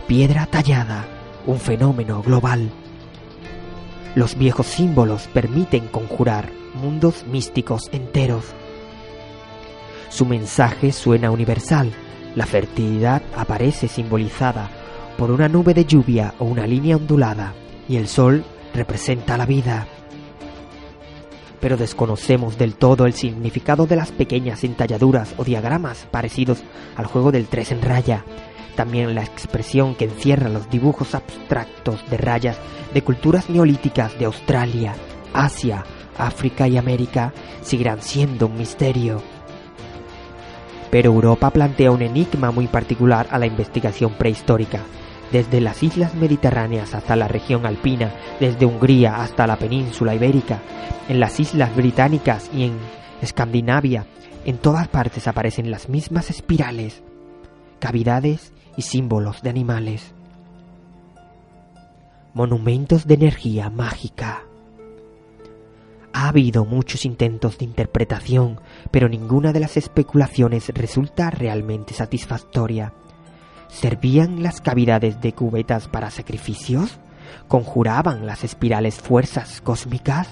Piedra 0.08 0.46
tallada, 0.46 1.06
un 1.46 1.60
fenómeno 1.60 2.22
global 2.22 2.72
los 4.16 4.38
viejos 4.38 4.68
símbolos 4.68 5.28
permiten 5.34 5.88
conjurar 5.88 6.52
mundos 6.74 7.26
místicos 7.28 7.90
enteros. 7.92 8.46
Su 10.10 10.26
mensaje 10.26 10.92
suena 10.92 11.32
universal. 11.32 11.92
La 12.36 12.46
fertilidad 12.46 13.22
aparece 13.36 13.88
simbolizada 13.88 14.70
por 15.18 15.32
una 15.32 15.48
nube 15.48 15.74
de 15.74 15.86
lluvia 15.86 16.34
o 16.40 16.46
una 16.46 16.68
línea 16.68 16.96
ondulada 16.96 17.54
y 17.88 17.98
el 17.98 18.08
sol 18.08 18.44
representa 18.74 19.38
la 19.38 19.46
vida. 19.46 19.88
Pero 21.60 21.78
desconocemos 21.78 22.58
del 22.58 22.76
todo 22.76 23.06
el 23.06 23.14
significado 23.14 23.86
de 23.86 23.96
las 23.96 24.12
pequeñas 24.12 24.64
entalladuras 24.64 25.34
o 25.38 25.44
diagramas 25.44 26.08
parecidos 26.10 26.64
al 26.96 27.06
juego 27.06 27.32
del 27.32 27.48
tres 27.48 27.72
en 27.72 27.82
raya, 27.82 28.26
también 28.76 29.16
la 29.16 29.24
expresión 29.24 29.96
que 29.96 30.06
encierra 30.06 30.50
los 30.50 30.70
dibujos 30.70 31.16
abstractos 31.16 32.10
de 32.10 32.18
rayas 32.18 32.58
de 32.94 33.04
culturas 33.04 33.50
neolíticas 33.50 34.18
de 34.18 34.26
Australia, 34.26 34.94
Asia, 35.34 35.84
África 36.18 36.68
y 36.68 36.78
América 36.78 37.34
seguirán 37.62 38.02
siendo 38.02 38.48
un 38.48 38.58
misterio. 38.58 39.22
Pero 40.90 41.14
Europa 41.14 41.50
plantea 41.52 41.92
un 41.92 42.02
enigma 42.02 42.52
muy 42.52 42.68
particular 42.68 43.28
a 43.32 43.40
la 43.40 43.46
investigación 43.46 44.14
prehistórica. 44.14 44.80
Desde 45.32 45.62
las 45.62 45.82
islas 45.82 46.14
mediterráneas 46.14 46.94
hasta 46.94 47.16
la 47.16 47.30
región 47.30 47.66
alpina, 47.66 48.14
desde 48.42 48.66
Hungría 48.66 49.22
hasta 49.22 49.48
la 49.48 49.56
península 49.56 50.14
ibérica, 50.14 50.60
en 51.08 51.22
las 51.22 51.40
islas 51.40 51.74
británicas 51.74 52.50
y 52.54 52.66
en 52.66 52.74
Escandinavia, 53.22 54.06
en 54.44 54.58
todas 54.58 54.90
partes 54.90 55.28
aparecen 55.28 55.72
las 55.72 55.88
mismas 55.88 56.30
espirales, 56.30 57.02
cavidades 57.82 58.54
y 58.78 58.84
símbolos 58.84 59.42
de 59.42 59.50
animales. 59.50 60.14
Monumentos 62.34 63.08
de 63.08 63.16
energía 63.16 63.70
mágica. 63.70 64.44
Ha 66.14 66.28
habido 66.30 66.64
muchos 66.64 67.06
intentos 67.06 67.58
de 67.58 67.66
interpretación, 67.66 68.62
pero 68.92 69.10
ninguna 69.10 69.52
de 69.52 69.62
las 69.62 69.76
especulaciones 69.78 70.70
resulta 70.70 71.32
realmente 71.32 71.94
satisfactoria. 71.94 72.94
¿Servían 73.68 74.44
las 74.44 74.62
cavidades 74.62 75.20
de 75.20 75.34
cubetas 75.34 75.88
para 75.88 76.12
sacrificios? 76.12 77.00
¿Conjuraban 77.48 78.28
las 78.28 78.44
espirales 78.44 78.96
fuerzas 79.02 79.60
cósmicas? 79.62 80.28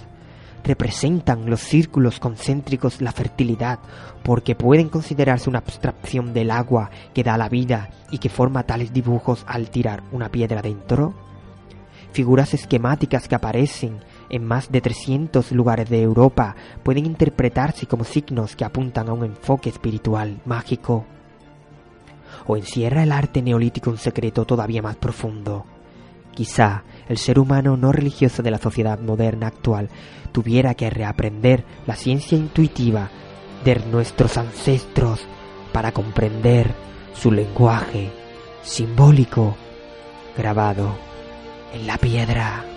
Representan 0.63 1.49
los 1.49 1.61
círculos 1.61 2.19
concéntricos 2.19 3.01
la 3.01 3.11
fertilidad 3.11 3.79
porque 4.23 4.55
pueden 4.55 4.89
considerarse 4.89 5.49
una 5.49 5.59
abstracción 5.59 6.33
del 6.33 6.51
agua 6.51 6.89
que 7.13 7.23
da 7.23 7.37
la 7.37 7.49
vida 7.49 7.89
y 8.11 8.17
que 8.17 8.29
forma 8.29 8.63
tales 8.63 8.93
dibujos 8.93 9.43
al 9.47 9.69
tirar 9.69 10.03
una 10.11 10.29
piedra 10.29 10.61
dentro? 10.61 11.13
Figuras 12.11 12.53
esquemáticas 12.53 13.27
que 13.27 13.35
aparecen 13.35 13.99
en 14.29 14.45
más 14.45 14.71
de 14.71 14.81
300 14.81 15.51
lugares 15.51 15.89
de 15.89 16.01
Europa 16.01 16.55
pueden 16.83 17.05
interpretarse 17.05 17.85
como 17.85 18.03
signos 18.03 18.55
que 18.55 18.65
apuntan 18.65 19.09
a 19.09 19.13
un 19.13 19.25
enfoque 19.25 19.69
espiritual 19.69 20.41
mágico. 20.45 21.05
¿O 22.47 22.57
encierra 22.57 23.03
el 23.03 23.11
arte 23.11 23.41
neolítico 23.41 23.89
un 23.89 23.97
secreto 23.97 24.45
todavía 24.45 24.81
más 24.81 24.95
profundo? 24.95 25.65
Quizá 26.33 26.83
el 27.07 27.17
ser 27.17 27.39
humano 27.39 27.75
no 27.75 27.91
religioso 27.91 28.43
de 28.43 28.51
la 28.51 28.57
sociedad 28.59 28.99
moderna 28.99 29.47
actual 29.47 29.89
tuviera 30.31 30.75
que 30.75 30.89
reaprender 30.89 31.65
la 31.85 31.95
ciencia 31.95 32.37
intuitiva 32.37 33.09
de 33.63 33.75
nuestros 33.91 34.37
ancestros 34.37 35.21
para 35.73 35.91
comprender 35.91 36.73
su 37.13 37.31
lenguaje 37.31 38.11
simbólico 38.61 39.55
grabado 40.37 40.95
en 41.73 41.87
la 41.87 41.97
piedra. 41.97 42.68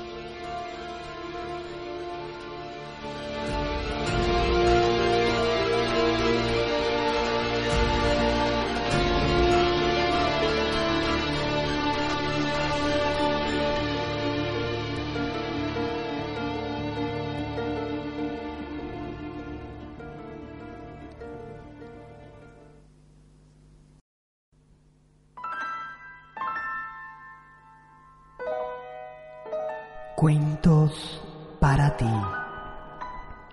Cuentos 30.22 31.20
para 31.58 31.96
ti. 31.96 32.06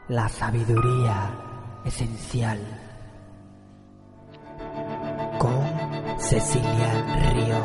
La 0.07 0.30
sabiduría 0.30 1.32
esencial. 1.84 2.59
Con 5.39 6.20
Cecilia 6.20 7.32
Ríos. 7.34 7.59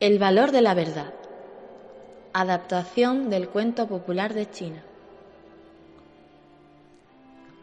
El 0.00 0.18
valor 0.18 0.50
de 0.50 0.62
la 0.62 0.74
verdad. 0.74 1.14
Adaptación 2.32 3.30
del 3.30 3.48
cuento 3.48 3.86
popular 3.86 4.34
de 4.34 4.50
China. 4.50 4.82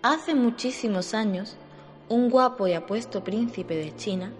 Hace 0.04 0.36
muchísimos 0.36 1.14
años, 1.14 1.56
un 2.10 2.30
guapo 2.30 2.68
y 2.68 2.74
apuesto 2.74 3.24
príncipe 3.24 3.78
de 3.78 3.96
China 3.96 4.34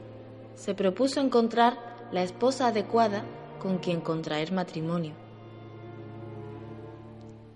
se 0.56 0.76
propuso 0.76 1.22
encontrar 1.22 1.78
la 2.12 2.22
esposa 2.22 2.68
adecuada 2.68 3.24
con 3.62 3.78
quien 3.78 4.02
contraer 4.02 4.52
matrimonio. 4.52 5.14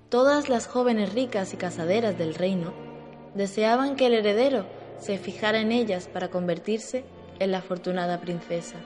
Todas 0.08 0.48
las 0.48 0.68
jóvenes 0.68 1.14
ricas 1.14 1.54
y 1.54 1.58
casaderas 1.58 2.18
del 2.18 2.34
reino 2.34 2.72
deseaban 3.36 3.98
que 3.98 4.08
el 4.08 4.14
heredero 4.14 4.66
se 5.02 5.18
fijara 5.18 5.60
en 5.60 5.74
ellas 5.74 6.08
para 6.08 6.30
convertirse 6.30 7.04
en 7.40 7.52
la 7.52 7.58
afortunada 7.58 8.22
princesa. 8.22 8.78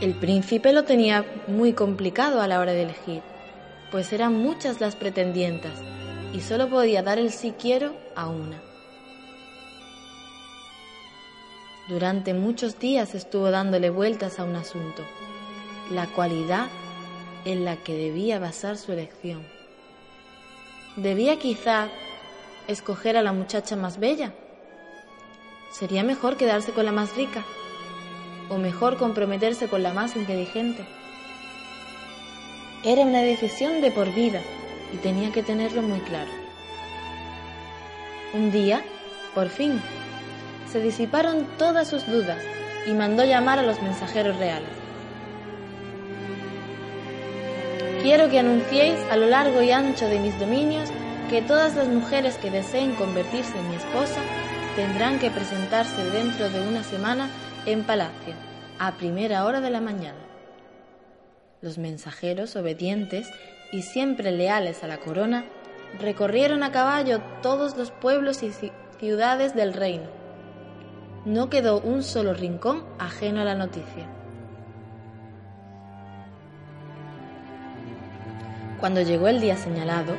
El 0.00 0.14
príncipe 0.14 0.72
lo 0.72 0.82
tenía 0.82 1.24
muy 1.46 1.72
complicado 1.72 2.40
a 2.40 2.48
la 2.48 2.58
hora 2.58 2.72
de 2.72 2.82
elegir, 2.82 3.22
pues 3.92 4.12
eran 4.12 4.34
muchas 4.34 4.80
las 4.80 4.96
pretendientas 4.96 5.80
y 6.34 6.40
solo 6.40 6.68
podía 6.68 7.02
dar 7.02 7.18
el 7.18 7.30
sí 7.30 7.54
quiero 7.56 7.94
a 8.16 8.26
una. 8.26 8.60
Durante 11.88 12.34
muchos 12.34 12.78
días 12.80 13.14
estuvo 13.14 13.52
dándole 13.52 13.88
vueltas 13.88 14.40
a 14.40 14.44
un 14.44 14.56
asunto, 14.56 15.02
la 15.92 16.08
cualidad 16.08 16.66
en 17.44 17.64
la 17.64 17.76
que 17.76 17.94
debía 17.94 18.40
basar 18.40 18.76
su 18.76 18.92
elección. 18.92 19.46
¿Debía 20.96 21.38
quizá 21.38 21.88
escoger 22.66 23.16
a 23.16 23.22
la 23.22 23.32
muchacha 23.32 23.76
más 23.76 24.00
bella? 24.00 24.34
¿Sería 25.70 26.02
mejor 26.02 26.36
quedarse 26.36 26.72
con 26.72 26.84
la 26.84 26.92
más 26.92 27.14
rica? 27.14 27.44
¿O 28.48 28.58
mejor 28.58 28.96
comprometerse 28.96 29.68
con 29.68 29.84
la 29.84 29.92
más 29.92 30.16
inteligente? 30.16 30.84
Era 32.82 33.02
una 33.02 33.22
decisión 33.22 33.80
de 33.80 33.92
por 33.92 34.12
vida 34.12 34.42
y 34.94 34.96
tenía 34.98 35.32
que 35.32 35.42
tenerlo 35.42 35.82
muy 35.82 35.98
claro. 36.00 36.30
Un 38.32 38.52
día, 38.52 38.82
por 39.34 39.48
fin, 39.48 39.80
se 40.70 40.80
disiparon 40.80 41.46
todas 41.58 41.88
sus 41.88 42.06
dudas 42.06 42.38
y 42.86 42.92
mandó 42.92 43.24
llamar 43.24 43.58
a 43.58 43.62
los 43.62 43.82
mensajeros 43.82 44.36
reales. 44.38 44.68
Quiero 48.02 48.28
que 48.30 48.38
anunciéis 48.38 48.98
a 49.10 49.16
lo 49.16 49.26
largo 49.26 49.62
y 49.62 49.72
ancho 49.72 50.06
de 50.06 50.20
mis 50.20 50.38
dominios 50.38 50.90
que 51.28 51.42
todas 51.42 51.74
las 51.74 51.88
mujeres 51.88 52.36
que 52.36 52.50
deseen 52.50 52.94
convertirse 52.94 53.58
en 53.58 53.70
mi 53.70 53.76
esposa 53.76 54.20
tendrán 54.76 55.18
que 55.18 55.30
presentarse 55.30 56.04
dentro 56.10 56.50
de 56.50 56.68
una 56.68 56.84
semana 56.84 57.30
en 57.66 57.82
palacio, 57.82 58.34
a 58.78 58.92
primera 58.92 59.44
hora 59.44 59.60
de 59.60 59.70
la 59.70 59.80
mañana. 59.80 60.18
Los 61.62 61.78
mensajeros 61.78 62.54
obedientes 62.56 63.26
y 63.74 63.82
siempre 63.82 64.30
leales 64.30 64.84
a 64.84 64.86
la 64.86 64.98
corona, 64.98 65.46
recorrieron 65.98 66.62
a 66.62 66.70
caballo 66.70 67.20
todos 67.42 67.76
los 67.76 67.90
pueblos 67.90 68.44
y 68.44 68.52
ciudades 69.00 69.56
del 69.56 69.72
reino. 69.72 70.04
No 71.24 71.50
quedó 71.50 71.80
un 71.80 72.04
solo 72.04 72.34
rincón 72.34 72.84
ajeno 73.00 73.40
a 73.40 73.44
la 73.44 73.56
noticia. 73.56 74.06
Cuando 78.78 79.00
llegó 79.00 79.26
el 79.26 79.40
día 79.40 79.56
señalado, 79.56 80.14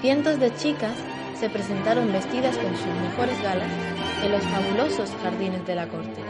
cientos 0.00 0.40
de 0.40 0.52
chicas 0.56 0.96
se 1.38 1.48
presentaron 1.48 2.12
vestidas 2.12 2.58
con 2.58 2.74
sus 2.76 2.94
mejores 3.08 3.40
galas 3.44 3.70
en 4.24 4.32
los 4.32 4.42
fabulosos 4.42 5.08
jardines 5.22 5.64
de 5.68 5.74
la 5.76 5.86
corte. 5.86 6.20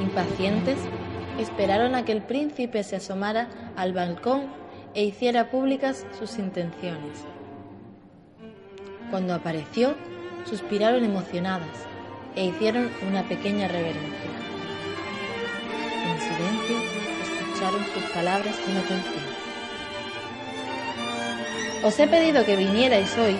Impacientes, 0.00 0.78
esperaron 1.38 1.94
a 1.94 2.04
que 2.04 2.10
el 2.10 2.22
príncipe 2.22 2.82
se 2.82 2.96
asomara 2.96 3.48
al 3.76 3.92
balcón 3.92 4.61
e 4.94 5.04
hiciera 5.04 5.50
públicas 5.50 6.06
sus 6.18 6.38
intenciones. 6.38 7.24
Cuando 9.10 9.34
apareció, 9.34 9.94
suspiraron 10.44 11.04
emocionadas 11.04 11.86
e 12.34 12.46
hicieron 12.46 12.90
una 13.08 13.22
pequeña 13.24 13.68
reverencia. 13.68 14.30
En 16.06 16.18
silencio, 16.20 16.76
escucharon 17.22 17.84
sus 17.94 18.02
palabras 18.12 18.56
con 18.56 18.76
atención. 18.76 19.32
Os 21.84 21.98
he 21.98 22.06
pedido 22.06 22.44
que 22.44 22.56
vinierais 22.56 23.16
hoy 23.18 23.36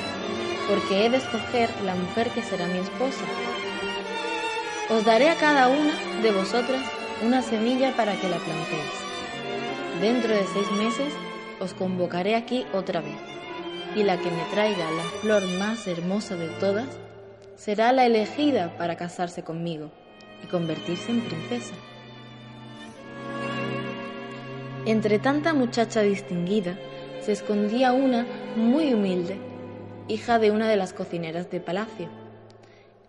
porque 0.69 1.07
he 1.07 1.11
de 1.11 1.19
escoger 1.19 1.71
la 1.85 1.95
mujer 1.95 2.29
que 2.31 2.43
será 2.43 2.67
mi 2.67 2.79
esposa. 2.79 3.25
Os 4.91 5.05
daré 5.05 5.31
a 5.31 5.37
cada 5.37 5.69
una 5.69 5.95
de 6.23 6.33
vosotras 6.33 6.83
una 7.25 7.43
semilla 7.43 7.93
para 7.97 8.15
que 8.17 8.29
la 8.29 8.39
plantéis. 8.39 9.03
Dentro 10.01 10.35
de 10.35 10.45
seis 10.47 10.71
meses 10.73 11.15
os 11.63 11.75
convocaré 11.75 12.35
aquí 12.35 12.67
otra 12.73 13.01
vez, 13.01 13.17
y 13.95 14.03
la 14.03 14.19
que 14.19 14.31
me 14.31 14.45
traiga 14.51 14.91
la 14.91 15.05
flor 15.21 15.47
más 15.59 15.87
hermosa 15.87 16.35
de 16.35 16.49
todas 16.59 16.89
será 17.55 17.93
la 17.93 18.05
elegida 18.05 18.77
para 18.77 18.97
casarse 18.97 19.45
conmigo 19.45 19.93
y 20.43 20.49
convertirse 20.49 21.13
en 21.13 21.21
princesa. 21.21 21.75
Entre 24.87 25.21
tanta 25.21 25.55
muchacha 25.55 26.01
distinguida 26.01 26.77
se 27.21 27.31
escondía 27.31 27.93
una 27.93 28.27
muy 28.57 28.93
humilde, 28.93 29.39
hija 30.09 30.41
de 30.41 30.51
una 30.51 30.69
de 30.69 30.77
las 30.77 30.93
cocineras 30.93 31.49
de 31.51 31.61
palacio. 31.61 32.09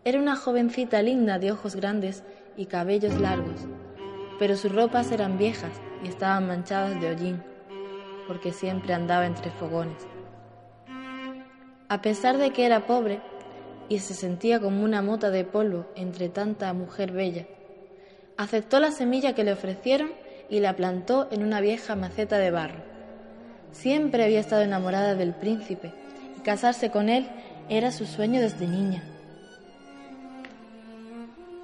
Era 0.05 0.19
una 0.19 0.35
jovencita 0.35 1.01
linda 1.01 1.39
de 1.39 1.51
ojos 1.51 1.75
grandes 1.75 2.23
y 2.55 2.67
cabellos 2.67 3.19
largos, 3.19 3.61
pero 4.37 4.55
sus 4.55 4.71
ropas 4.71 5.11
eran 5.11 5.39
viejas 5.39 5.71
y 6.03 6.09
estaban 6.09 6.47
manchadas 6.47 7.01
de 7.01 7.09
hollín 7.09 7.52
porque 8.33 8.51
siempre 8.51 8.95
andaba 8.95 9.27
entre 9.27 9.51
fogones. 9.51 10.07
A 11.87 12.01
pesar 12.01 12.39
de 12.39 12.49
que 12.49 12.65
era 12.65 12.87
pobre 12.87 13.21
y 13.89 13.99
se 13.99 14.15
sentía 14.15 14.59
como 14.59 14.83
una 14.83 15.03
mota 15.03 15.29
de 15.29 15.43
polvo 15.43 15.85
entre 15.95 16.29
tanta 16.29 16.73
mujer 16.73 17.11
bella, 17.11 17.45
aceptó 18.35 18.79
la 18.79 18.89
semilla 18.89 19.35
que 19.35 19.43
le 19.43 19.53
ofrecieron 19.53 20.09
y 20.49 20.61
la 20.61 20.75
plantó 20.75 21.27
en 21.29 21.43
una 21.43 21.61
vieja 21.61 21.95
maceta 21.95 22.39
de 22.39 22.49
barro. 22.49 22.81
Siempre 23.71 24.23
había 24.23 24.39
estado 24.39 24.63
enamorada 24.63 25.13
del 25.13 25.35
príncipe 25.35 25.93
y 26.35 26.41
casarse 26.41 26.89
con 26.89 27.09
él 27.09 27.29
era 27.69 27.91
su 27.91 28.07
sueño 28.07 28.41
desde 28.41 28.65
niña. 28.65 29.03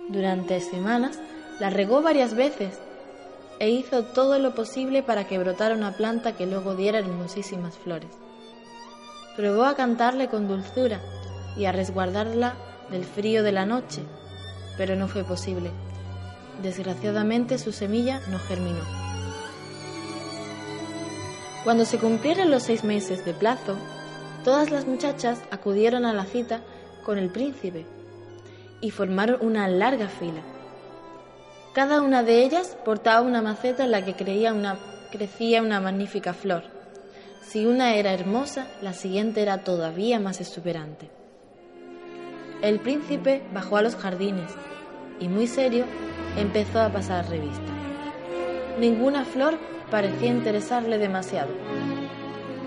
Durante 0.07 0.61
semanas 0.61 1.19
la 1.59 1.71
regó 1.71 2.03
varias 2.03 2.35
veces 2.35 2.79
e 3.59 3.69
hizo 3.69 4.03
todo 4.03 4.39
lo 4.39 4.55
posible 4.55 5.03
para 5.03 5.27
que 5.27 5.37
brotara 5.37 5.75
una 5.75 5.91
planta 5.91 6.35
que 6.35 6.45
luego 6.45 6.75
diera 6.75 6.99
hermosísimas 6.99 7.77
flores. 7.77 8.09
Probó 9.35 9.65
a 9.65 9.75
cantarle 9.75 10.27
con 10.27 10.47
dulzura 10.47 11.01
y 11.57 11.65
a 11.65 11.71
resguardarla 11.71 12.55
del 12.89 13.03
frío 13.03 13.43
de 13.43 13.51
la 13.51 13.65
noche, 13.65 14.01
pero 14.77 14.95
no 14.95 15.07
fue 15.07 15.23
posible. 15.23 15.71
Desgraciadamente 16.63 17.57
su 17.57 17.71
semilla 17.71 18.21
no 18.29 18.39
germinó. 18.39 18.83
Cuando 21.63 21.85
se 21.85 21.99
cumplieron 21.99 22.49
los 22.49 22.63
seis 22.63 22.83
meses 22.83 23.25
de 23.25 23.33
plazo, 23.33 23.77
todas 24.43 24.71
las 24.71 24.87
muchachas 24.87 25.39
acudieron 25.51 26.05
a 26.05 26.13
la 26.13 26.25
cita 26.25 26.61
con 27.03 27.17
el 27.17 27.29
príncipe 27.29 27.85
y 28.81 28.91
formaron 28.91 29.37
una 29.41 29.67
larga 29.67 30.07
fila. 30.07 30.41
Cada 31.79 32.01
una 32.01 32.23
de 32.23 32.43
ellas 32.43 32.75
portaba 32.83 33.21
una 33.21 33.41
maceta 33.41 33.85
en 33.85 33.91
la 33.91 34.03
que 34.03 34.13
creía 34.13 34.51
una, 34.51 34.77
crecía 35.11 35.61
una 35.61 35.79
magnífica 35.79 36.33
flor. 36.33 36.63
Si 37.41 37.65
una 37.65 37.95
era 37.95 38.11
hermosa, 38.11 38.67
la 38.81 38.91
siguiente 38.91 39.41
era 39.41 39.59
todavía 39.59 40.19
más 40.19 40.41
exuberante. 40.41 41.09
El 42.61 42.81
príncipe 42.81 43.43
bajó 43.53 43.77
a 43.77 43.81
los 43.81 43.95
jardines 43.95 44.51
y, 45.21 45.29
muy 45.29 45.47
serio, 45.47 45.85
empezó 46.37 46.81
a 46.81 46.89
pasar 46.89 47.29
revista. 47.29 47.71
Ninguna 48.77 49.23
flor 49.23 49.57
parecía 49.89 50.27
interesarle 50.27 50.97
demasiado. 50.97 51.53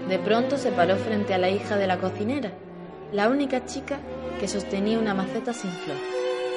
De 0.09 0.19
pronto 0.21 0.57
se 0.57 0.73
paró 0.73 0.97
frente 0.97 1.35
a 1.35 1.39
la 1.39 1.51
hija 1.51 1.77
de 1.77 1.87
la 1.87 1.99
cocinera, 1.99 2.53
la 3.13 3.29
única 3.29 3.67
chica 3.67 3.99
que 4.41 4.49
sostenía 4.49 4.99
una 4.99 5.13
maceta 5.13 5.53
sin 5.53 5.71
flor 5.71 5.99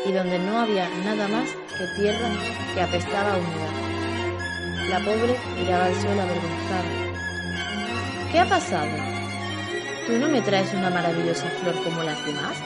y 0.05 0.11
donde 0.11 0.39
no 0.39 0.59
había 0.59 0.87
nada 1.03 1.27
más 1.27 1.49
que 1.77 2.01
tierra 2.01 2.29
que 2.73 2.81
apestaba 2.81 3.33
a 3.33 3.37
humedad. 3.37 4.89
La 4.89 4.99
pobre 4.99 5.35
miraba 5.59 5.85
al 5.85 5.95
suelo 5.95 6.21
avergonzada. 6.21 7.05
¿Qué 8.31 8.39
ha 8.39 8.45
pasado? 8.45 8.91
¿Tú 10.05 10.13
no 10.19 10.29
me 10.29 10.41
traes 10.41 10.71
una 10.73 10.91
maravillosa 10.91 11.47
flor 11.61 11.75
como 11.83 12.03
las 12.03 12.23
demás? 12.25 12.57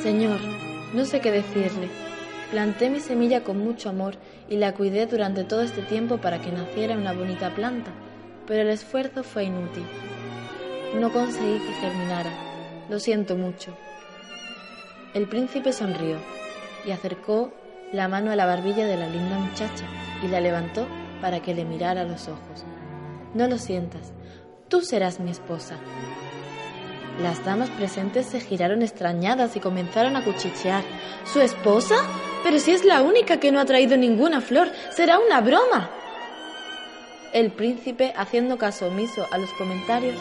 Señor, 0.00 0.38
no 0.94 1.04
sé 1.04 1.20
qué 1.20 1.32
decirle. 1.32 1.88
Planté 2.52 2.90
mi 2.90 3.00
semilla 3.00 3.42
con 3.42 3.58
mucho 3.58 3.88
amor 3.88 4.14
y 4.48 4.56
la 4.56 4.74
cuidé 4.74 5.06
durante 5.06 5.42
todo 5.42 5.62
este 5.62 5.82
tiempo 5.82 6.18
para 6.18 6.40
que 6.40 6.52
naciera 6.52 6.96
una 6.96 7.12
bonita 7.12 7.50
planta, 7.54 7.90
pero 8.46 8.62
el 8.62 8.68
esfuerzo 8.68 9.24
fue 9.24 9.44
inútil. 9.44 9.84
No 11.00 11.10
conseguí 11.10 11.58
que 11.58 11.72
germinara. 11.80 12.51
Lo 12.88 12.98
siento 12.98 13.36
mucho. 13.36 13.76
El 15.14 15.28
príncipe 15.28 15.72
sonrió 15.72 16.18
y 16.84 16.90
acercó 16.90 17.52
la 17.92 18.08
mano 18.08 18.30
a 18.30 18.36
la 18.36 18.46
barbilla 18.46 18.86
de 18.86 18.96
la 18.96 19.06
linda 19.06 19.38
muchacha 19.38 19.84
y 20.22 20.28
la 20.28 20.40
levantó 20.40 20.86
para 21.20 21.40
que 21.40 21.54
le 21.54 21.64
mirara 21.64 22.02
a 22.02 22.04
los 22.04 22.28
ojos. 22.28 22.64
No 23.34 23.46
lo 23.46 23.58
sientas, 23.58 24.12
tú 24.68 24.80
serás 24.80 25.20
mi 25.20 25.30
esposa. 25.30 25.76
Las 27.20 27.44
damas 27.44 27.70
presentes 27.70 28.26
se 28.26 28.40
giraron 28.40 28.82
extrañadas 28.82 29.54
y 29.54 29.60
comenzaron 29.60 30.16
a 30.16 30.24
cuchichear. 30.24 30.82
¿Su 31.30 31.40
esposa? 31.40 31.96
Pero 32.42 32.58
si 32.58 32.72
es 32.72 32.84
la 32.84 33.02
única 33.02 33.38
que 33.38 33.52
no 33.52 33.60
ha 33.60 33.66
traído 33.66 33.96
ninguna 33.96 34.40
flor, 34.40 34.68
será 34.90 35.18
una 35.18 35.40
broma. 35.40 35.90
El 37.34 37.52
príncipe, 37.52 38.12
haciendo 38.16 38.58
caso 38.58 38.88
omiso 38.88 39.26
a 39.30 39.38
los 39.38 39.50
comentarios, 39.52 40.16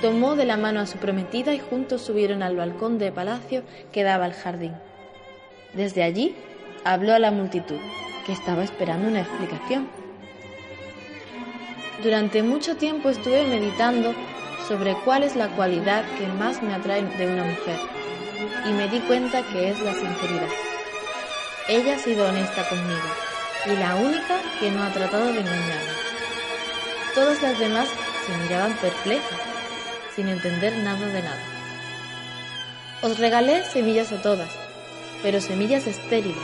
tomó 0.00 0.36
de 0.36 0.44
la 0.44 0.56
mano 0.56 0.80
a 0.80 0.86
su 0.86 0.98
prometida 0.98 1.54
y 1.54 1.58
juntos 1.58 2.02
subieron 2.02 2.42
al 2.42 2.56
balcón 2.56 2.98
de 2.98 3.12
palacio 3.12 3.62
que 3.92 4.02
daba 4.02 4.24
al 4.24 4.34
jardín. 4.34 4.74
Desde 5.74 6.02
allí 6.02 6.34
habló 6.84 7.14
a 7.14 7.18
la 7.18 7.30
multitud, 7.30 7.78
que 8.24 8.32
estaba 8.32 8.64
esperando 8.64 9.08
una 9.08 9.20
explicación. 9.20 9.88
Durante 12.02 12.42
mucho 12.42 12.76
tiempo 12.76 13.08
estuve 13.08 13.46
meditando 13.46 14.14
sobre 14.68 14.94
cuál 15.04 15.22
es 15.22 15.36
la 15.36 15.48
cualidad 15.48 16.04
que 16.18 16.26
más 16.26 16.62
me 16.62 16.74
atrae 16.74 17.02
de 17.02 17.26
una 17.26 17.44
mujer 17.44 17.78
y 18.68 18.72
me 18.72 18.88
di 18.88 19.00
cuenta 19.00 19.42
que 19.52 19.70
es 19.70 19.80
la 19.80 19.92
sinceridad. 19.92 20.48
Ella 21.68 21.96
ha 21.96 21.98
sido 21.98 22.28
honesta 22.28 22.68
conmigo 22.68 23.08
y 23.66 23.76
la 23.76 23.96
única 23.96 24.40
que 24.60 24.70
no 24.70 24.82
ha 24.82 24.90
tratado 24.90 25.32
de 25.32 25.40
engañarme. 25.40 25.96
Todas 27.14 27.42
las 27.42 27.58
demás 27.58 27.88
se 28.26 28.36
miraban 28.42 28.72
perplejas, 28.74 29.40
sin 30.16 30.28
entender 30.28 30.76
nada 30.78 31.06
de 31.06 31.22
nada. 31.22 31.42
Os 33.02 33.18
regalé 33.18 33.62
semillas 33.64 34.10
a 34.10 34.22
todas, 34.22 34.50
pero 35.22 35.40
semillas 35.40 35.86
estériles. 35.86 36.42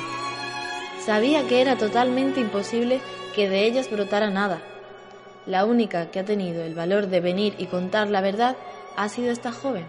Sabía 1.05 1.47
que 1.49 1.63
era 1.63 1.77
totalmente 1.77 2.41
imposible 2.41 3.01
que 3.35 3.49
de 3.49 3.65
ellas 3.65 3.91
brotara 3.91 4.31
nada. 4.31 4.61
La 5.47 5.65
única 5.65 6.11
que 6.11 6.21
ha 6.21 6.25
tenido 6.25 6.63
el 6.63 6.75
valor 6.75 7.09
de 7.09 7.21
venir 7.21 7.55
y 7.59 7.67
contar 7.67 8.11
la 8.11 8.21
verdad 8.21 8.57
ha 8.97 9.09
sido 9.09 9.33
esta 9.33 9.51
joven. 9.51 9.87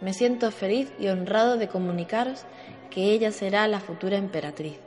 Me 0.00 0.14
siento 0.14 0.50
feliz 0.50 0.92
y 0.98 1.08
honrado 1.08 1.58
de 1.58 1.68
comunicaros 1.68 2.44
que 2.88 3.12
ella 3.12 3.32
será 3.32 3.66
la 3.66 3.80
futura 3.80 4.16
emperatriz. 4.16 4.78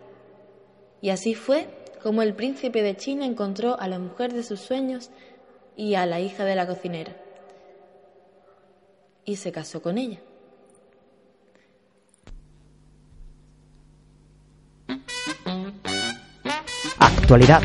Y 1.02 1.10
así 1.10 1.36
fue 1.36 1.68
como 2.02 2.22
el 2.22 2.34
príncipe 2.34 2.82
de 2.82 2.96
China 2.96 3.26
encontró 3.26 3.80
a 3.80 3.88
la 3.88 4.00
mujer 4.00 4.34
de 4.34 4.44
sus 4.44 4.62
sueños 4.62 5.12
y 5.76 5.96
a 5.96 6.06
la 6.06 6.20
hija 6.20 6.46
de 6.46 6.56
la 6.56 6.66
cocinera. 6.66 7.25
Y 9.26 9.36
se 9.38 9.52
casó 9.52 9.82
con 9.82 9.98
ella. 9.98 10.20
Actualidad. 17.00 17.64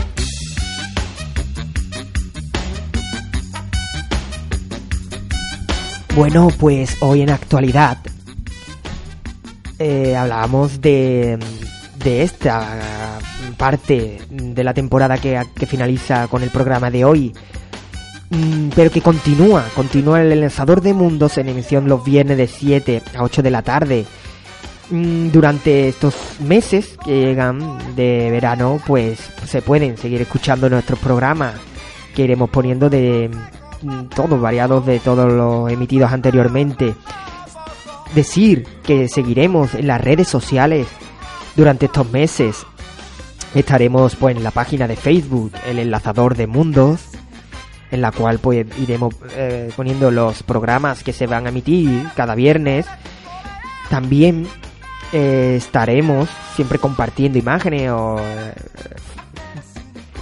Bueno, 6.17 6.49
pues 6.59 6.97
hoy 7.01 7.23
en 7.23 7.31
actualidad 7.31 7.99
eh, 9.79 10.17
hablábamos 10.17 10.81
de, 10.81 11.39
de 12.05 12.23
esta 12.23 13.19
parte 13.57 14.21
de 14.29 14.65
la 14.65 14.75
temporada 14.75 15.19
que, 15.19 15.41
que 15.55 15.67
finaliza 15.67 16.29
con 16.29 16.43
el 16.43 16.51
programa 16.51 16.91
de 16.91 17.05
hoy, 17.05 17.33
pero 18.77 18.91
que 18.91 19.01
continúa, 19.01 19.65
continúa 19.75 20.23
el 20.23 20.41
lanzador 20.41 20.81
de 20.81 20.95
mundos 20.95 21.37
en 21.39 21.49
emisión 21.49 21.89
los 21.89 22.05
viernes 22.05 22.37
de 22.37 22.47
7 22.47 23.03
a 23.17 23.25
8 23.25 23.43
de 23.43 23.51
la 23.51 23.63
tarde. 23.63 24.07
Mm, 24.91 25.31
Durante 25.31 25.89
estos 25.89 26.15
meses 26.41 26.97
que 27.05 27.27
llegan 27.27 27.79
de 27.97 28.29
verano, 28.31 28.81
pues 28.87 29.31
se 29.47 29.63
pueden 29.63 29.97
seguir 29.97 30.21
escuchando 30.21 30.71
nuestros 30.71 30.99
programas 31.01 31.55
que 32.15 32.23
iremos 32.23 32.51
poniendo 32.51 32.89
de 32.89 33.31
mm, 33.83 34.05
todos 34.15 34.41
variados 34.41 34.87
de 34.87 35.01
todos 35.01 35.33
los 35.33 35.71
emitidos 35.71 36.13
anteriormente. 36.13 36.95
Decir 38.15 38.65
que 38.85 39.09
seguiremos 39.09 39.75
en 39.75 39.89
las 39.89 40.01
redes 40.01 40.29
sociales 40.29 40.87
durante 41.57 41.87
estos 41.87 42.11
meses. 42.11 42.65
Estaremos 43.55 44.15
pues 44.15 44.37
en 44.37 44.45
la 44.45 44.53
página 44.53 44.87
de 44.87 44.95
Facebook, 44.95 45.53
el 45.67 45.81
enlazador 45.81 46.37
de 46.37 46.47
mundos, 46.47 47.01
en 47.91 48.01
la 48.01 48.13
cual 48.13 48.39
pues 48.39 48.67
iremos 48.79 49.15
eh, 49.37 49.71
poniendo 49.77 50.11
los 50.11 50.43
programas 50.43 51.03
que 51.03 51.13
se 51.13 51.27
van 51.27 51.47
a 51.47 51.49
emitir 51.51 52.05
cada 52.15 52.35
viernes. 52.35 52.87
También 53.89 54.47
eh, 55.13 55.55
estaremos 55.57 56.29
siempre 56.55 56.79
compartiendo 56.79 57.39
imágenes 57.39 57.91
o 57.91 58.19
eh, 58.21 58.55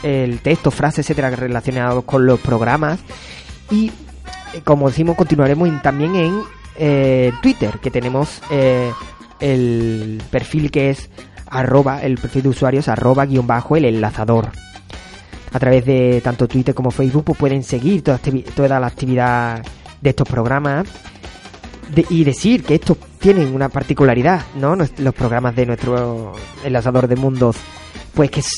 el 0.02 0.40
texto, 0.40 0.70
frases, 0.70 1.00
etcétera, 1.04 1.30
relacionados 1.30 2.04
con 2.04 2.24
los 2.24 2.40
programas. 2.40 2.98
Y 3.70 3.88
eh, 4.54 4.62
como 4.64 4.88
decimos, 4.88 5.16
continuaremos 5.16 5.68
en- 5.68 5.82
también 5.82 6.16
en 6.16 6.42
Twitter, 7.42 7.80
que 7.82 7.90
tenemos 7.90 8.40
el 9.40 10.22
perfil 10.30 10.70
que 10.70 10.90
es 10.90 11.10
arroba, 11.50 12.02
el 12.02 12.18
perfil 12.18 12.44
de 12.44 12.48
usuarios 12.50 12.86
arroba 12.88 13.26
guion 13.26 13.46
bajo 13.48 13.76
el 13.76 13.84
enlazador. 13.84 14.50
A 15.52 15.58
través 15.58 15.84
de 15.86 16.20
tanto 16.22 16.46
Twitter 16.46 16.74
como 16.74 16.90
Facebook 16.90 17.24
pues 17.24 17.38
pueden 17.38 17.62
seguir 17.62 18.02
toda, 18.02 18.18
toda 18.54 18.78
la 18.80 18.86
actividad 18.86 19.62
de 20.00 20.10
estos 20.10 20.28
programas 20.28 20.86
de- 21.94 22.06
y 22.10 22.22
decir 22.24 22.62
que 22.64 22.74
estos 22.74 22.98
tienen 23.18 23.54
una 23.54 23.68
particularidad, 23.70 24.42
¿no? 24.56 24.76
Los 24.76 25.14
programas 25.14 25.56
de 25.56 25.66
nuestro 25.66 26.34
enlazador 26.62 27.08
de 27.08 27.16
mundos, 27.16 27.56
pues 28.14 28.30
que 28.30 28.40
es, 28.40 28.50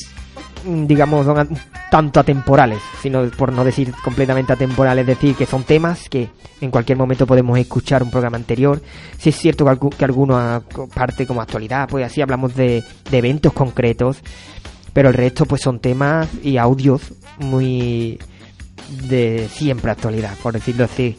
mm, 0.65 0.85
digamos, 0.85 1.25
son 1.25 1.57
tanto 1.89 2.19
atemporales, 2.19 2.79
sino 3.01 3.23
por 3.31 3.51
no 3.53 3.63
decir 3.63 3.93
completamente 4.03 4.53
atemporales, 4.53 5.01
es 5.03 5.07
decir, 5.07 5.35
que 5.35 5.45
son 5.45 5.63
temas 5.63 6.09
que 6.09 6.29
en 6.59 6.71
cualquier 6.71 6.97
momento 6.97 7.25
podemos 7.25 7.57
escuchar 7.57 8.03
un 8.03 8.11
programa 8.11 8.37
anterior. 8.37 8.81
Si 9.17 9.29
es 9.29 9.35
cierto 9.37 9.65
que, 9.65 9.71
algu- 9.71 9.95
que 9.95 10.05
alguno 10.05 10.37
a- 10.37 10.61
parte 10.93 11.25
como 11.25 11.41
actualidad, 11.41 11.87
pues 11.89 12.05
así 12.05 12.21
hablamos 12.21 12.53
de, 12.55 12.83
de 13.09 13.17
eventos 13.17 13.51
concretos, 13.53 14.17
pero 14.93 15.09
el 15.09 15.15
resto 15.15 15.45
pues 15.45 15.61
son 15.61 15.79
temas 15.79 16.27
y 16.43 16.57
audios 16.57 17.13
muy 17.39 18.19
de 19.07 19.47
siempre 19.51 19.91
actualidad, 19.91 20.35
por 20.41 20.53
decirlo 20.53 20.85
así. 20.85 21.17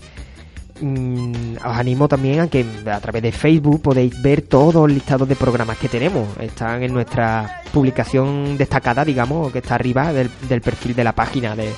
Mm, 0.81 1.57
os 1.59 1.77
animo 1.77 2.09
también 2.09 2.41
a 2.41 2.49
que 2.49 2.67
a 2.91 3.01
través 3.01 3.23
de 3.23 3.31
Facebook 3.31 3.83
podéis 3.83 4.21
ver 4.21 4.43
todos 4.43 4.75
los 4.75 4.91
listados 4.91 5.29
de 5.29 5.37
programas 5.37 5.79
que 5.79 5.89
tenemos. 5.89 6.27
Están 6.41 6.83
en 6.83 6.93
nuestra 6.93 7.63
publicación 7.73 8.59
destacada, 8.59 9.05
digamos, 9.05 9.53
que 9.53 9.61
está 9.61 9.77
arriba 9.77 10.13
del, 10.13 10.29
perfil 10.61 10.97
de 10.97 11.05
la 11.05 11.13
página 11.13 11.55
de, 11.55 11.73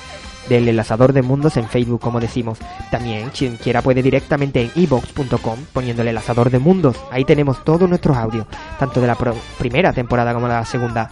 del 0.49 0.67
enlazador 0.67 1.13
de 1.13 1.21
mundos 1.21 1.55
en 1.57 1.67
Facebook, 1.67 2.01
como 2.01 2.19
decimos. 2.19 2.57
También, 2.89 3.29
quien 3.29 3.57
quiera 3.57 3.83
puede 3.83 4.01
directamente 4.01 4.61
en 4.61 4.71
ebox.com 4.75 5.59
poniendo 5.71 6.01
el 6.01 6.07
enlazador 6.07 6.49
de 6.49 6.57
mundos. 6.57 6.97
Ahí 7.11 7.25
tenemos 7.25 7.63
todos 7.63 7.87
nuestros 7.87 8.17
audios, 8.17 8.47
tanto 8.79 9.01
de 9.01 9.07
la 9.07 9.17
primera 9.59 9.93
temporada 9.93 10.33
como 10.33 10.47
de 10.47 10.53
la 10.53 10.65
segunda. 10.65 11.11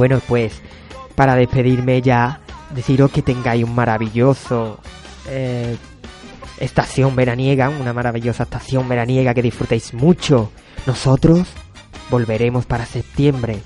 Bueno, 0.00 0.18
pues 0.26 0.62
para 1.14 1.34
despedirme 1.34 2.00
ya, 2.00 2.40
deciros 2.74 3.12
que 3.12 3.20
tengáis 3.20 3.64
un 3.64 3.74
maravilloso 3.74 4.80
eh, 5.28 5.76
estación 6.58 7.14
veraniega, 7.14 7.68
una 7.68 7.92
maravillosa 7.92 8.44
estación 8.44 8.88
veraniega 8.88 9.34
que 9.34 9.42
disfrutéis 9.42 9.92
mucho. 9.92 10.52
Nosotros 10.86 11.48
volveremos 12.08 12.64
para 12.64 12.86
septiembre. 12.86 13.60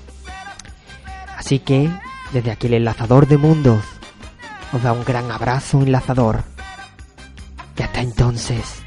Así 1.37 1.59
que, 1.59 1.89
desde 2.33 2.51
aquí 2.51 2.67
el 2.67 2.73
enlazador 2.73 3.27
de 3.27 3.37
mundos, 3.37 3.85
os 4.73 4.83
da 4.83 4.91
un 4.91 5.05
gran 5.05 5.31
abrazo 5.31 5.83
enlazador. 5.83 6.43
Y 7.79 7.81
hasta 7.81 8.01
entonces. 8.01 8.84